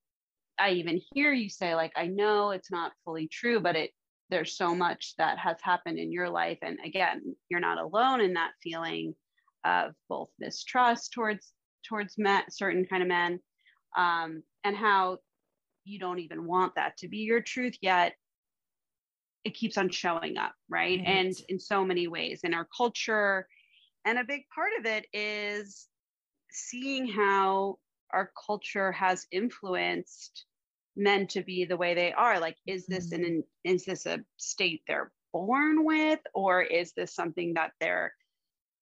I 0.59 0.73
even 0.73 1.01
hear 1.15 1.33
you 1.33 1.49
say, 1.49 1.75
like, 1.75 1.93
I 1.97 2.09
know 2.09 2.51
it's 2.51 2.71
not 2.71 2.93
fully 3.07 3.27
true, 3.27 3.59
but 3.59 3.75
it, 3.75 3.93
there's 4.31 4.57
so 4.57 4.75
much 4.75 5.15
that 5.19 5.39
has 5.39 5.57
happened 5.63 5.99
in 5.99 6.13
your 6.13 6.29
life 6.29 6.59
and 6.63 6.79
again 6.85 7.23
you're 7.49 7.61
not 7.61 7.79
alone 7.79 8.21
in 8.21 8.35
that 8.35 8.53
feeling 8.63 9.15
of 9.65 9.93
both 10.09 10.31
mistrust 10.39 11.13
towards 11.13 11.53
towards 11.89 12.19
men, 12.19 12.43
certain 12.51 12.85
kind 12.85 13.03
of 13.03 13.09
men 13.09 13.39
um, 13.97 14.43
and 14.65 14.77
how 14.77 15.19
you 15.85 15.99
don't 15.99 16.19
even 16.19 16.47
want 16.47 16.75
that 16.75 16.97
to 16.97 17.09
be 17.09 17.19
your 17.19 17.41
truth 17.41 17.77
yet 17.81 18.15
it 19.45 19.55
keeps 19.55 19.79
on 19.79 19.89
showing 19.89 20.37
up 20.37 20.53
right? 20.69 20.99
right 20.99 21.07
and 21.07 21.35
in 21.49 21.59
so 21.59 21.85
many 21.85 22.09
ways 22.09 22.41
in 22.43 22.55
our 22.55 22.67
culture 22.77 23.47
and 24.05 24.19
a 24.19 24.25
big 24.25 24.43
part 24.55 24.71
of 24.79 24.87
it 24.87 25.07
is 25.13 25.89
seeing 26.51 27.07
how 27.07 27.77
our 28.13 28.31
culture 28.47 28.93
has 28.93 29.27
influenced 29.33 30.47
men 30.97 31.27
to 31.27 31.43
be 31.43 31.65
the 31.65 31.77
way 31.77 31.95
they 31.95 32.13
are 32.13 32.41
like 32.41 32.57
is 32.67 32.87
this 32.87 33.13
mm-hmm. 33.13 33.25
an 33.25 33.45
is 33.65 33.85
this 33.85 34.07
a 34.07 34.19
state 34.39 34.83
they're 34.87 35.13
born 35.33 35.85
with 35.85 36.21
or 36.35 36.63
is 36.63 36.93
this 36.97 37.15
something 37.15 37.55
that 37.55 37.73
they're 37.81 38.13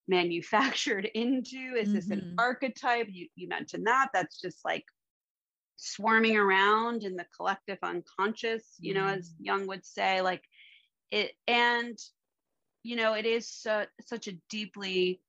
manufactured 0.06 1.04
into 1.14 1.74
is 1.76 1.88
mm-hmm. 1.88 1.94
this 1.94 2.10
an 2.10 2.20
mm-hmm. 2.20 2.34
archetype 2.38 3.08
you, 3.10 3.26
you 3.34 3.48
mentioned 3.48 3.86
that 3.86 4.08
that's 4.12 4.40
just 4.40 4.58
like 4.64 4.84
swarming 5.76 6.36
around 6.36 7.02
in 7.02 7.16
the 7.16 7.26
collective 7.36 7.78
unconscious 7.82 8.62
you 8.78 8.94
know 8.94 9.06
as 9.06 9.30
mm-hmm. 9.30 9.44
Jung 9.44 9.66
would 9.66 9.84
say 9.84 10.20
like 10.20 10.42
it 11.10 11.32
and 11.48 11.98
you 12.84 12.94
know 12.96 13.14
it 13.14 13.26
is 13.26 13.50
so, 13.50 13.84
such 14.06 14.28
a 14.28 14.38
deeply 14.48 15.20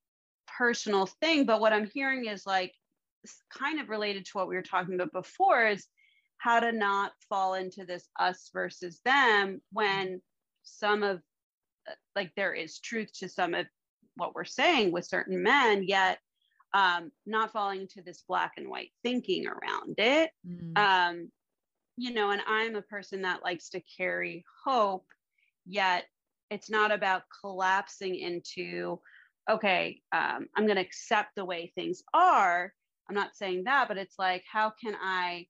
personal 0.57 1.07
thing 1.07 1.45
but 1.45 1.59
what 1.59 1.73
i'm 1.73 1.89
hearing 1.91 2.25
is 2.25 2.45
like 2.45 2.71
kind 3.51 3.79
of 3.79 3.89
related 3.89 4.23
to 4.25 4.31
what 4.33 4.47
we 4.47 4.55
were 4.55 4.61
talking 4.61 4.93
about 4.93 5.11
before 5.11 5.65
is 5.65 5.87
how 6.45 6.59
to 6.59 6.71
not 6.71 7.11
fall 7.27 7.55
into 7.55 7.85
this 7.85 8.07
us 8.19 8.51
versus 8.53 9.01
them 9.03 9.59
when 9.71 10.21
some 10.61 11.01
of 11.01 11.19
like 12.15 12.31
there 12.37 12.53
is 12.53 12.79
truth 12.79 13.09
to 13.11 13.27
some 13.27 13.55
of 13.55 13.65
what 14.15 14.35
we're 14.35 14.45
saying 14.45 14.91
with 14.91 15.05
certain 15.05 15.41
men 15.41 15.83
yet 15.83 16.19
um, 16.75 17.11
not 17.25 17.51
falling 17.51 17.81
into 17.81 18.03
this 18.03 18.23
black 18.27 18.51
and 18.57 18.69
white 18.69 18.91
thinking 19.01 19.47
around 19.47 19.95
it 19.97 20.29
mm. 20.47 20.77
um, 20.77 21.31
you 21.97 22.13
know 22.13 22.29
and 22.29 22.43
i'm 22.47 22.75
a 22.75 22.81
person 22.83 23.23
that 23.23 23.43
likes 23.43 23.69
to 23.69 23.81
carry 23.97 24.45
hope 24.63 25.07
yet 25.65 26.05
it's 26.51 26.69
not 26.69 26.91
about 26.91 27.23
collapsing 27.41 28.13
into 28.13 28.99
okay 29.49 29.99
um, 30.11 30.45
i'm 30.55 30.67
going 30.67 30.75
to 30.75 30.81
accept 30.81 31.31
the 31.35 31.43
way 31.43 31.71
things 31.73 32.03
are 32.13 32.71
i'm 33.09 33.15
not 33.15 33.35
saying 33.35 33.63
that 33.63 33.87
but 33.87 33.97
it's 33.97 34.19
like 34.19 34.43
how 34.47 34.71
can 34.79 34.95
i 35.01 35.47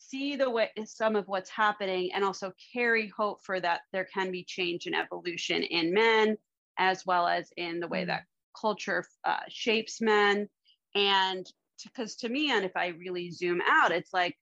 see 0.00 0.36
the 0.36 0.48
way 0.48 0.70
some 0.84 1.14
of 1.14 1.28
what's 1.28 1.50
happening 1.50 2.10
and 2.14 2.24
also 2.24 2.52
carry 2.72 3.08
hope 3.08 3.42
for 3.42 3.60
that 3.60 3.82
there 3.92 4.08
can 4.12 4.32
be 4.32 4.42
change 4.42 4.86
and 4.86 4.96
evolution 4.96 5.62
in 5.62 5.92
men 5.92 6.36
as 6.78 7.04
well 7.04 7.28
as 7.28 7.52
in 7.56 7.78
the 7.80 7.88
way 7.88 8.04
that 8.04 8.20
mm-hmm. 8.20 8.60
culture 8.60 9.04
uh, 9.24 9.40
shapes 9.48 10.00
men. 10.00 10.48
And 10.94 11.46
because 11.84 12.16
to, 12.16 12.26
to 12.26 12.32
me 12.32 12.50
and 12.50 12.64
if 12.64 12.72
i 12.76 12.88
really 12.88 13.30
zoom 13.30 13.62
out 13.66 13.90
it's 13.90 14.12
like 14.12 14.36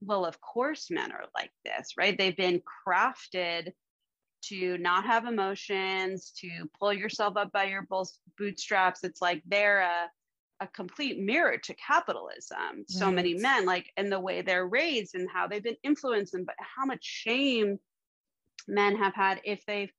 well 0.00 0.24
of 0.24 0.40
course 0.40 0.88
men 0.88 1.10
are 1.10 1.24
like 1.34 1.50
this 1.64 1.94
right? 1.98 2.16
They've 2.16 2.36
been 2.36 2.62
crafted 2.86 3.72
to 4.42 4.78
not 4.78 5.04
have 5.04 5.26
emotions 5.26 6.32
to 6.40 6.68
pull 6.78 6.92
yourself 6.92 7.36
up 7.36 7.52
by 7.52 7.64
your 7.64 7.86
bootstraps. 8.38 9.02
It's 9.02 9.20
like 9.20 9.42
they're 9.46 9.80
a 9.80 10.10
a 10.60 10.66
complete 10.66 11.18
mirror 11.18 11.58
to 11.58 11.74
capitalism. 11.74 12.58
Right. 12.58 12.88
So 12.88 13.10
many 13.10 13.34
men, 13.34 13.66
like, 13.66 13.90
in 13.96 14.10
the 14.10 14.20
way 14.20 14.42
they're 14.42 14.66
raised 14.66 15.14
and 15.14 15.28
how 15.30 15.46
they've 15.46 15.62
been 15.62 15.76
influenced, 15.82 16.34
and 16.34 16.46
but 16.46 16.56
how 16.58 16.86
much 16.86 17.04
shame 17.04 17.78
men 18.66 18.96
have 18.96 19.14
had 19.14 19.40
if 19.44 19.64
they've, 19.66 19.92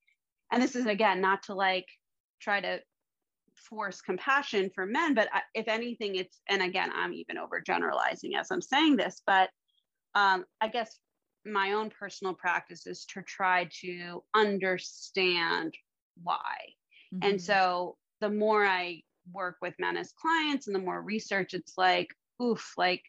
and 0.51 0.62
this 0.62 0.76
is 0.76 0.86
again 0.86 1.22
not 1.22 1.43
to 1.43 1.53
like 1.53 1.86
try 2.41 2.60
to 2.60 2.80
force 3.70 4.01
compassion 4.01 4.70
for 4.74 4.86
men, 4.86 5.14
but 5.14 5.30
if 5.53 5.68
anything, 5.68 6.16
it's, 6.16 6.39
and 6.47 6.62
again, 6.62 6.91
I'm 6.95 7.14
even 7.14 7.38
overgeneralizing 7.38 8.38
as 8.39 8.51
I'm 8.51 8.62
saying 8.62 8.97
this, 8.97 9.22
but 9.26 9.49
um, 10.16 10.45
I 10.62 10.68
guess 10.68 10.99
my 11.45 11.74
own 11.74 11.89
personal 11.89 12.34
practice 12.34 12.88
is 12.88 13.05
to 13.05 13.22
try 13.22 13.70
to 13.82 14.24
understand 14.36 15.74
why. 16.24 16.58
Mm-hmm. 17.14 17.30
And 17.30 17.41
so 17.41 17.97
the 18.22 18.30
more 18.30 18.66
I 18.66 19.01
work 19.34 19.57
with 19.61 19.73
men 19.80 19.97
as 19.97 20.13
clients 20.13 20.67
and 20.67 20.75
the 20.75 20.80
more 20.80 21.01
research 21.01 21.53
it's 21.53 21.78
like 21.78 22.13
oof 22.41 22.73
like 22.78 23.03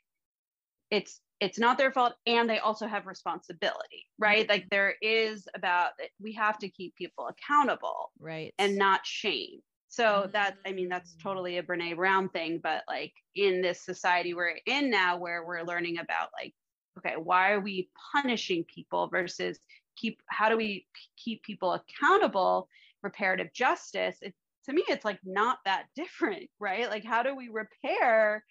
it's 0.90 1.20
it's 1.40 1.58
not 1.58 1.78
their 1.78 1.92
fault 1.92 2.14
and 2.26 2.48
they 2.48 2.58
also 2.58 2.86
have 2.86 3.06
responsibility 3.06 4.06
right 4.18 4.48
like 4.48 4.66
there 4.70 4.94
is 5.02 5.46
about 5.54 5.90
we 6.20 6.32
have 6.32 6.58
to 6.58 6.68
keep 6.68 6.94
people 6.96 7.28
accountable 7.28 8.10
right 8.18 8.52
and 8.58 8.76
not 8.76 9.04
shame 9.04 9.60
so 9.88 10.04
mm-hmm. 10.04 10.32
that 10.32 10.56
i 10.66 10.72
mean 10.72 10.88
that's 10.88 11.14
mm. 11.14 11.22
totally 11.22 11.58
a 11.58 11.62
brene 11.62 11.96
brown 11.96 12.28
thing 12.30 12.58
but 12.62 12.82
like 12.88 13.12
in 13.34 13.60
this 13.60 13.80
society 13.80 14.34
we're 14.34 14.58
in 14.66 14.90
now 14.90 15.16
where 15.16 15.44
we're 15.44 15.62
learning 15.62 15.98
about 15.98 16.28
like 16.38 16.54
okay 16.98 17.14
why 17.16 17.52
are 17.52 17.60
we 17.60 17.88
punishing 18.12 18.64
people 18.64 19.08
versus 19.08 19.58
keep 19.96 20.20
how 20.28 20.48
do 20.48 20.56
we 20.56 20.86
keep 21.16 21.42
people 21.42 21.72
accountable 21.74 22.68
reparative 23.02 23.52
justice 23.52 24.16
it, 24.22 24.34
to 24.68 24.74
me 24.74 24.84
it's 24.88 25.04
like 25.04 25.20
not 25.24 25.58
that 25.64 25.84
different 25.96 26.48
right? 26.60 26.88
Like 26.88 27.04
how 27.04 27.22
do 27.22 27.34
we 27.34 27.48
repair 27.48 28.44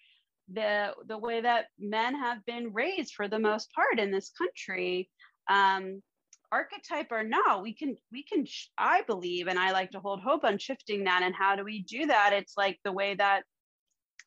the 0.52 0.94
the 1.06 1.18
way 1.18 1.40
that 1.40 1.66
men 1.78 2.14
have 2.14 2.44
been 2.46 2.72
raised 2.72 3.14
for 3.14 3.28
the 3.28 3.38
most 3.38 3.72
part 3.72 3.98
in 3.98 4.10
this 4.10 4.30
country? 4.36 5.08
Um 5.50 6.02
archetype 6.50 7.12
or 7.12 7.22
not 7.22 7.62
we 7.62 7.74
can 7.74 7.94
we 8.10 8.22
can 8.22 8.42
i 8.78 9.02
believe 9.02 9.48
and 9.48 9.58
i 9.58 9.70
like 9.70 9.90
to 9.90 10.00
hold 10.00 10.18
hope 10.22 10.44
on 10.44 10.56
shifting 10.56 11.04
that 11.04 11.20
and 11.22 11.34
how 11.34 11.54
do 11.54 11.62
we 11.62 11.82
do 11.82 12.06
that? 12.06 12.32
It's 12.32 12.54
like 12.56 12.78
the 12.84 12.92
way 12.92 13.14
that 13.14 13.42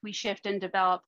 we 0.04 0.12
shift 0.14 0.46
and 0.46 0.62
develop 0.62 1.02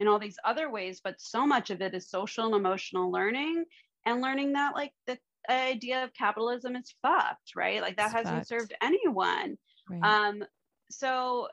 in 0.00 0.08
all 0.08 0.18
these 0.18 0.36
other 0.44 0.70
ways 0.70 1.00
but 1.02 1.14
so 1.18 1.46
much 1.46 1.70
of 1.70 1.80
it 1.80 1.94
is 1.94 2.08
social 2.08 2.46
and 2.46 2.54
emotional 2.54 3.10
learning 3.10 3.64
and 4.06 4.20
learning 4.20 4.52
that 4.52 4.74
like 4.74 4.92
the 5.06 5.18
idea 5.48 6.04
of 6.04 6.12
capitalism 6.14 6.76
is 6.76 6.94
fucked 7.02 7.52
right? 7.56 7.80
Like 7.80 7.96
that 7.96 8.06
it's 8.06 8.14
hasn't 8.14 8.36
fucked. 8.36 8.48
served 8.48 8.74
anyone 8.82 9.56
Right. 9.90 10.02
Um, 10.02 10.44
so, 10.90 11.48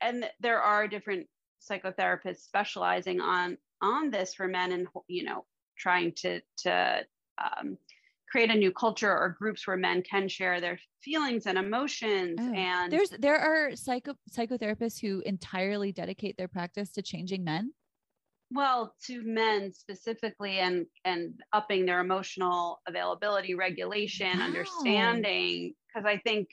and 0.00 0.28
there 0.40 0.60
are 0.60 0.88
different 0.88 1.26
psychotherapists 1.68 2.40
specializing 2.40 3.20
on 3.20 3.58
on 3.82 4.10
this 4.10 4.34
for 4.34 4.48
men, 4.48 4.72
and 4.72 4.86
you 5.08 5.24
know, 5.24 5.44
trying 5.76 6.12
to 6.18 6.40
to 6.58 7.04
um, 7.38 7.78
create 8.30 8.50
a 8.50 8.54
new 8.54 8.72
culture 8.72 9.10
or 9.10 9.36
groups 9.38 9.66
where 9.66 9.76
men 9.76 10.02
can 10.02 10.28
share 10.28 10.60
their 10.60 10.78
feelings 11.02 11.46
and 11.46 11.56
emotions 11.56 12.38
oh, 12.40 12.52
and 12.54 12.92
there's 12.92 13.10
there 13.18 13.38
are 13.38 13.74
psycho 13.76 14.14
psychotherapists 14.30 15.00
who 15.00 15.20
entirely 15.24 15.92
dedicate 15.92 16.36
their 16.36 16.48
practice 16.48 16.90
to 16.90 17.02
changing 17.02 17.44
men 17.44 17.72
well 18.50 18.94
to 19.04 19.22
men 19.22 19.72
specifically 19.72 20.58
and 20.58 20.86
and 21.04 21.40
upping 21.52 21.86
their 21.86 22.00
emotional 22.00 22.80
availability 22.86 23.54
regulation 23.54 24.38
wow. 24.38 24.44
understanding 24.44 25.72
because 25.86 26.06
i 26.06 26.16
think 26.18 26.48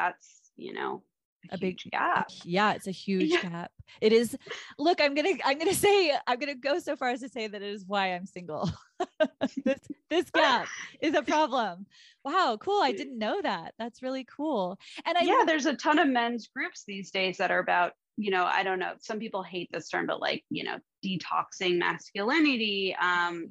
that's 0.00 0.40
you 0.56 0.72
know 0.72 1.02
a, 1.50 1.54
a 1.54 1.58
big 1.58 1.78
gap. 1.90 2.30
Yeah, 2.44 2.72
it's 2.72 2.86
a 2.86 2.92
huge 2.92 3.30
yeah. 3.30 3.42
gap. 3.42 3.72
It 4.00 4.12
is. 4.12 4.36
Look, 4.78 5.00
I'm 5.00 5.14
gonna 5.14 5.34
I'm 5.44 5.58
gonna 5.58 5.74
say 5.74 6.12
I'm 6.26 6.38
gonna 6.38 6.54
go 6.54 6.78
so 6.78 6.96
far 6.96 7.10
as 7.10 7.20
to 7.20 7.28
say 7.28 7.46
that 7.46 7.62
it 7.62 7.68
is 7.68 7.84
why 7.86 8.14
I'm 8.14 8.26
single. 8.26 8.70
this 9.64 9.80
this 10.08 10.30
gap 10.30 10.66
is 11.00 11.14
a 11.14 11.22
problem. 11.22 11.86
Wow, 12.24 12.58
cool. 12.60 12.82
I 12.82 12.92
didn't 12.92 13.18
know 13.18 13.40
that. 13.42 13.74
That's 13.78 14.02
really 14.02 14.24
cool. 14.24 14.78
And 15.04 15.16
I 15.16 15.22
yeah, 15.22 15.44
there's 15.46 15.66
a 15.66 15.76
ton 15.76 15.98
of 15.98 16.08
men's 16.08 16.48
groups 16.48 16.84
these 16.86 17.10
days 17.10 17.38
that 17.38 17.50
are 17.50 17.60
about 17.60 17.92
you 18.16 18.30
know 18.30 18.44
I 18.44 18.62
don't 18.62 18.78
know. 18.78 18.94
Some 19.00 19.18
people 19.18 19.42
hate 19.42 19.70
this 19.72 19.88
term, 19.88 20.06
but 20.06 20.20
like 20.20 20.44
you 20.50 20.64
know 20.64 20.78
detoxing 21.04 21.78
masculinity. 21.78 22.96
Um, 23.00 23.48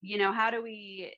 you 0.00 0.18
know 0.18 0.32
how 0.32 0.50
do 0.50 0.62
we 0.62 1.14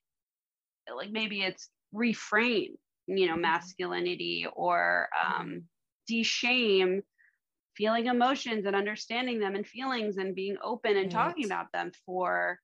like 0.94 1.11
maybe 1.11 1.42
it's 1.42 1.68
reframe 1.94 2.76
you 3.09 3.26
know 3.26 3.32
mm-hmm. 3.32 3.42
masculinity 3.42 4.46
or 4.54 5.09
um, 5.26 5.62
de-shame 6.06 7.02
feeling 7.76 8.06
emotions 8.06 8.66
and 8.66 8.74
understanding 8.74 9.38
them 9.38 9.54
and 9.54 9.66
feelings 9.66 10.18
and 10.18 10.34
being 10.34 10.56
open 10.62 10.96
and 10.96 11.12
right. 11.12 11.24
talking 11.24 11.44
about 11.46 11.66
them 11.72 11.90
for 12.04 12.59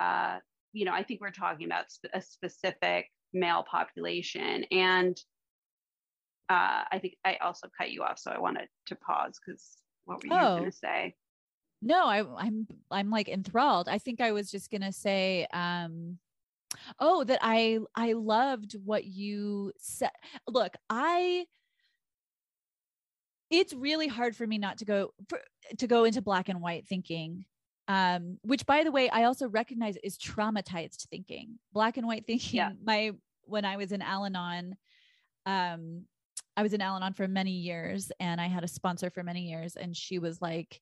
uh, 0.00 0.36
you 0.72 0.84
know 0.84 0.92
i 0.92 1.02
think 1.02 1.20
we're 1.20 1.30
talking 1.30 1.66
about 1.66 1.86
a 2.12 2.20
specific 2.20 3.06
male 3.32 3.64
population 3.68 4.64
and 4.70 5.16
uh, 6.48 6.82
i 6.92 6.98
think 7.00 7.14
i 7.24 7.36
also 7.36 7.68
cut 7.78 7.90
you 7.90 8.02
off 8.02 8.18
so 8.18 8.30
i 8.30 8.38
wanted 8.38 8.68
to 8.86 8.94
pause 8.96 9.38
because 9.44 9.78
what 10.04 10.18
were 10.18 10.26
you 10.26 10.32
oh. 10.32 10.58
going 10.58 10.70
to 10.70 10.76
say 10.76 11.14
no 11.82 12.06
I, 12.06 12.22
i'm 12.38 12.66
i'm 12.90 13.10
like 13.10 13.28
enthralled 13.28 13.88
i 13.88 13.98
think 13.98 14.20
i 14.20 14.32
was 14.32 14.50
just 14.50 14.70
going 14.70 14.82
to 14.82 14.92
say 14.92 15.46
um 15.52 16.18
Oh, 16.98 17.24
that 17.24 17.38
I 17.42 17.78
I 17.94 18.12
loved 18.12 18.76
what 18.84 19.04
you 19.04 19.72
said. 19.78 20.10
Look, 20.48 20.74
I 20.90 21.46
it's 23.50 23.72
really 23.72 24.08
hard 24.08 24.34
for 24.34 24.46
me 24.46 24.58
not 24.58 24.78
to 24.78 24.84
go 24.84 25.12
for, 25.28 25.40
to 25.78 25.86
go 25.86 26.04
into 26.04 26.20
black 26.20 26.48
and 26.48 26.60
white 26.60 26.84
thinking 26.88 27.44
um 27.86 28.38
which 28.42 28.66
by 28.66 28.82
the 28.82 28.90
way 28.90 29.08
i 29.10 29.22
also 29.22 29.46
recognize 29.46 29.96
is 30.02 30.18
traumatized 30.18 31.06
thinking 31.06 31.56
black 31.72 31.96
and 31.96 32.08
white 32.08 32.26
thinking 32.26 32.56
yeah. 32.56 32.72
my 32.84 33.12
when 33.46 33.64
I 33.64 33.76
was 33.76 33.92
in 33.92 34.02
Al-Anon, 34.02 34.76
um, 35.46 36.02
I 36.56 36.62
was 36.62 36.72
in 36.72 36.80
Al-Anon 36.80 37.14
for 37.14 37.26
many 37.28 37.52
years 37.52 38.10
and 38.20 38.40
I 38.40 38.46
had 38.46 38.64
a 38.64 38.68
sponsor 38.68 39.10
for 39.10 39.22
many 39.22 39.48
years. 39.48 39.76
And 39.76 39.96
she 39.96 40.18
was 40.18 40.42
like, 40.42 40.80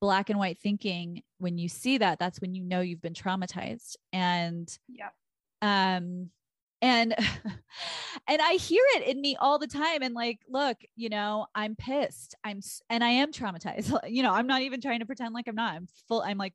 black 0.00 0.30
and 0.30 0.38
white 0.38 0.58
thinking, 0.58 1.22
when 1.38 1.58
you 1.58 1.68
see 1.68 1.98
that, 1.98 2.18
that's 2.18 2.40
when 2.40 2.54
you 2.54 2.64
know 2.64 2.80
you've 2.80 3.02
been 3.02 3.14
traumatized. 3.14 3.96
And 4.12 4.68
yeah. 4.88 5.10
Um, 5.62 6.30
and 6.80 7.12
and 8.28 8.40
i 8.40 8.52
hear 8.52 8.82
it 8.94 9.06
in 9.08 9.20
me 9.20 9.36
all 9.36 9.58
the 9.58 9.66
time. 9.66 10.02
And 10.02 10.14
like 10.14 10.38
look 10.48 10.76
you 10.96 11.08
know 11.08 11.46
i'm 11.54 11.76
pissed. 11.76 12.34
I'm 12.44 12.60
and 12.88 13.02
i 13.02 13.08
am 13.08 13.32
traumatized. 13.32 13.96
You 14.08 14.22
know 14.22 14.32
i'm 14.32 14.46
not 14.46 14.62
even 14.62 14.80
trying 14.80 15.00
to 15.00 15.06
pretend 15.06 15.34
like 15.34 15.48
i'm 15.48 15.54
not. 15.54 15.74
I'm 15.74 15.88
full 16.06 16.22
i'm 16.22 16.38
like 16.38 16.54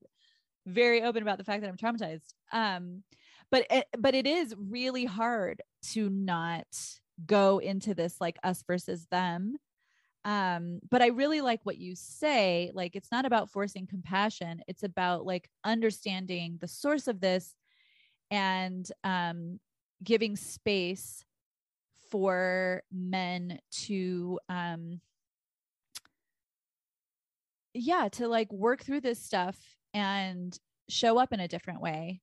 very 0.65 1.03
open 1.03 1.21
about 1.21 1.37
the 1.37 1.43
fact 1.43 1.61
that 1.61 1.69
i'm 1.69 1.77
traumatized. 1.77 2.33
Um 2.51 3.03
but 3.51 3.67
it, 3.69 3.85
but 3.99 4.15
it 4.15 4.25
is 4.25 4.55
really 4.57 5.05
hard 5.05 5.61
to 5.91 6.09
not 6.09 6.65
go 7.25 7.59
into 7.59 7.93
this 7.93 8.19
like 8.19 8.37
us 8.43 8.63
versus 8.65 9.05
them 9.11 9.57
um 10.25 10.79
but 10.89 11.01
i 11.01 11.07
really 11.07 11.41
like 11.41 11.59
what 11.63 11.77
you 11.77 11.95
say 11.95 12.71
like 12.73 12.95
it's 12.95 13.11
not 13.11 13.25
about 13.25 13.49
forcing 13.49 13.85
compassion 13.85 14.61
it's 14.67 14.83
about 14.83 15.25
like 15.25 15.49
understanding 15.63 16.57
the 16.61 16.67
source 16.67 17.07
of 17.07 17.19
this 17.19 17.55
and 18.31 18.89
um 19.03 19.59
giving 20.03 20.35
space 20.35 21.23
for 22.09 22.83
men 22.91 23.59
to 23.71 24.39
um 24.49 24.99
yeah 27.73 28.07
to 28.11 28.27
like 28.27 28.51
work 28.51 28.83
through 28.83 29.01
this 29.01 29.19
stuff 29.19 29.57
and 29.93 30.57
show 30.89 31.17
up 31.17 31.33
in 31.33 31.39
a 31.39 31.47
different 31.47 31.81
way 31.81 32.21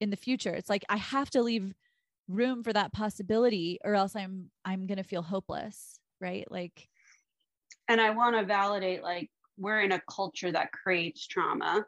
in 0.00 0.10
the 0.10 0.16
future. 0.16 0.54
It's 0.54 0.68
like 0.68 0.84
i 0.88 0.96
have 0.96 1.30
to 1.30 1.42
leave 1.42 1.72
room 2.28 2.62
for 2.62 2.72
that 2.72 2.92
possibility 2.92 3.78
or 3.84 3.94
else 3.94 4.16
i'm 4.16 4.50
i'm 4.64 4.86
going 4.86 4.96
to 4.96 5.04
feel 5.04 5.22
hopeless 5.22 6.00
right? 6.20 6.50
Like 6.50 6.88
and 7.88 8.00
i 8.00 8.10
want 8.10 8.36
to 8.36 8.44
validate 8.44 9.02
like 9.02 9.30
we're 9.58 9.80
in 9.80 9.92
a 9.92 10.02
culture 10.10 10.52
that 10.52 10.72
creates 10.72 11.26
trauma. 11.26 11.86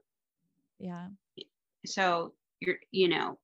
Yeah. 0.79 1.09
So 1.87 2.35
you're 2.61 2.79
you 2.91 3.09
know 3.09 3.39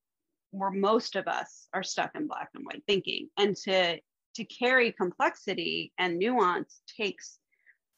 where 0.50 0.70
most 0.70 1.16
of 1.16 1.26
us 1.26 1.68
are 1.72 1.82
stuck 1.82 2.12
in 2.14 2.26
black 2.26 2.50
and 2.54 2.64
white 2.64 2.82
thinking. 2.86 3.28
And 3.38 3.56
to 3.64 3.98
to 4.36 4.44
carry 4.44 4.92
complexity 4.92 5.92
and 5.98 6.18
nuance 6.18 6.80
takes 6.96 7.38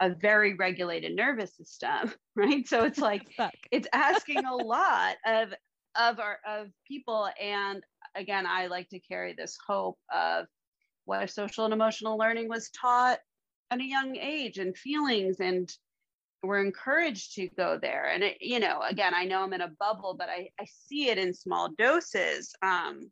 a 0.00 0.10
very 0.10 0.54
regulated 0.54 1.16
nervous 1.16 1.56
system 1.56 2.12
right? 2.36 2.66
So 2.68 2.84
it's 2.84 2.98
like 2.98 3.26
it's 3.70 3.88
asking 3.92 4.44
a 4.44 4.56
lot 4.64 5.16
of 5.26 5.54
of 5.98 6.18
our 6.20 6.38
of 6.46 6.68
people. 6.86 7.28
And 7.40 7.82
again 8.14 8.46
i 8.46 8.66
like 8.66 8.88
to 8.88 8.98
carry 8.98 9.34
this 9.34 9.58
hope 9.66 9.98
of 10.14 10.46
what 11.04 11.28
social 11.30 11.66
and 11.66 11.74
emotional 11.74 12.16
learning 12.16 12.48
was 12.48 12.70
taught 12.70 13.18
at 13.70 13.80
a 13.80 13.84
young 13.84 14.16
age 14.16 14.58
and 14.58 14.76
feelings 14.76 15.40
and 15.40 15.72
we're 16.42 16.64
encouraged 16.64 17.34
to 17.34 17.48
go 17.48 17.78
there 17.80 18.06
and 18.12 18.22
it, 18.22 18.36
you 18.40 18.60
know 18.60 18.80
again 18.88 19.12
i 19.14 19.24
know 19.24 19.42
i'm 19.42 19.52
in 19.52 19.62
a 19.62 19.72
bubble 19.80 20.14
but 20.16 20.28
i 20.28 20.48
i 20.60 20.66
see 20.86 21.08
it 21.08 21.18
in 21.18 21.34
small 21.34 21.70
doses 21.76 22.54
um 22.62 23.10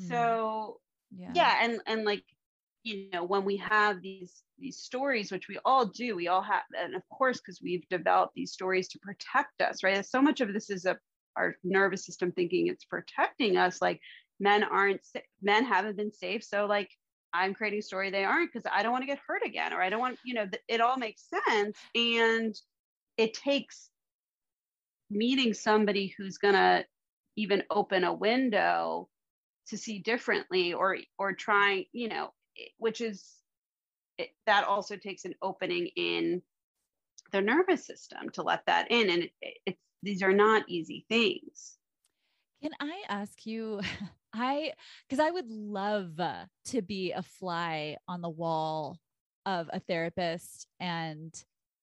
mm. 0.00 0.08
so 0.08 0.78
yeah. 1.16 1.30
yeah 1.34 1.58
and 1.62 1.80
and 1.86 2.04
like 2.04 2.24
you 2.82 3.08
know 3.12 3.22
when 3.22 3.44
we 3.44 3.56
have 3.56 4.02
these 4.02 4.42
these 4.58 4.78
stories 4.78 5.30
which 5.30 5.48
we 5.48 5.58
all 5.64 5.86
do 5.86 6.16
we 6.16 6.28
all 6.28 6.42
have 6.42 6.62
and 6.78 6.94
of 6.94 7.02
course 7.10 7.38
because 7.38 7.60
we've 7.62 7.86
developed 7.88 8.34
these 8.34 8.52
stories 8.52 8.88
to 8.88 8.98
protect 8.98 9.60
us 9.60 9.82
right 9.82 10.04
so 10.04 10.20
much 10.20 10.40
of 10.40 10.52
this 10.52 10.70
is 10.70 10.84
a 10.84 10.96
our 11.36 11.56
nervous 11.64 12.04
system 12.04 12.32
thinking 12.32 12.66
it's 12.66 12.84
protecting 12.84 13.56
us 13.56 13.80
like 13.80 14.00
men 14.40 14.64
aren't 14.64 15.00
men 15.40 15.64
haven't 15.64 15.96
been 15.96 16.12
safe 16.12 16.42
so 16.42 16.66
like 16.66 16.90
I'm 17.34 17.54
creating 17.54 17.80
a 17.80 17.82
story 17.82 18.10
they 18.10 18.24
aren't 18.24 18.52
because 18.52 18.68
I 18.72 18.82
don't 18.82 18.92
want 18.92 19.02
to 19.02 19.06
get 19.06 19.20
hurt 19.26 19.42
again, 19.44 19.72
or 19.72 19.80
I 19.82 19.90
don't 19.90 20.00
want, 20.00 20.18
you 20.24 20.34
know, 20.34 20.46
it 20.68 20.80
all 20.80 20.96
makes 20.96 21.24
sense. 21.48 21.78
And 21.94 22.54
it 23.16 23.34
takes 23.34 23.90
meeting 25.10 25.52
somebody 25.54 26.14
who's 26.16 26.38
going 26.38 26.54
to 26.54 26.84
even 27.36 27.62
open 27.70 28.04
a 28.04 28.12
window 28.12 29.08
to 29.68 29.76
see 29.76 29.98
differently 29.98 30.72
or 30.72 30.98
or 31.18 31.32
trying 31.32 31.84
you 31.92 32.08
know 32.08 32.32
which 32.78 33.00
is 33.00 33.24
it, 34.18 34.30
that 34.46 34.64
also 34.64 34.96
takes 34.96 35.24
an 35.24 35.34
opening 35.40 35.88
in 35.96 36.42
the 37.32 37.40
nervous 37.40 37.86
system 37.86 38.28
to 38.32 38.42
let 38.42 38.64
that 38.66 38.90
in 38.90 39.08
and 39.08 39.22
it, 39.40 39.58
it's 39.66 39.78
these 40.02 40.22
are 40.22 40.32
not 40.32 40.64
easy 40.68 41.06
things 41.08 41.78
can 42.62 42.72
i 42.80 43.02
ask 43.08 43.46
you 43.46 43.80
I, 44.34 44.72
because 45.08 45.24
I 45.24 45.30
would 45.30 45.50
love 45.50 46.18
to 46.66 46.82
be 46.82 47.12
a 47.12 47.22
fly 47.22 47.96
on 48.08 48.22
the 48.22 48.30
wall 48.30 48.98
of 49.44 49.68
a 49.72 49.80
therapist 49.80 50.66
and 50.80 51.34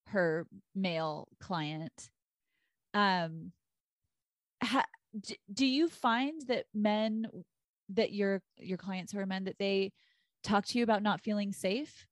her 0.08 0.46
male 0.74 1.28
client. 1.40 2.10
Um, 2.94 3.52
ha, 4.62 4.84
do 5.52 5.66
you 5.66 5.88
find 5.88 6.40
that 6.48 6.66
men 6.74 7.26
that 7.90 8.12
your 8.12 8.42
your 8.56 8.78
clients 8.78 9.12
who 9.12 9.18
are 9.18 9.26
men 9.26 9.44
that 9.44 9.58
they 9.58 9.92
talk 10.44 10.64
to 10.66 10.78
you 10.78 10.84
about 10.84 11.02
not 11.02 11.20
feeling 11.20 11.52
safe? 11.52 12.06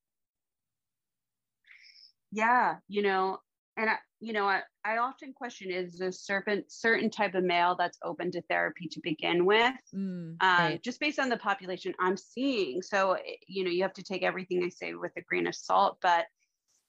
Yeah, 2.31 2.77
you 2.87 3.01
know, 3.01 3.39
and 3.75 3.89
I, 3.89 3.95
you 4.21 4.33
know, 4.33 4.45
I, 4.45 4.61
I 4.83 4.97
often 4.97 5.31
question 5.33 5.71
is 5.71 6.01
a 6.01 6.11
certain 6.11 6.63
certain 6.67 7.09
type 7.09 7.35
of 7.35 7.43
male 7.43 7.75
that's 7.77 7.97
open 8.03 8.31
to 8.31 8.41
therapy 8.43 8.87
to 8.91 8.99
begin 9.01 9.45
with, 9.45 9.73
mm, 9.95 10.35
um, 10.35 10.37
right. 10.41 10.83
just 10.83 10.99
based 10.99 11.19
on 11.19 11.29
the 11.29 11.37
population 11.37 11.93
I'm 11.99 12.17
seeing. 12.17 12.81
So 12.81 13.13
eh, 13.13 13.35
you 13.47 13.63
know, 13.63 13.69
you 13.69 13.81
have 13.83 13.93
to 13.93 14.03
take 14.03 14.23
everything 14.23 14.63
I 14.63 14.69
say 14.69 14.93
with 14.93 15.13
a 15.17 15.21
grain 15.21 15.47
of 15.47 15.55
salt. 15.55 15.99
But 16.01 16.25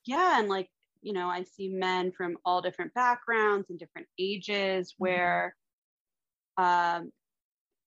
yeah, 0.06 0.40
and 0.40 0.48
like 0.48 0.68
you 1.02 1.12
know, 1.12 1.28
I 1.28 1.44
see 1.44 1.68
men 1.68 2.10
from 2.12 2.36
all 2.44 2.62
different 2.62 2.94
backgrounds 2.94 3.70
and 3.70 3.78
different 3.78 4.08
ages 4.18 4.92
mm-hmm. 4.92 5.04
where 5.04 5.56
um, 6.58 7.12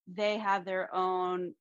they 0.08 0.38
have 0.38 0.64
their 0.64 0.94
own 0.96 1.54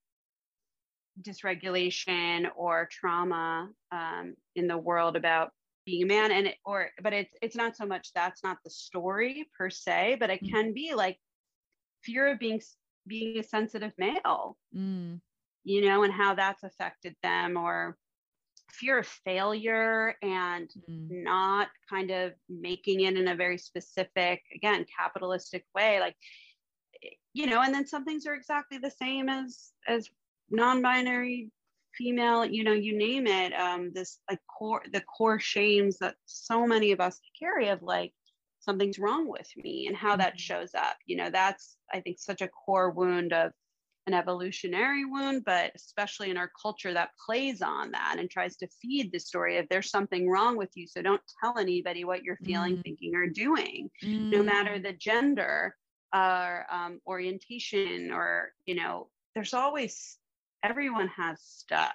dysregulation 1.21 2.47
or 2.55 2.87
trauma 2.91 3.69
um, 3.91 4.35
in 4.55 4.67
the 4.67 4.77
world 4.77 5.15
about 5.15 5.51
being 5.85 6.03
a 6.03 6.05
man 6.05 6.31
and 6.31 6.47
it, 6.47 6.55
or 6.65 6.89
but 7.01 7.13
it's 7.13 7.33
it's 7.41 7.55
not 7.55 7.75
so 7.75 7.85
much 7.85 8.11
that's 8.13 8.43
not 8.43 8.57
the 8.63 8.69
story 8.69 9.47
per 9.57 9.69
se 9.69 10.17
but 10.19 10.29
it 10.29 10.43
mm. 10.43 10.51
can 10.51 10.73
be 10.73 10.93
like 10.93 11.17
fear 12.03 12.31
of 12.31 12.39
being 12.39 12.61
being 13.07 13.37
a 13.37 13.43
sensitive 13.43 13.93
male 13.97 14.57
mm. 14.75 15.19
you 15.63 15.85
know 15.85 16.03
and 16.03 16.13
how 16.13 16.33
that's 16.33 16.63
affected 16.63 17.15
them 17.23 17.57
or 17.57 17.97
fear 18.71 18.99
of 18.99 19.07
failure 19.07 20.15
and 20.21 20.69
mm. 20.89 21.23
not 21.23 21.67
kind 21.89 22.11
of 22.11 22.33
making 22.49 23.01
it 23.01 23.17
in 23.17 23.27
a 23.27 23.35
very 23.35 23.57
specific 23.57 24.41
again 24.55 24.85
capitalistic 24.97 25.65
way 25.75 25.99
like 25.99 26.15
you 27.33 27.45
know 27.45 27.61
and 27.61 27.73
then 27.73 27.85
some 27.85 28.05
things 28.05 28.25
are 28.25 28.35
exactly 28.35 28.77
the 28.77 28.91
same 28.91 29.29
as 29.29 29.71
as 29.87 30.09
non-binary 30.49 31.51
female, 31.97 32.45
you 32.45 32.63
know, 32.63 32.73
you 32.73 32.97
name 32.97 33.27
it, 33.27 33.53
um, 33.53 33.91
this 33.93 34.19
like 34.29 34.39
core, 34.47 34.83
the 34.91 35.01
core 35.01 35.39
shames 35.39 35.97
that 35.99 36.15
so 36.25 36.65
many 36.65 36.91
of 36.91 36.99
us 36.99 37.19
carry 37.39 37.69
of 37.69 37.81
like, 37.81 38.13
something's 38.59 38.97
wrong 38.97 39.27
with 39.27 39.49
me 39.57 39.87
and 39.87 39.97
how 39.97 40.15
that 40.15 40.35
mm-hmm. 40.35 40.37
shows 40.37 40.73
up. 40.73 40.95
You 41.05 41.17
know, 41.17 41.29
that's, 41.29 41.75
I 41.93 41.99
think, 41.99 42.17
such 42.17 42.41
a 42.41 42.47
core 42.47 42.91
wound 42.91 43.33
of 43.33 43.51
an 44.07 44.13
evolutionary 44.13 45.03
wound, 45.03 45.43
but 45.45 45.71
especially 45.75 46.29
in 46.29 46.37
our 46.37 46.49
culture 46.61 46.93
that 46.93 47.09
plays 47.25 47.61
on 47.61 47.91
that 47.91 48.15
and 48.19 48.29
tries 48.29 48.55
to 48.57 48.67
feed 48.81 49.11
the 49.11 49.19
story 49.19 49.57
of 49.57 49.67
there's 49.69 49.89
something 49.89 50.29
wrong 50.29 50.57
with 50.57 50.69
you. 50.75 50.87
So 50.87 51.01
don't 51.01 51.21
tell 51.41 51.57
anybody 51.57 52.05
what 52.05 52.23
you're 52.23 52.39
feeling, 52.45 52.77
mm. 52.77 52.83
thinking, 52.83 53.15
or 53.15 53.27
doing, 53.27 53.89
mm. 54.01 54.31
no 54.31 54.43
matter 54.43 54.79
the 54.79 54.93
gender 54.93 55.75
or 56.13 56.65
um, 56.71 56.99
orientation 57.05 58.11
or, 58.11 58.51
you 58.65 58.75
know, 58.75 59.09
there's 59.35 59.53
always 59.53 60.17
everyone 60.63 61.09
has 61.09 61.39
stuff 61.41 61.93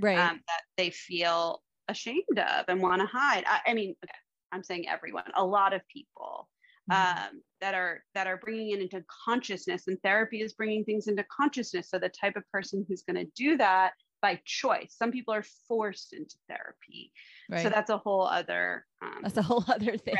right. 0.00 0.18
um, 0.18 0.40
that 0.46 0.62
they 0.76 0.90
feel 0.90 1.62
ashamed 1.88 2.38
of 2.38 2.64
and 2.68 2.80
want 2.80 3.00
to 3.00 3.06
hide. 3.06 3.44
I, 3.46 3.70
I, 3.70 3.74
mean 3.74 3.94
okay, 4.04 4.12
i'm 4.52 4.62
saying 4.62 4.88
everyone 4.88 5.24
a 5.36 5.44
lot 5.44 5.72
of 5.74 5.82
people 5.88 6.48
mm-hmm. 6.90 7.18
um, 7.18 7.42
that 7.60 7.74
are 7.74 8.02
that 8.14 8.26
are 8.26 8.36
bringing 8.36 8.70
it 8.70 8.80
into 8.80 9.04
consciousness 9.24 9.84
and 9.86 9.98
therapy 10.02 10.40
is 10.40 10.52
bringing 10.52 10.84
things 10.84 11.06
into 11.08 11.24
consciousness. 11.34 11.90
So 11.90 11.98
the 11.98 12.08
type 12.08 12.36
of 12.36 12.42
person 12.52 12.84
who's 12.88 13.02
going 13.02 13.24
to 13.24 13.30
do 13.36 13.56
that 13.56 13.92
by 14.22 14.40
choice 14.46 14.94
some 14.96 15.12
people 15.12 15.34
are 15.34 15.44
forced 15.68 16.14
into 16.14 16.36
therapy. 16.48 17.12
Right. 17.50 17.62
so 17.62 17.68
that's 17.68 17.90
a 17.90 17.98
whole 17.98 18.26
other 18.26 18.86
um, 19.02 19.18
that's 19.22 19.36
a 19.36 19.42
whole 19.42 19.64
other 19.68 19.96
thing. 19.96 20.16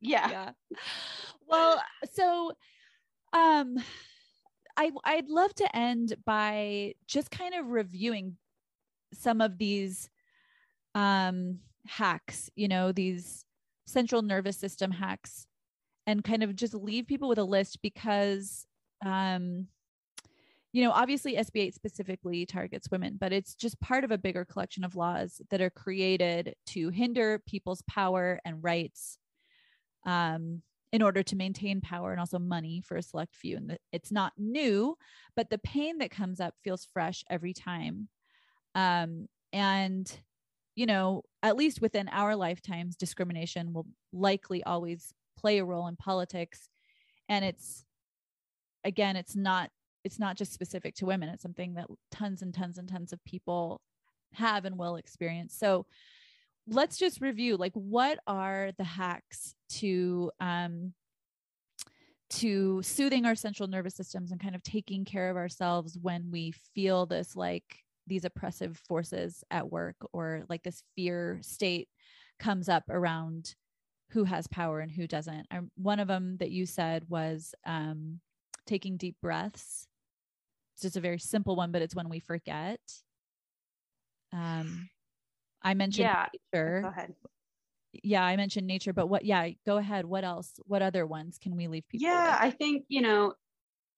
yeah. 0.00 0.30
yeah. 0.30 0.50
Well 1.48 1.82
so 2.12 2.52
um 3.32 3.76
I 4.78 4.92
I'd 5.04 5.28
love 5.28 5.52
to 5.56 5.76
end 5.76 6.14
by 6.24 6.94
just 7.06 7.30
kind 7.30 7.54
of 7.54 7.66
reviewing 7.66 8.36
some 9.12 9.40
of 9.40 9.58
these 9.58 10.08
um 10.94 11.60
hacks, 11.86 12.50
you 12.56 12.68
know, 12.68 12.92
these 12.92 13.44
central 13.86 14.22
nervous 14.22 14.56
system 14.56 14.90
hacks 14.92 15.46
and 16.06 16.24
kind 16.24 16.42
of 16.42 16.56
just 16.56 16.74
leave 16.74 17.06
people 17.06 17.28
with 17.28 17.38
a 17.38 17.44
list 17.44 17.82
because 17.82 18.66
um 19.04 19.66
you 20.72 20.84
know, 20.84 20.92
obviously 20.92 21.34
SB 21.36 21.62
8 21.62 21.74
specifically 21.74 22.46
targets 22.46 22.90
women, 22.90 23.16
but 23.18 23.32
it's 23.32 23.54
just 23.54 23.80
part 23.80 24.04
of 24.04 24.10
a 24.10 24.18
bigger 24.18 24.44
collection 24.44 24.84
of 24.84 24.96
laws 24.96 25.40
that 25.50 25.62
are 25.62 25.70
created 25.70 26.54
to 26.66 26.90
hinder 26.90 27.40
people's 27.46 27.82
power 27.88 28.38
and 28.44 28.62
rights 28.62 29.18
um, 30.06 30.62
in 30.92 31.02
order 31.02 31.22
to 31.22 31.36
maintain 31.36 31.80
power 31.80 32.12
and 32.12 32.20
also 32.20 32.38
money 32.38 32.82
for 32.84 32.96
a 32.96 33.02
select 33.02 33.34
few. 33.34 33.56
And 33.56 33.70
the, 33.70 33.78
it's 33.92 34.10
not 34.10 34.32
new, 34.38 34.96
but 35.36 35.50
the 35.50 35.58
pain 35.58 35.98
that 35.98 36.10
comes 36.10 36.40
up 36.40 36.54
feels 36.62 36.86
fresh 36.92 37.24
every 37.28 37.52
time. 37.52 38.08
Um, 38.74 39.26
and, 39.52 40.10
you 40.76 40.86
know, 40.86 41.22
at 41.42 41.56
least 41.56 41.82
within 41.82 42.08
our 42.08 42.36
lifetimes, 42.36 42.96
discrimination 42.96 43.72
will 43.72 43.86
likely 44.12 44.62
always 44.64 45.12
play 45.38 45.58
a 45.58 45.64
role 45.64 45.88
in 45.88 45.96
politics. 45.96 46.68
And 47.28 47.44
it's, 47.44 47.84
again, 48.84 49.16
it's 49.16 49.36
not 49.36 49.70
it's 50.04 50.18
not 50.18 50.36
just 50.36 50.52
specific 50.52 50.94
to 50.94 51.04
women 51.04 51.28
it's 51.28 51.42
something 51.42 51.74
that 51.74 51.86
tons 52.10 52.40
and 52.40 52.54
tons 52.54 52.78
and 52.78 52.88
tons 52.88 53.12
of 53.12 53.22
people 53.24 53.82
have 54.32 54.64
and 54.64 54.78
will 54.78 54.96
experience 54.96 55.54
so 55.54 55.84
let's 56.68 56.98
just 56.98 57.20
review 57.20 57.56
like 57.56 57.72
what 57.72 58.18
are 58.26 58.70
the 58.78 58.84
hacks 58.84 59.54
to 59.68 60.30
um 60.40 60.92
to 62.30 62.82
soothing 62.82 63.24
our 63.24 63.34
central 63.34 63.68
nervous 63.68 63.94
systems 63.94 64.32
and 64.32 64.40
kind 64.40 64.54
of 64.54 64.62
taking 64.62 65.04
care 65.04 65.30
of 65.30 65.36
ourselves 65.36 65.98
when 66.00 66.30
we 66.30 66.52
feel 66.74 67.06
this 67.06 67.34
like 67.34 67.64
these 68.06 68.24
oppressive 68.24 68.78
forces 68.86 69.44
at 69.50 69.70
work 69.70 69.96
or 70.12 70.44
like 70.48 70.62
this 70.62 70.82
fear 70.94 71.38
state 71.42 71.88
comes 72.38 72.68
up 72.68 72.84
around 72.90 73.54
who 74.10 74.24
has 74.24 74.46
power 74.46 74.80
and 74.80 74.90
who 74.90 75.06
doesn't. 75.06 75.46
I, 75.50 75.60
one 75.76 76.00
of 76.00 76.08
them 76.08 76.36
that 76.38 76.50
you 76.50 76.66
said 76.66 77.04
was 77.08 77.54
um, 77.66 78.20
taking 78.66 78.96
deep 78.96 79.16
breaths. 79.20 79.86
It's 80.74 80.82
just 80.82 80.96
a 80.96 81.00
very 81.00 81.18
simple 81.18 81.56
one, 81.56 81.72
but 81.72 81.82
it's 81.82 81.94
when 81.94 82.08
we 82.08 82.20
forget. 82.20 82.80
Um, 84.32 84.88
I 85.62 85.74
mentioned 85.74 86.10
Yeah. 86.10 86.26
nature. 86.54 86.80
Go 86.82 86.88
ahead. 86.88 87.14
Yeah, 88.02 88.22
I 88.22 88.36
mentioned 88.36 88.66
nature, 88.66 88.92
but 88.92 89.06
what? 89.08 89.24
Yeah, 89.24 89.48
go 89.64 89.78
ahead. 89.78 90.04
What 90.04 90.24
else? 90.24 90.60
What 90.66 90.82
other 90.82 91.06
ones 91.06 91.38
can 91.38 91.56
we 91.56 91.68
leave 91.68 91.88
people? 91.88 92.08
Yeah, 92.08 92.32
with? 92.32 92.42
I 92.42 92.50
think, 92.50 92.84
you 92.88 93.00
know, 93.00 93.34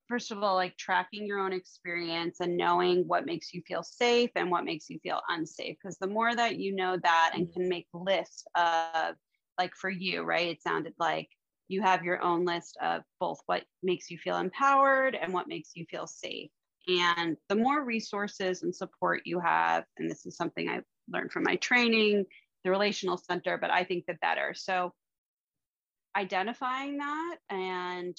first 0.09 0.31
of 0.31 0.43
all, 0.43 0.55
like 0.55 0.77
tracking 0.77 1.27
your 1.27 1.39
own 1.41 1.53
experience 1.53 2.41
and 2.41 2.57
knowing 2.57 3.07
what 3.07 3.27
makes 3.27 3.53
you 3.53 3.63
feel 3.67 3.83
safe 3.83 4.31
and 4.37 4.51
what 4.51 4.65
makes 4.65 4.89
you 4.91 4.99
feel 5.03 5.21
unsafe. 5.29 5.77
Because 5.83 5.99
the 5.99 6.07
more 6.07 6.35
that 6.35 6.59
you 6.59 6.75
know 6.75 6.97
that 7.03 7.33
and 7.35 7.47
Mhm. 7.47 7.53
can 7.53 7.69
make 7.69 7.89
lists 7.93 8.45
of, 8.55 9.17
like 9.59 9.75
for 9.75 9.91
you, 9.91 10.23
right? 10.23 10.49
It 10.49 10.63
sounded 10.63 10.95
like 10.99 11.29
you 11.69 11.83
have 11.83 12.05
your 12.05 12.23
own 12.23 12.45
list 12.45 12.77
of 12.81 13.03
both 13.21 13.41
what 13.47 13.65
makes 13.83 14.11
you 14.11 14.19
feel 14.19 14.39
empowered 14.39 15.15
and 15.15 15.33
what 15.35 15.49
makes 15.49 15.73
you 15.75 15.85
feel 15.91 16.07
safe. 16.07 16.51
And 16.89 17.37
the 17.49 17.57
more 17.57 17.85
resources 17.85 18.63
and 18.63 18.75
support 18.75 19.23
you 19.25 19.39
have, 19.41 19.85
and 19.99 20.11
this 20.11 20.27
is 20.27 20.37
something 20.37 20.69
I 20.69 20.81
learned 21.13 21.33
from 21.33 21.43
my 21.45 21.57
training, 21.57 22.25
the 22.65 22.71
relational 22.71 23.17
center, 23.17 23.59
but 23.59 23.71
I 23.71 23.85
think 23.85 24.05
the 24.07 24.15
better. 24.21 24.55
So 24.55 24.93
identifying 26.17 26.99
that 26.99 27.37
and 27.49 28.17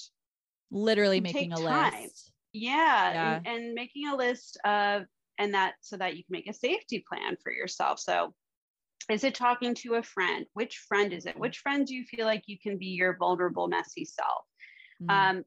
literally 0.70 1.20
making 1.20 1.52
a 1.52 1.56
time. 1.56 1.92
list. 1.92 2.32
yeah, 2.52 3.36
And, 3.44 3.46
and 3.46 3.74
making 3.74 4.08
a 4.08 4.16
list 4.16 4.58
of 4.64 5.02
and 5.38 5.54
that 5.54 5.74
so 5.80 5.96
that 5.96 6.16
you 6.16 6.24
can 6.24 6.32
make 6.32 6.48
a 6.48 6.54
safety 6.54 7.04
plan 7.08 7.36
for 7.42 7.50
yourself 7.50 7.98
so 7.98 8.34
is 9.10 9.24
it 9.24 9.34
talking 9.34 9.74
to 9.74 9.94
a 9.94 10.02
friend 10.02 10.46
which 10.52 10.76
friend 10.78 11.12
is 11.12 11.26
it 11.26 11.38
which 11.38 11.58
friend 11.58 11.86
do 11.86 11.94
you 11.94 12.04
feel 12.04 12.26
like 12.26 12.42
you 12.46 12.58
can 12.58 12.78
be 12.78 12.86
your 12.86 13.16
vulnerable 13.16 13.68
messy 13.68 14.04
self 14.04 14.44
Mm. 15.02 15.10
um, 15.38 15.44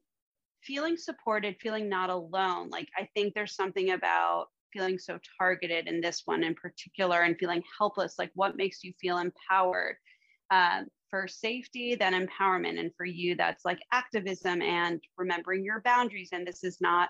feeling 0.64 0.98
supported 0.98 1.56
feeling 1.62 1.88
not 1.88 2.10
alone 2.10 2.70
like 2.70 2.90
i 2.98 3.08
think 3.14 3.34
there's 3.34 3.56
something 3.56 3.92
about 3.92 4.48
feeling 4.76 5.00
so 5.00 5.18
targeted 5.40 5.88
in 5.88 6.02
this 6.02 6.24
one 6.26 6.44
in 6.44 6.54
particular 6.54 7.22
and 7.22 7.38
feeling 7.38 7.64
helpless 7.80 8.16
like 8.20 8.32
what 8.36 8.58
makes 8.58 8.84
you 8.84 8.92
feel 9.00 9.18
empowered 9.18 9.96
um, 10.52 10.86
for 11.10 11.28
safety 11.28 11.96
then 11.96 12.14
empowerment 12.14 12.80
and 12.80 12.92
for 12.98 13.06
you 13.06 13.36
that's 13.36 13.66
like 13.66 13.80
activism 13.92 14.62
and 14.62 15.02
remembering 15.18 15.64
your 15.64 15.82
boundaries 15.82 16.30
and 16.34 16.46
this 16.46 16.64
is 16.64 16.78
not 16.82 17.10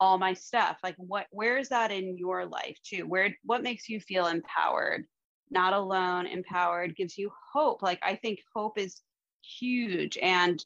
all 0.00 0.18
my 0.18 0.34
stuff. 0.34 0.78
Like 0.82 0.94
what 0.98 1.26
where 1.30 1.58
is 1.58 1.68
that 1.70 1.90
in 1.90 2.16
your 2.18 2.46
life 2.46 2.76
too? 2.84 3.06
Where 3.06 3.34
what 3.44 3.62
makes 3.62 3.88
you 3.88 4.00
feel 4.00 4.26
empowered? 4.26 5.04
Not 5.50 5.72
alone 5.72 6.26
empowered 6.26 6.96
gives 6.96 7.16
you 7.16 7.30
hope. 7.52 7.82
Like 7.82 8.00
i 8.02 8.16
think 8.16 8.40
hope 8.54 8.78
is 8.78 9.02
huge. 9.42 10.18
And 10.18 10.64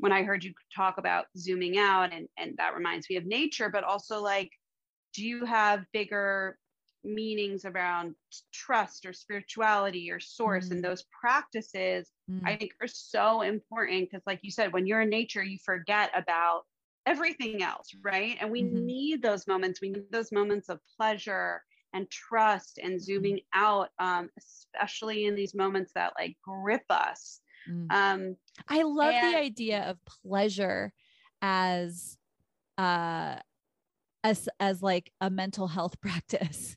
when 0.00 0.12
i 0.12 0.22
heard 0.24 0.42
you 0.42 0.52
talk 0.74 0.98
about 0.98 1.26
zooming 1.38 1.78
out 1.78 2.12
and 2.12 2.26
and 2.36 2.56
that 2.56 2.74
reminds 2.74 3.08
me 3.08 3.16
of 3.16 3.24
nature 3.26 3.68
but 3.68 3.84
also 3.84 4.20
like 4.20 4.50
do 5.14 5.24
you 5.26 5.44
have 5.44 5.86
bigger 5.92 6.58
meanings 7.04 7.64
around 7.64 8.14
trust 8.52 9.04
or 9.06 9.12
spirituality 9.12 10.10
or 10.10 10.20
source 10.20 10.68
Mm. 10.68 10.72
and 10.72 10.84
those 10.84 11.04
practices 11.20 12.10
Mm. 12.30 12.40
I 12.46 12.56
think 12.56 12.72
are 12.80 12.86
so 12.88 13.42
important 13.42 14.10
because, 14.10 14.22
like 14.26 14.40
you 14.42 14.50
said, 14.50 14.72
when 14.72 14.86
you're 14.86 15.02
in 15.02 15.10
nature, 15.10 15.42
you 15.42 15.58
forget 15.64 16.10
about 16.14 16.64
everything 17.06 17.62
else, 17.62 17.94
right? 18.02 18.38
And 18.40 18.50
we 18.50 18.62
Mhm. 18.62 18.84
need 18.86 19.22
those 19.22 19.46
moments. 19.46 19.80
We 19.82 19.90
need 19.90 20.10
those 20.10 20.32
moments 20.32 20.68
of 20.70 20.80
pleasure 20.96 21.62
and 21.92 22.10
trust 22.10 22.78
and 22.78 23.00
zooming 23.00 23.40
out, 23.54 23.90
um, 23.98 24.30
especially 24.38 25.26
in 25.26 25.34
these 25.36 25.54
moments 25.54 25.92
that 25.94 26.14
like 26.18 26.36
grip 26.42 26.84
us. 26.90 27.40
Mm. 27.68 27.86
Um, 27.90 28.36
I 28.68 28.82
love 28.82 29.14
And- 29.14 29.34
the 29.34 29.38
idea 29.38 29.82
of 29.84 30.02
pleasure 30.06 30.92
as 31.42 32.18
uh 32.78 33.40
as 34.24 34.48
as 34.58 34.82
like 34.82 35.12
a 35.20 35.30
mental 35.30 35.68
health 35.68 36.00
practice. 36.06 36.76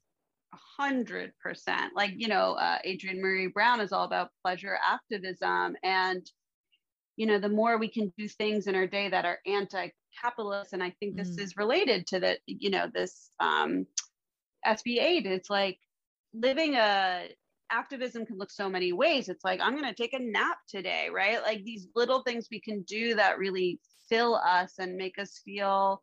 a 0.54 0.58
hundred 0.82 1.34
percent. 1.42 1.96
Like, 1.96 2.12
you 2.18 2.28
know, 2.28 2.54
uh, 2.54 2.78
Adrienne 2.86 3.22
Maree 3.24 3.52
Brown 3.52 3.82
is 3.82 3.92
all 3.92 4.04
about 4.06 4.30
pleasure 4.44 4.78
activism. 4.88 5.76
And, 5.84 6.30
you 7.16 7.26
know, 7.26 7.40
the 7.40 7.50
more 7.50 7.78
we 7.80 7.88
can 7.88 8.14
do 8.18 8.28
things 8.28 8.68
in 8.68 8.76
our 8.76 8.86
day 8.86 9.10
that 9.10 9.26
are 9.26 9.40
anti-capitalist, 9.48 10.74
and 10.74 10.84
I 10.84 10.92
think 11.00 11.16
this 11.16 11.36
Mm. 11.36 11.40
is 11.42 11.58
related 11.58 12.06
to 12.08 12.20
the, 12.20 12.38
you 12.46 12.70
know, 12.70 12.88
this 12.94 13.32
um, 13.40 13.88
SB 14.66 15.00
8, 15.02 15.26
it's 15.26 15.50
like 15.50 15.80
living 16.34 16.76
a 16.76 17.30
activism 17.70 18.26
can 18.26 18.38
look 18.38 18.52
so 18.52 18.70
many 18.70 18.94
ways. 18.94 19.28
It's 19.28 19.44
like, 19.44 19.60
I'm 19.62 19.76
going 19.76 19.94
to 19.94 19.94
take 20.02 20.14
a 20.14 20.20
nap 20.20 20.60
today, 20.70 21.10
right? 21.12 21.42
Like 21.42 21.64
these 21.66 21.88
little 21.96 22.22
things 22.22 22.48
we 22.50 22.62
can 22.62 22.84
do 22.84 23.16
that 23.16 23.38
really 23.40 23.80
fill 24.10 24.36
us 24.36 24.76
and 24.80 24.96
make 24.96 25.20
us 25.20 25.42
feel 25.44 26.02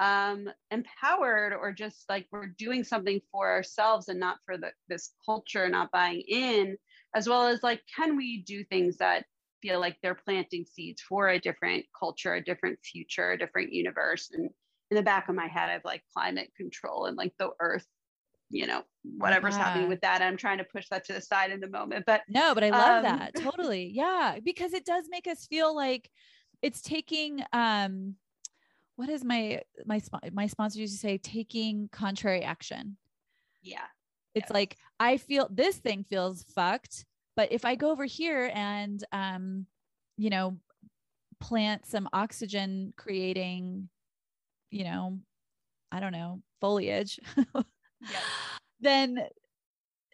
um, 0.00 0.48
empowered 0.72 1.54
or 1.54 1.72
just 1.72 2.08
like 2.08 2.26
we're 2.32 2.48
doing 2.48 2.84
something 2.84 3.20
for 3.32 3.50
ourselves 3.50 4.08
and 4.08 4.20
not 4.20 4.38
for 4.46 4.58
the, 4.58 4.72
this 4.88 5.14
culture, 5.24 5.68
not 5.68 5.92
buying 5.92 6.22
in, 6.28 6.78
as 7.14 7.28
well 7.28 7.46
as 7.46 7.62
like, 7.62 7.82
can 7.94 8.16
we 8.16 8.42
do 8.42 8.64
things 8.64 8.96
that 8.98 9.26
feel 9.62 9.80
like 9.80 9.98
they're 10.02 10.14
planting 10.16 10.64
seeds 10.64 11.02
for 11.02 11.28
a 11.28 11.38
different 11.40 11.86
culture, 11.98 12.34
a 12.34 12.44
different 12.44 12.80
future, 12.84 13.32
a 13.32 13.38
different 13.38 13.72
universe? 13.72 14.30
And 14.32 14.50
in 14.90 14.96
the 14.96 15.02
back 15.02 15.28
of 15.28 15.36
my 15.36 15.48
head, 15.48 15.70
I've 15.70 15.84
like 15.84 16.02
climate 16.16 16.52
control 16.56 17.06
and 17.06 17.16
like 17.16 17.34
the 17.38 17.50
earth, 17.60 17.86
you 18.50 18.66
know, 18.66 18.84
whatever's 19.04 19.56
happening 19.56 19.88
with 19.88 20.00
that. 20.02 20.22
I'm 20.22 20.38
trying 20.38 20.58
to 20.58 20.64
push 20.64 20.88
that 20.90 21.04
to 21.06 21.12
the 21.14 21.20
side 21.20 21.52
in 21.52 21.60
the 21.60 21.68
moment, 21.68 22.06
but 22.06 22.22
No, 22.28 22.54
but 22.54 22.64
I 22.64 22.70
love 22.70 23.00
Um, 23.00 23.02
that. 23.02 23.34
Totally. 23.34 23.86
Yeah, 23.86 24.38
because 24.42 24.72
it 24.72 24.84
does 24.84 25.08
make 25.10 25.26
us 25.26 25.46
feel 25.46 25.74
like 25.74 26.10
it's 26.62 26.82
taking 26.82 27.42
um 27.52 28.16
what 29.00 29.08
is 29.08 29.24
my 29.24 29.62
my 29.86 29.98
my 30.30 30.46
sponsor 30.46 30.78
used 30.78 30.92
to 30.92 30.98
say 30.98 31.16
taking 31.16 31.88
contrary 31.90 32.42
action. 32.42 32.98
yeah, 33.62 33.86
It's 34.34 34.50
like 34.50 34.76
I 35.00 35.16
feel 35.16 35.48
this 35.50 35.78
thing 35.78 36.04
feels 36.04 36.42
fucked, 36.54 37.06
but 37.34 37.50
if 37.50 37.64
I 37.64 37.76
go 37.76 37.90
over 37.92 38.04
here 38.04 38.52
and 38.54 39.02
um 39.10 39.64
you 40.18 40.28
know 40.28 40.58
plant 41.40 41.86
some 41.86 42.10
oxygen 42.12 42.92
creating 42.98 43.88
you 44.70 44.84
know 44.84 45.18
I 45.90 46.00
don't 46.00 46.12
know 46.12 46.42
foliage 46.60 47.18
then 48.80 49.18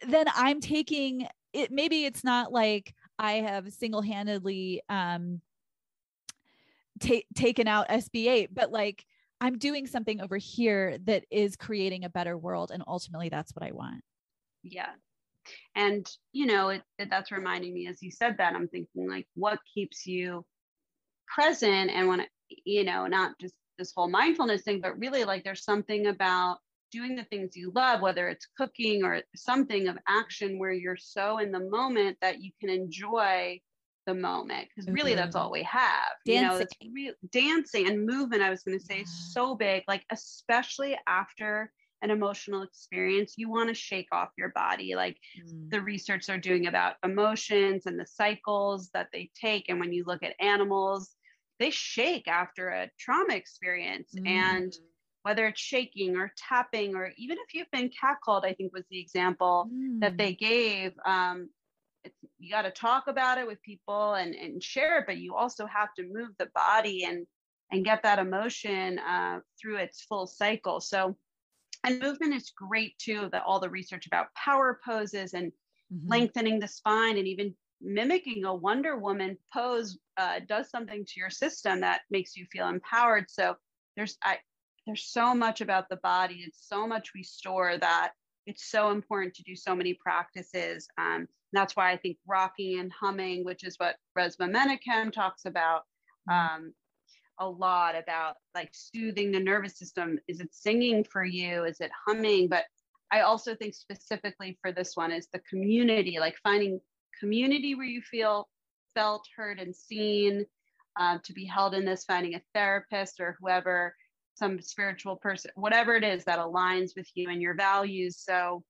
then 0.07 0.27
I'm 0.33 0.61
taking 0.61 1.27
it 1.51 1.71
maybe 1.71 2.05
it's 2.05 2.23
not 2.23 2.53
like 2.53 2.93
I 3.19 3.33
have 3.33 3.69
single-handedly 3.73 4.81
um 4.87 5.41
ta- 6.99 7.27
taken 7.35 7.67
out 7.67 7.87
SB8 7.89 8.49
but 8.53 8.71
like 8.71 9.05
I'm 9.39 9.57
doing 9.57 9.85
something 9.87 10.19
over 10.21 10.37
here 10.37 10.97
that 11.05 11.25
is 11.29 11.55
creating 11.55 12.03
a 12.05 12.09
better 12.09 12.37
world 12.37 12.71
and 12.73 12.83
ultimately 12.87 13.29
that's 13.29 13.53
what 13.55 13.63
I 13.63 13.71
want. 13.71 14.01
yeah 14.63 14.89
and 15.75 16.05
you 16.33 16.45
know 16.45 16.69
it, 16.69 16.81
it- 16.99 17.09
that's 17.09 17.31
reminding 17.31 17.73
me 17.73 17.87
as 17.87 18.01
you 18.01 18.11
said 18.11 18.35
that 18.37 18.53
i'm 18.53 18.67
thinking 18.67 19.07
like 19.09 19.25
what 19.35 19.59
keeps 19.73 20.05
you 20.05 20.43
present 21.27 21.89
and 21.91 22.07
when 22.07 22.25
you 22.65 22.83
know 22.83 23.07
not 23.07 23.31
just 23.39 23.53
this 23.77 23.93
whole 23.95 24.09
mindfulness 24.09 24.63
thing 24.63 24.81
but 24.81 24.97
really 24.99 25.23
like 25.23 25.43
there's 25.43 25.63
something 25.63 26.07
about 26.07 26.57
doing 26.91 27.15
the 27.15 27.23
things 27.25 27.55
you 27.55 27.71
love 27.75 28.01
whether 28.01 28.27
it's 28.27 28.47
cooking 28.57 29.03
or 29.03 29.21
something 29.35 29.87
of 29.87 29.97
action 30.07 30.57
where 30.57 30.71
you're 30.71 30.97
so 30.97 31.37
in 31.39 31.51
the 31.51 31.59
moment 31.69 32.17
that 32.21 32.41
you 32.41 32.51
can 32.59 32.69
enjoy 32.69 33.59
the 34.07 34.15
moment 34.15 34.69
because 34.69 34.89
really 34.89 35.15
that's 35.15 35.35
Mhm. 35.35 35.41
all 35.41 35.51
we 35.51 35.63
have. 35.63 36.13
You 36.25 36.41
know, 36.41 36.57
it's 36.57 36.75
re- 36.93 37.15
dancing 37.31 37.87
and 37.87 38.07
movement. 38.07 38.43
I 38.43 38.49
was 38.49 38.63
going 38.63 38.79
to 38.79 38.85
say 38.85 39.01
is 39.01 39.11
Yeah. 39.11 39.13
so 39.13 39.55
big, 39.55 39.83
like 39.87 40.05
especially 40.11 40.97
after 41.07 41.73
an 42.03 42.11
emotional 42.11 42.63
experience, 42.63 43.35
you 43.37 43.49
want 43.49 43.69
to 43.69 43.75
shake 43.75 44.09
off 44.13 44.31
your 44.37 44.49
body. 44.49 44.95
Like 44.95 45.19
Mm. 45.37 45.69
the 45.71 45.81
research 45.81 46.27
they're 46.27 46.39
doing 46.39 46.67
about 46.67 46.95
emotions 47.03 47.85
and 47.87 47.99
the 47.99 48.07
cycles 48.07 48.89
that 48.93 49.09
they 49.13 49.31
take, 49.39 49.69
and 49.69 49.79
when 49.79 49.93
you 49.93 50.05
look 50.05 50.23
at 50.23 50.35
animals, 50.41 51.15
they 51.59 51.71
shake 51.71 52.27
after 52.27 52.69
a 52.69 52.91
trauma 52.99 53.35
experience, 53.35 54.15
and 54.25 54.73
Mm. 54.73 54.81
whether 55.23 55.47
it's 55.47 55.59
shaking 55.61 56.15
or 56.17 56.31
tapping, 56.37 56.95
or 56.95 57.11
even 57.17 57.37
if 57.39 57.53
you've 57.53 57.71
been 57.71 57.89
catcalled, 57.89 58.45
I 58.45 58.53
think 58.53 58.73
was 58.73 58.85
the 58.89 58.99
example 58.99 59.71
that 60.01 60.15
Mm. 60.15 60.17
they 60.17 60.33
gave 60.35 60.93
um, 61.05 61.49
it's, 62.07 62.17
you 62.39 62.49
got 62.51 62.63
to 62.63 62.71
talk 62.71 63.07
about 63.07 63.37
it 63.37 63.47
with 63.47 63.61
people 63.61 64.13
and, 64.15 64.35
and 64.35 64.63
share 64.63 64.99
it 64.99 65.05
but 65.07 65.17
you 65.17 65.35
also 65.35 65.65
have 65.65 65.93
to 65.95 66.03
move 66.03 66.29
the 66.39 66.49
body 66.55 67.03
and 67.05 67.27
and 67.71 67.85
get 67.85 68.03
that 68.03 68.19
emotion 68.19 68.99
uh, 68.99 69.39
through 69.59 69.77
its 69.77 70.01
full 70.01 70.25
cycle. 70.25 70.79
So 70.79 71.17
and 71.83 72.01
movement 72.01 72.33
is 72.33 72.51
great 72.51 72.97
too 72.97 73.29
that 73.31 73.43
all 73.45 73.59
the 73.59 73.69
research 73.69 74.07
about 74.07 74.33
power 74.35 74.79
poses 74.85 75.33
and 75.33 75.51
Mhm. 75.91 76.07
lengthening 76.09 76.59
the 76.59 76.67
spine 76.67 77.17
and 77.17 77.27
even 77.27 77.55
mimicking 77.81 78.45
a 78.45 78.55
wonder 78.55 78.97
woman 78.97 79.37
pose 79.53 79.97
uh, 80.17 80.39
does 80.47 80.69
something 80.69 81.05
to 81.05 81.19
your 81.19 81.29
system 81.29 81.81
that 81.81 82.01
makes 82.09 82.35
you 82.35 82.45
feel 82.51 82.67
empowered. 82.67 83.29
So 83.29 83.55
there's 83.95 84.17
I, 84.23 84.39
there's 84.85 85.05
so 85.05 85.35
much 85.35 85.61
about 85.61 85.89
the 85.89 85.97
body. 85.97 86.43
It's 86.47 86.67
so 86.67 86.87
much 86.87 87.13
we 87.13 87.23
store 87.23 87.77
that 87.77 88.13
it's 88.45 88.69
so 88.71 88.91
important 88.91 89.35
to 89.35 89.43
do 89.43 89.55
so 89.55 89.75
many 89.75 89.93
practices 89.93 90.87
um, 90.97 91.27
that's 91.53 91.75
why 91.75 91.91
i 91.91 91.97
think 91.97 92.17
rocking 92.27 92.79
and 92.79 92.91
humming 92.91 93.43
which 93.43 93.63
is 93.63 93.75
what 93.77 93.95
Resmaa 94.17 94.51
Menakem 94.51 95.11
talks 95.11 95.45
about 95.45 95.83
um, 96.29 96.73
a 97.39 97.47
lot 97.47 97.95
about 97.95 98.35
like 98.55 98.69
soothing 98.73 99.31
the 99.31 99.39
nervous 99.39 99.77
system. 99.77 100.17
Is 100.27 100.39
it 100.39 100.49
singing 100.51 101.03
for 101.03 101.23
you? 101.23 101.63
Is 101.65 101.79
it 101.79 101.91
humming? 102.05 102.47
But 102.47 102.65
i 103.11 103.21
also 103.21 103.55
think 103.55 103.73
specifically 103.73 104.57
for 104.61 104.71
this 104.71 104.95
one 104.95 105.11
is 105.11 105.27
the 105.31 105.39
community 105.49 106.17
like 106.19 106.35
finding 106.43 106.79
community 107.19 107.73
where 107.75 107.85
you 107.85 108.01
feel 108.01 108.47
felt 108.93 109.25
heard 109.35 109.59
and 109.59 109.75
seen 109.75 110.45
uh, 110.99 111.17
to 111.23 111.33
be 111.33 111.45
held 111.45 111.73
in 111.73 111.85
this 111.85 112.03
finding 112.03 112.35
a 112.35 112.41
therapist 112.53 113.19
or 113.19 113.37
whoever 113.39 113.95
some 114.35 114.59
spiritual 114.59 115.15
person 115.15 115.51
whatever 115.55 115.95
it 115.95 116.03
is 116.03 116.23
that 116.25 116.39
aligns 116.39 116.91
with 116.95 117.07
you 117.15 117.29
and 117.29 117.41
your 117.41 117.55
values. 117.55 118.19
So 118.19 118.63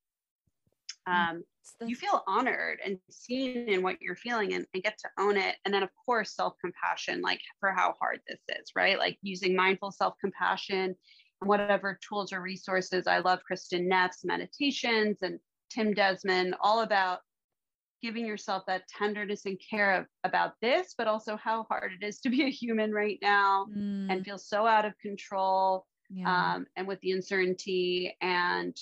um, 1.07 1.43
It's 1.61 1.75
you 1.89 1.95
feel 1.95 2.23
honored 2.27 2.79
and 2.85 2.97
seen 3.09 3.69
in 3.69 3.81
what 3.81 4.01
you're 4.01 4.15
feeling 4.15 4.53
and, 4.53 4.65
and 4.73 4.83
get 4.83 4.97
to 4.99 5.09
own 5.19 5.37
it. 5.37 5.55
And 5.65 5.73
then, 5.73 5.83
of 5.83 5.89
course, 6.05 6.35
self 6.35 6.55
compassion, 6.63 7.21
like 7.21 7.41
for 7.59 7.71
how 7.71 7.95
hard 7.99 8.19
this 8.27 8.39
is, 8.49 8.71
right? 8.75 8.97
Like 8.97 9.17
using 9.21 9.55
mindful 9.55 9.91
self 9.91 10.15
compassion 10.21 10.95
and 11.41 11.47
whatever 11.49 11.99
tools 12.07 12.33
or 12.33 12.41
resources. 12.41 13.07
I 13.07 13.19
love 13.19 13.39
Kristin 13.49 13.87
Neff's 13.87 14.23
meditations 14.25 15.19
and 15.21 15.39
Tim 15.69 15.93
Desmond, 15.93 16.55
all 16.61 16.81
about 16.81 17.19
giving 18.01 18.25
yourself 18.25 18.63
that 18.67 18.87
tenderness 18.87 19.45
and 19.45 19.59
care 19.69 19.95
of, 19.95 20.05
about 20.23 20.53
this, 20.61 20.93
but 20.97 21.07
also 21.07 21.35
how 21.35 21.65
hard 21.69 21.91
it 21.99 22.05
is 22.05 22.19
to 22.19 22.29
be 22.29 22.43
a 22.45 22.49
human 22.49 22.91
right 22.91 23.17
now 23.21 23.65
Mm, 23.75 24.11
and 24.11 24.23
feel 24.25 24.37
so 24.37 24.65
out 24.67 24.85
of 24.85 24.93
control 24.99 25.85
yeah. 26.09 26.53
um, 26.55 26.67
and 26.75 26.87
with 26.87 26.99
the 27.01 27.11
uncertainty 27.11 28.15
and 28.21 28.77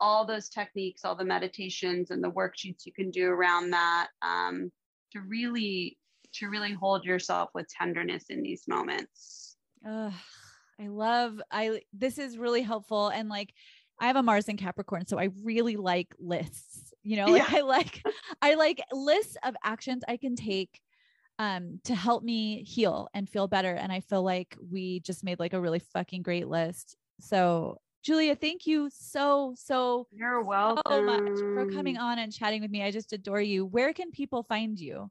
all 0.00 0.26
those 0.26 0.48
techniques, 0.48 1.04
all 1.04 1.16
the 1.16 1.24
meditations 1.24 2.10
and 2.10 2.22
the 2.22 2.30
worksheets 2.30 2.86
you 2.86 2.92
can 2.92 3.10
do 3.10 3.28
around 3.28 3.70
that 3.70 4.08
um, 4.22 4.70
to 5.12 5.20
really 5.20 5.96
to 6.34 6.48
really 6.48 6.72
hold 6.72 7.04
yourself 7.04 7.50
with 7.54 7.66
tenderness 7.68 8.24
in 8.28 8.42
these 8.42 8.64
moments. 8.68 9.56
Ugh, 9.88 10.12
I 10.80 10.86
love 10.88 11.40
I 11.50 11.80
this 11.92 12.18
is 12.18 12.38
really 12.38 12.62
helpful 12.62 13.08
and 13.08 13.28
like 13.28 13.52
I 14.00 14.06
have 14.06 14.16
a 14.16 14.22
Mars 14.22 14.48
in 14.48 14.56
Capricorn 14.56 15.06
so 15.06 15.18
I 15.18 15.30
really 15.42 15.76
like 15.76 16.14
lists. 16.18 16.92
You 17.02 17.16
know, 17.16 17.26
like 17.26 17.52
I 17.52 17.60
like 17.62 18.02
I 18.42 18.54
like 18.54 18.80
lists 18.92 19.36
of 19.42 19.54
actions 19.64 20.02
I 20.06 20.16
can 20.16 20.36
take 20.36 20.80
um 21.38 21.80
to 21.84 21.94
help 21.94 22.22
me 22.22 22.62
heal 22.64 23.08
and 23.14 23.28
feel 23.28 23.48
better 23.48 23.72
and 23.72 23.90
I 23.90 24.00
feel 24.00 24.22
like 24.22 24.56
we 24.70 25.00
just 25.00 25.24
made 25.24 25.38
like 25.38 25.54
a 25.54 25.60
really 25.60 25.78
fucking 25.78 26.22
great 26.22 26.48
list. 26.48 26.96
So 27.20 27.80
Julia, 28.02 28.36
thank 28.36 28.66
you 28.66 28.88
so 28.92 29.54
so 29.56 30.06
You're 30.12 30.42
welcome. 30.42 30.82
so 30.86 31.02
much 31.02 31.38
for 31.38 31.70
coming 31.70 31.98
on 31.98 32.18
and 32.18 32.32
chatting 32.32 32.62
with 32.62 32.70
me. 32.70 32.82
I 32.82 32.90
just 32.90 33.12
adore 33.12 33.40
you. 33.40 33.66
Where 33.66 33.92
can 33.92 34.10
people 34.10 34.44
find 34.44 34.78
you? 34.78 35.10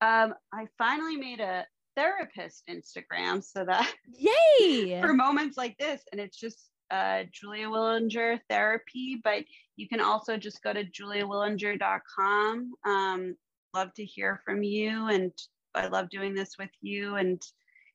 Um, 0.00 0.34
I 0.52 0.66
finally 0.76 1.16
made 1.16 1.40
a 1.40 1.66
therapist 1.96 2.64
Instagram 2.68 3.42
so 3.42 3.64
that 3.64 3.92
Yay! 4.58 5.00
for 5.00 5.14
moments 5.14 5.56
like 5.56 5.76
this, 5.78 6.02
and 6.12 6.20
it's 6.20 6.38
just 6.38 6.70
uh, 6.90 7.24
Julia 7.32 7.68
Willinger 7.68 8.38
therapy, 8.48 9.20
but 9.22 9.44
you 9.76 9.88
can 9.88 10.00
also 10.00 10.36
just 10.36 10.62
go 10.62 10.72
to 10.72 10.84
juliawillinger.com. 10.84 12.72
Um, 12.86 13.36
love 13.74 13.92
to 13.94 14.04
hear 14.04 14.40
from 14.44 14.62
you, 14.62 15.08
and 15.08 15.32
I 15.74 15.86
love 15.88 16.10
doing 16.10 16.34
this 16.34 16.56
with 16.58 16.70
you. 16.80 17.16
And 17.16 17.42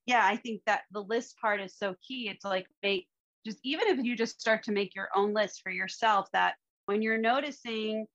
yeah, 0.06 0.26
I 0.26 0.36
think 0.36 0.62
that 0.66 0.82
the 0.92 1.04
list 1.04 1.36
part 1.40 1.62
is 1.62 1.76
so 1.78 1.96
key. 2.06 2.30
It's 2.30 2.44
like 2.46 2.68
make 2.84 3.08
just 3.46 3.60
even 3.64 3.88
if 3.88 4.04
you 4.04 4.16
just 4.16 4.40
start 4.40 4.64
to 4.64 4.72
make 4.72 4.96
your 4.96 5.10
own 5.16 5.34
list 5.34 5.62
for 5.62 5.72
yourself, 5.72 6.28
that 6.34 6.56
when 6.86 7.02
you're 7.02 7.18
noticing 7.18 8.06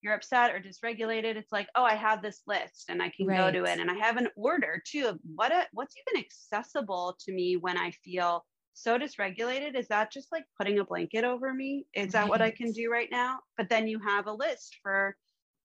you're 0.00 0.14
upset 0.14 0.52
or 0.52 0.60
dysregulated, 0.60 1.36
it's 1.36 1.50
like, 1.50 1.68
oh, 1.74 1.82
I 1.82 1.94
have 1.96 2.22
this 2.22 2.42
list 2.46 2.84
and 2.88 3.02
I 3.02 3.10
can 3.16 3.26
go 3.26 3.50
to 3.50 3.64
it. 3.64 3.80
And 3.80 3.90
I 3.90 3.94
have 3.94 4.16
an 4.16 4.28
order 4.36 4.80
too 4.86 5.06
of 5.08 5.18
what 5.34 5.52
a, 5.52 5.66
what's 5.72 5.94
even 6.08 6.24
accessible 6.24 7.16
to 7.24 7.32
me 7.32 7.56
when 7.56 7.76
I 7.76 7.90
feel 7.90 8.44
so 8.74 8.96
dysregulated. 8.96 9.74
Is 9.74 9.88
that 9.88 10.12
just 10.12 10.30
like 10.30 10.44
putting 10.56 10.78
a 10.78 10.84
blanket 10.84 11.24
over 11.24 11.52
me? 11.52 11.86
Is 11.94 12.12
that 12.12 12.28
what 12.28 12.40
I 12.40 12.52
can 12.52 12.70
do 12.70 12.90
right 12.90 13.08
now? 13.10 13.40
But 13.56 13.68
then 13.68 13.88
you 13.88 13.98
have 13.98 14.28
a 14.28 14.32
list 14.32 14.76
for 14.82 15.16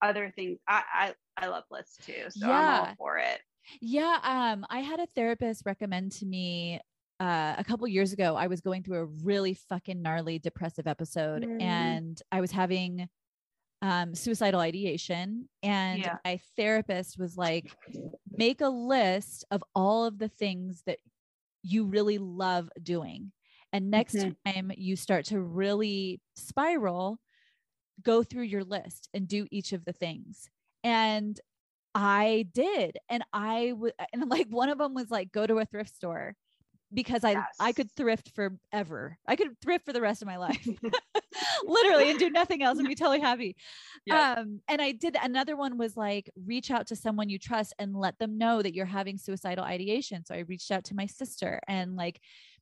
other 0.01 0.33
things. 0.35 0.57
I 0.67 0.83
I, 0.93 1.13
I 1.37 1.47
love 1.47 1.65
lists 1.69 1.97
too. 2.03 2.23
So 2.29 2.47
I'm 2.47 2.69
all 2.69 2.85
Yeah. 2.85 2.95
for 2.97 3.17
it. 3.19 3.39
Yeah, 3.81 4.17
um, 4.23 4.65
I 4.69 4.79
had 4.79 4.99
a 4.99 5.05
therapist 5.05 5.63
recommend 5.65 6.11
to 6.13 6.25
me 6.25 6.81
uh, 7.19 7.55
a 7.57 7.63
couple 7.63 7.87
years 7.87 8.13
ago. 8.13 8.35
I 8.35 8.47
was 8.47 8.61
going 8.61 8.83
through 8.83 8.99
a 8.99 9.05
really 9.05 9.53
fucking 9.53 10.01
gnarly 10.01 10.39
depressive 10.39 10.87
episode, 10.87 11.43
Mm. 11.43 11.61
and 11.61 12.21
I 12.31 12.41
was 12.41 12.51
having 12.51 13.09
um, 13.81 14.15
suicidal 14.15 14.61
ideation. 14.61 15.49
And 15.61 16.01
Yeah. 16.01 16.17
my 16.23 16.39
therapist 16.55 17.17
was 17.19 17.35
like, 17.37 17.77
"Make 18.37 18.61
a 18.61 18.69
list 18.69 19.43
of 19.51 19.61
all 19.75 20.05
of 20.05 20.19
the 20.19 20.29
things 20.29 20.83
that 20.85 20.99
you 21.63 21.85
really 21.85 22.17
love 22.17 22.69
doing, 22.81 23.31
and 23.73 23.91
next 23.91 24.15
Mhm. 24.15 24.35
time 24.45 24.71
you 24.77 24.95
start 24.95 25.25
to 25.25 25.41
really 25.41 26.21
spiral, 26.35 27.19
go 28.01 28.23
through 28.23 28.43
your 28.43 28.63
list 28.63 29.09
and 29.13 29.27
do 29.27 29.47
each 29.51 29.73
of 29.73 29.85
the 29.85 29.93
things." 29.93 30.49
And 30.83 31.39
I 31.95 32.47
did. 32.53 32.97
And 33.09 33.23
I 33.33 33.73
would, 33.73 33.93
and 34.13 34.29
like 34.29 34.47
one 34.49 34.69
of 34.69 34.77
them 34.79 34.93
was 34.93 35.11
like, 35.11 35.31
go 35.31 35.45
to 35.45 35.59
a 35.59 35.65
thrift 35.65 35.93
store 35.95 36.35
because 36.93 37.23
I, 37.23 37.43
I 37.59 37.71
could 37.71 37.91
thrift 37.91 38.31
forever. 38.35 39.17
I 39.27 39.35
could 39.35 39.59
thrift 39.61 39.85
for 39.85 39.93
the 39.93 40.01
rest 40.01 40.21
of 40.21 40.27
my 40.27 40.37
life, 40.37 40.67
literally, 41.65 42.09
and 42.09 42.19
do 42.19 42.29
nothing 42.29 42.61
else 42.63 42.79
and 42.79 42.87
be 42.87 42.95
totally 42.95 43.19
happy. 43.19 43.55
Yeah. 44.05 44.35
Um, 44.37 44.61
and 44.67 44.81
I 44.81 44.91
did 44.91 45.17
another 45.21 45.55
one 45.55 45.77
was 45.77 45.97
like, 45.97 46.29
reach 46.45 46.71
out 46.71 46.87
to 46.87 46.95
someone 46.95 47.29
you 47.29 47.39
trust 47.39 47.73
and 47.79 47.95
let 47.95 48.17
them 48.19 48.37
know 48.37 48.61
that 48.61 48.73
you're 48.75 48.85
having 48.85 49.17
suicidal 49.17 49.63
ideation. 49.63 50.25
So 50.25 50.35
I 50.35 50.39
reached 50.39 50.71
out 50.71 50.83
to 50.85 50.95
my 50.95 51.05
sister 51.05 51.59
and 51.67 51.95
like, 51.95 52.19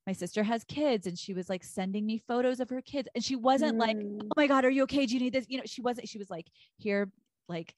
my 0.08 0.14
sister 0.14 0.42
has 0.44 0.64
kids 0.64 1.06
and 1.06 1.16
she 1.18 1.36
was 1.36 1.48
like 1.48 1.64
sending 1.64 2.08
me 2.08 2.18
photos 2.28 2.60
of 2.60 2.70
her 2.72 2.82
kids 2.82 3.08
and 3.14 3.24
she 3.24 3.36
wasn't 3.36 3.78
like 3.78 3.96
Mm. 3.98 4.22
oh 4.24 4.34
my 4.36 4.48
god 4.48 4.66
are 4.66 4.70
you 4.72 4.82
okay 4.84 5.06
do 5.06 5.14
you 5.14 5.20
need 5.20 5.34
this 5.34 5.46
you 5.48 5.58
know 5.58 5.64
she 5.68 5.82
wasn't 5.84 6.10
she 6.10 6.18
was 6.18 6.28
like 6.30 6.48
here 6.78 7.12
like 7.48 7.76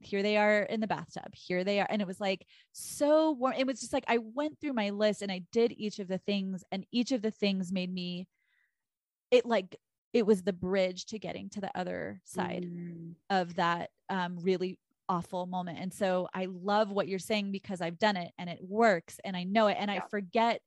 here 0.00 0.22
they 0.22 0.36
are 0.36 0.62
in 0.62 0.80
the 0.80 0.86
bathtub 0.86 1.34
here 1.34 1.64
they 1.64 1.80
are 1.80 1.86
and 1.88 2.02
it 2.02 2.06
was 2.06 2.20
like 2.20 2.46
so 2.72 3.32
warm 3.32 3.54
it 3.56 3.66
was 3.66 3.80
just 3.80 3.92
like 3.92 4.04
i 4.08 4.18
went 4.18 4.58
through 4.60 4.72
my 4.72 4.90
list 4.90 5.22
and 5.22 5.32
i 5.32 5.40
did 5.52 5.72
each 5.76 5.98
of 5.98 6.06
the 6.08 6.18
things 6.18 6.62
and 6.70 6.84
each 6.92 7.12
of 7.12 7.22
the 7.22 7.30
things 7.30 7.72
made 7.72 7.92
me 7.92 8.26
it 9.30 9.44
like 9.46 9.76
it 10.12 10.24
was 10.26 10.42
the 10.42 10.52
bridge 10.52 11.06
to 11.06 11.18
getting 11.18 11.48
to 11.50 11.60
the 11.60 11.70
other 11.78 12.20
side 12.24 12.64
Mm. 12.64 13.14
of 13.30 13.54
that 13.56 13.90
um, 14.08 14.38
really 14.40 14.78
awful 15.08 15.46
moment. 15.46 15.78
And 15.78 15.92
so 15.92 16.26
I 16.34 16.46
love 16.50 16.90
what 16.90 17.06
you're 17.06 17.18
saying 17.18 17.52
because 17.52 17.80
I've 17.80 17.98
done 17.98 18.16
it 18.16 18.32
and 18.38 18.48
it 18.48 18.58
works 18.62 19.18
and 19.24 19.36
I 19.36 19.44
know 19.44 19.66
it. 19.66 19.76
And 19.78 19.90
I 19.90 20.00
forget 20.10 20.60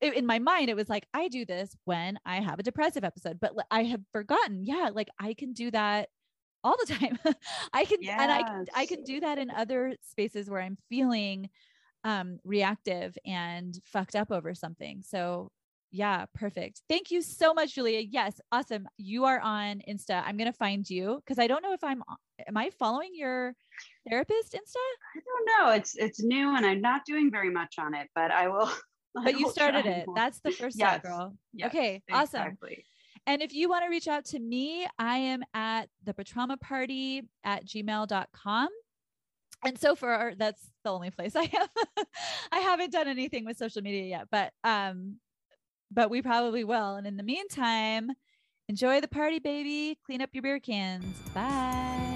it, 0.00 0.14
in 0.14 0.26
my 0.26 0.38
mind, 0.38 0.68
it 0.68 0.76
was 0.76 0.88
like, 0.88 1.06
I 1.14 1.28
do 1.28 1.44
this 1.44 1.76
when 1.84 2.18
I 2.26 2.40
have 2.40 2.58
a 2.58 2.62
depressive 2.62 3.04
episode, 3.04 3.38
but 3.40 3.52
I 3.70 3.84
have 3.84 4.00
forgotten. 4.12 4.64
Yeah. 4.64 4.90
Like 4.92 5.08
I 5.20 5.32
can 5.34 5.52
do 5.52 5.70
that 5.70 6.08
all 6.64 6.76
the 6.84 6.92
time. 6.94 7.18
I 7.72 7.84
can, 7.84 7.98
and 8.04 8.32
I, 8.32 8.42
can- 8.42 8.66
I 8.74 8.86
can 8.86 9.02
do 9.04 9.20
that 9.20 9.38
in 9.38 9.50
other 9.50 9.94
spaces 10.02 10.48
where 10.50 10.60
I'm 10.60 10.76
feeling 10.88 11.50
um, 12.04 12.38
reactive 12.44 13.16
and 13.26 13.78
fucked 13.84 14.14
up 14.16 14.30
over 14.30 14.54
something. 14.54 15.02
So 15.02 15.50
Yeah, 15.90 16.26
perfect. 16.34 16.82
Thank 16.88 17.10
you 17.10 17.22
so 17.22 17.54
much, 17.54 17.74
Julia. 17.74 18.00
Yes, 18.00 18.40
awesome. 18.52 18.86
You 18.98 19.24
are 19.24 19.40
on 19.40 19.80
Insta. 19.88 20.22
I'm 20.24 20.36
gonna 20.36 20.52
find 20.52 20.88
you 20.88 21.20
because 21.24 21.38
I 21.38 21.46
don't 21.46 21.62
know 21.62 21.72
if 21.72 21.82
I'm. 21.82 22.02
Am 22.46 22.56
I 22.56 22.70
following 22.78 23.10
your 23.14 23.54
therapist 24.08 24.52
Insta? 24.52 24.84
I 25.16 25.20
don't 25.28 25.46
know. 25.50 25.74
It's 25.74 25.96
it's 25.96 26.20
new 26.22 26.54
and 26.56 26.66
I'm 26.66 26.80
not 26.82 27.02
doing 27.06 27.30
very 27.30 27.50
much 27.50 27.76
on 27.78 27.94
it, 27.94 28.08
but 28.14 28.30
I 28.30 28.48
will. 28.48 28.70
I 29.16 29.24
But 29.24 29.38
you 29.40 29.50
started 29.50 29.86
it. 29.86 30.06
more. 30.06 30.14
That's 30.14 30.40
the 30.40 30.50
first 30.52 30.78
Yes, 30.78 31.00
step, 31.00 31.02
girl. 31.02 31.34
Yes, 31.54 31.68
okay, 31.68 32.02
awesome. 32.12 32.58
And 33.28 33.42
if 33.42 33.52
you 33.52 33.68
want 33.68 33.84
to 33.84 33.90
reach 33.90 34.08
out 34.08 34.24
to 34.26 34.38
me, 34.38 34.86
I 34.98 35.18
am 35.18 35.42
at 35.52 35.90
the 36.02 36.14
Patrauma 36.14 36.58
Party 36.58 37.24
at 37.44 37.66
gmail.com. 37.66 38.68
And 39.66 39.78
so 39.78 39.94
far, 39.94 40.32
that's 40.34 40.70
the 40.82 40.90
only 40.90 41.10
place 41.10 41.36
I 41.36 41.44
have. 41.44 41.68
I 42.52 42.60
haven't 42.60 42.90
done 42.90 43.06
anything 43.06 43.44
with 43.44 43.58
social 43.58 43.82
media 43.82 44.04
yet, 44.04 44.28
but 44.30 44.54
um, 44.64 45.16
but 45.90 46.08
we 46.08 46.22
probably 46.22 46.64
will. 46.64 46.94
And 46.94 47.06
in 47.06 47.18
the 47.18 47.22
meantime, 47.22 48.08
enjoy 48.66 49.02
the 49.02 49.08
party, 49.08 49.40
baby. 49.40 49.98
Clean 50.06 50.22
up 50.22 50.30
your 50.32 50.42
beer 50.42 50.58
cans. 50.58 51.04
Bye. 51.34 52.07